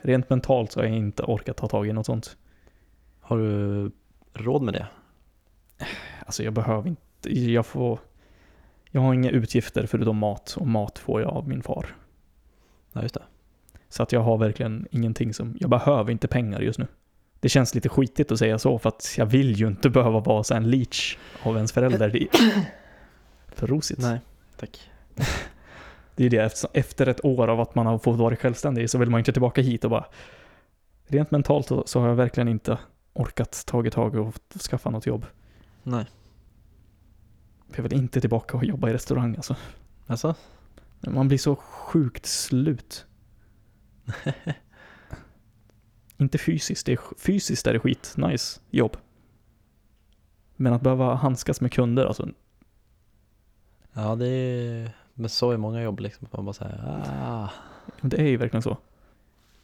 rent 0.01 0.31
mentalt 0.31 0.73
så 0.73 0.81
har 0.81 0.85
jag 0.85 0.97
inte 0.97 1.23
orkat 1.23 1.57
ta 1.57 1.69
tag 1.69 1.87
i 1.87 1.93
något 1.93 2.07
sånt. 2.07 2.37
Har 3.21 3.39
du 3.39 3.91
råd 4.35 4.63
med 4.63 4.75
det? 4.75 4.87
Alltså 6.27 6.43
jag 6.43 6.53
behöver 6.53 6.89
inte, 6.89 7.39
jag 7.39 7.67
får, 7.67 7.99
jag 8.91 9.01
har 9.01 9.15
inga 9.15 9.31
utgifter 9.31 9.87
förutom 9.87 10.17
mat 10.19 10.57
och 10.61 10.67
mat 10.67 10.99
får 10.99 11.21
jag 11.21 11.31
av 11.31 11.49
min 11.49 11.63
far. 11.63 11.87
Ja, 12.93 13.03
just 13.03 13.15
det. 13.15 13.23
Så 13.89 14.03
att 14.03 14.13
jag 14.13 14.21
har 14.21 14.39
verkligen 14.39 14.87
ingenting 14.91 15.35
som, 15.35 15.57
jag 15.61 15.71
behöver 15.71 16.11
inte 16.13 16.29
pengar 16.29 16.61
just 16.61 16.79
nu. 16.79 16.87
Det 17.41 17.49
känns 17.49 17.75
lite 17.75 17.89
skitigt 17.89 18.33
att 18.33 18.39
säga 18.39 18.59
så 18.59 18.79
för 18.79 18.89
att 18.89 19.15
jag 19.19 19.27
vill 19.27 19.53
ju 19.53 19.67
inte 19.67 19.91
behöva 19.91 20.21
vara 20.21 20.45
så 20.45 20.55
en 20.55 20.71
leech 20.71 21.19
av 21.43 21.57
ens 21.57 21.73
förälder. 21.73 22.09
Det 22.11 22.23
är 22.23 22.29
för 23.55 23.67
rosigt. 23.67 24.01
Nej, 24.01 24.21
tack. 24.57 24.91
Det 26.19 26.27
är 26.27 26.31
det, 26.31 26.65
efter, 26.75 27.07
ett 27.07 27.25
år 27.25 27.49
av 27.49 27.61
att 27.61 27.75
man 27.75 27.87
har 27.87 27.99
fått 27.99 28.19
vara 28.19 28.37
självständig 28.37 28.91
så 28.91 28.99
vill 28.99 29.11
man 29.11 29.21
inte 29.21 29.33
tillbaka 29.33 29.61
hit 29.61 29.85
och 29.85 29.91
bara 29.91 30.07
Rent 31.07 31.31
mentalt 31.31 31.67
så, 31.67 31.83
så 31.87 32.01
har 32.01 32.09
jag 32.09 32.15
verkligen 32.15 32.49
inte 32.49 32.79
orkat 33.13 33.67
tagit 33.67 33.93
tag 33.93 34.15
och 34.15 34.35
skaffa 34.71 34.91
något 34.91 35.07
jobb. 35.07 35.27
Nej. 35.83 36.07
Jag 37.77 37.83
vill 37.83 37.93
inte 37.93 38.21
tillbaka 38.21 38.57
och 38.57 38.65
jobba 38.65 38.91
i 38.91 38.93
restaurang 38.93 39.37
alltså. 39.37 39.57
Alltså? 40.07 40.35
Man 41.01 41.29
blir 41.29 41.39
så 41.39 41.57
sjukt 41.57 42.27
slut. 42.27 43.07
inte 46.17 46.39
fysiskt, 46.39 46.87
det 46.87 46.93
är, 46.93 46.99
fysiskt 47.19 47.67
är 47.67 47.73
det 47.73 47.81
skit, 47.81 48.15
nice 48.17 48.61
jobb. 48.71 48.97
Men 50.57 50.73
att 50.73 50.83
behöva 50.83 51.15
handskas 51.15 51.61
med 51.61 51.73
kunder, 51.73 52.07
alltså, 52.07 52.29
Ja, 53.93 54.17
det 54.17 54.29
är, 54.29 54.91
men 55.19 55.29
så 55.29 55.51
är 55.51 55.57
många 55.57 55.83
jobb 55.83 56.01
liksom. 56.01 56.27
att 56.27 56.33
Man 56.33 56.45
bara 56.45 56.53
säger 56.53 57.03
ah. 57.23 57.51
det 58.01 58.21
är 58.21 58.27
ju 58.27 58.37
verkligen 58.37 58.63
så. 58.63 58.77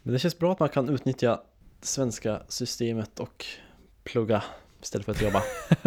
Men 0.02 0.12
det 0.12 0.18
känns 0.18 0.38
bra 0.38 0.52
att 0.52 0.60
man 0.60 0.68
kan 0.68 0.88
utnyttja 0.88 1.40
det 1.80 1.86
svenska 1.86 2.42
systemet 2.48 3.20
och 3.20 3.46
plugga 4.04 4.42
istället 4.82 5.04
för 5.04 5.12
att 5.12 5.22
jobba. 5.22 5.42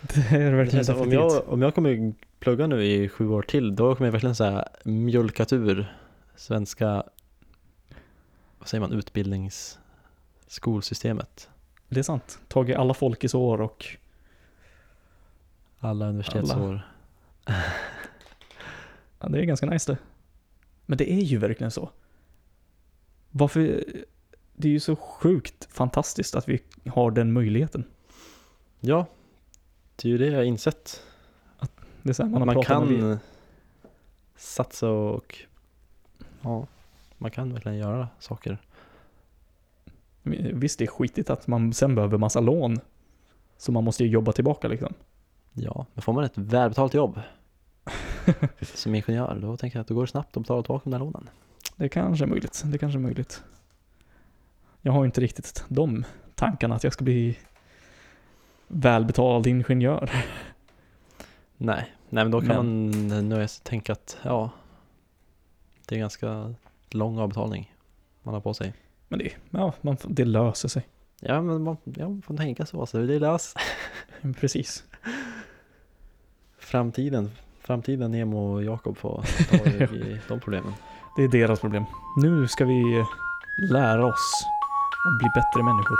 det 0.00 0.20
är 0.30 0.50
Det 0.50 0.56
verkligen 0.56 0.84
känns 0.84 0.98
som 0.98 1.00
om, 1.00 1.12
jag, 1.12 1.48
om 1.48 1.62
jag 1.62 1.74
kommer 1.74 2.14
plugga 2.38 2.66
nu 2.66 2.84
i 2.84 3.08
sju 3.08 3.28
år 3.28 3.42
till, 3.42 3.76
då 3.76 3.94
kommer 3.94 4.06
jag 4.06 4.12
verkligen 4.12 4.36
här 4.38 4.68
mjölkat 4.84 5.52
ur 5.52 5.96
svenska, 6.36 7.02
vad 8.58 8.68
säger 8.68 8.80
man, 8.80 8.92
utbildningsskolsystemet. 8.92 11.48
Det 11.88 11.98
är 11.98 12.04
sant. 12.04 12.38
Tagit 12.48 12.76
alla 12.76 12.94
folkisår 12.94 13.60
och 13.60 13.96
Alla 15.84 16.08
universitetsår. 16.08 16.80
Ja, 19.22 19.28
det 19.28 19.40
är 19.40 19.44
ganska 19.44 19.66
nice 19.66 19.92
det. 19.92 19.98
Men 20.86 20.98
det 20.98 21.12
är 21.12 21.20
ju 21.20 21.38
verkligen 21.38 21.70
så. 21.70 21.90
Varför? 23.30 23.84
Det 24.54 24.68
är 24.68 24.72
ju 24.72 24.80
så 24.80 24.96
sjukt 24.96 25.68
fantastiskt 25.70 26.34
att 26.34 26.48
vi 26.48 26.62
har 26.86 27.10
den 27.10 27.32
möjligheten. 27.32 27.84
Ja, 28.80 29.06
det 29.96 30.08
är 30.08 30.10
ju 30.10 30.18
det 30.18 30.26
jag 30.26 30.36
har 30.36 30.44
insett. 30.44 31.02
Det 32.02 32.10
är 32.10 32.12
så 32.14 32.26
man 32.26 32.46
Man, 32.46 32.62
kan 32.62 33.18
satsa 34.36 34.90
och 34.90 35.38
ja, 36.40 36.66
man 37.18 37.30
kan 37.30 37.52
verkligen 37.52 37.78
göra 37.78 38.08
saker. 38.18 38.58
Visst, 40.52 40.78
det 40.78 40.84
är 40.84 40.88
skitigt 40.88 41.30
att 41.30 41.46
man 41.46 41.72
sen 41.72 41.94
behöver 41.94 42.18
massa 42.18 42.40
lån. 42.40 42.80
Så 43.56 43.72
man 43.72 43.84
måste 43.84 44.04
ju 44.04 44.10
jobba 44.10 44.32
tillbaka 44.32 44.68
liksom. 44.68 44.94
Ja, 45.52 45.86
men 45.94 46.02
får 46.02 46.12
man 46.12 46.24
ett 46.24 46.38
välbetalt 46.38 46.94
jobb 46.94 47.20
som 48.62 48.94
ingenjör, 48.94 49.38
då 49.42 49.56
tänker 49.56 49.78
jag 49.78 49.80
att 49.80 49.88
då 49.88 49.94
går 49.94 50.02
det 50.02 50.06
snabbt 50.10 50.36
att 50.36 50.42
betala 50.42 50.62
tillbaka 50.62 50.82
de 50.84 50.90
där 50.90 50.98
lånen. 50.98 51.28
Det 51.76 51.88
kanske 51.88 52.24
är 52.24 52.28
möjligt. 52.28 52.62
Det 52.66 52.78
kanske 52.78 52.98
är 52.98 53.00
möjligt. 53.00 53.42
Jag 54.80 54.92
har 54.92 55.04
inte 55.04 55.20
riktigt 55.20 55.64
de 55.68 56.04
tankarna 56.34 56.74
att 56.74 56.84
jag 56.84 56.92
ska 56.92 57.04
bli 57.04 57.38
välbetald 58.68 59.46
ingenjör. 59.46 60.10
Nej, 61.56 61.92
nej 62.08 62.24
men 62.24 62.30
då 62.30 62.40
kan 62.40 62.48
Men- 62.48 63.08
man 63.08 63.28
nöja 63.28 63.48
sig 63.48 63.64
tänka 63.64 63.92
att 63.92 64.18
ja, 64.22 64.50
det 65.88 65.94
är 65.94 65.98
ganska 65.98 66.54
lång 66.90 67.18
avbetalning 67.18 67.74
man 68.22 68.34
har 68.34 68.40
på 68.40 68.54
sig. 68.54 68.74
Men 69.08 69.18
det, 69.18 69.32
ja, 69.50 69.72
man, 69.80 69.96
det 70.08 70.24
löser 70.24 70.68
sig. 70.68 70.88
Ja, 71.20 71.42
men 71.42 71.62
man, 71.62 71.76
ja, 71.84 72.08
man 72.08 72.22
får 72.22 72.36
tänka 72.36 72.66
så, 72.66 72.86
så 72.86 72.98
det 72.98 73.18
lös. 73.18 73.54
Precis. 74.40 74.84
framtiden, 76.58 77.30
framtiden 77.64 78.10
Nemo 78.10 78.54
och 78.54 78.64
Jakob 78.64 78.96
får 78.96 79.24
ta 79.50 79.58
tag 79.58 79.96
i 79.96 80.20
de 80.28 80.40
problemen. 80.40 80.72
Det 81.16 81.22
är 81.22 81.28
deras 81.28 81.60
problem. 81.60 81.84
Nu 82.16 82.48
ska 82.48 82.64
vi 82.64 83.04
lära 83.72 84.06
oss 84.06 84.44
att 85.06 85.18
bli 85.18 85.28
bättre 85.34 85.62
människor. 85.62 85.98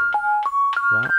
Wow. 0.93 1.11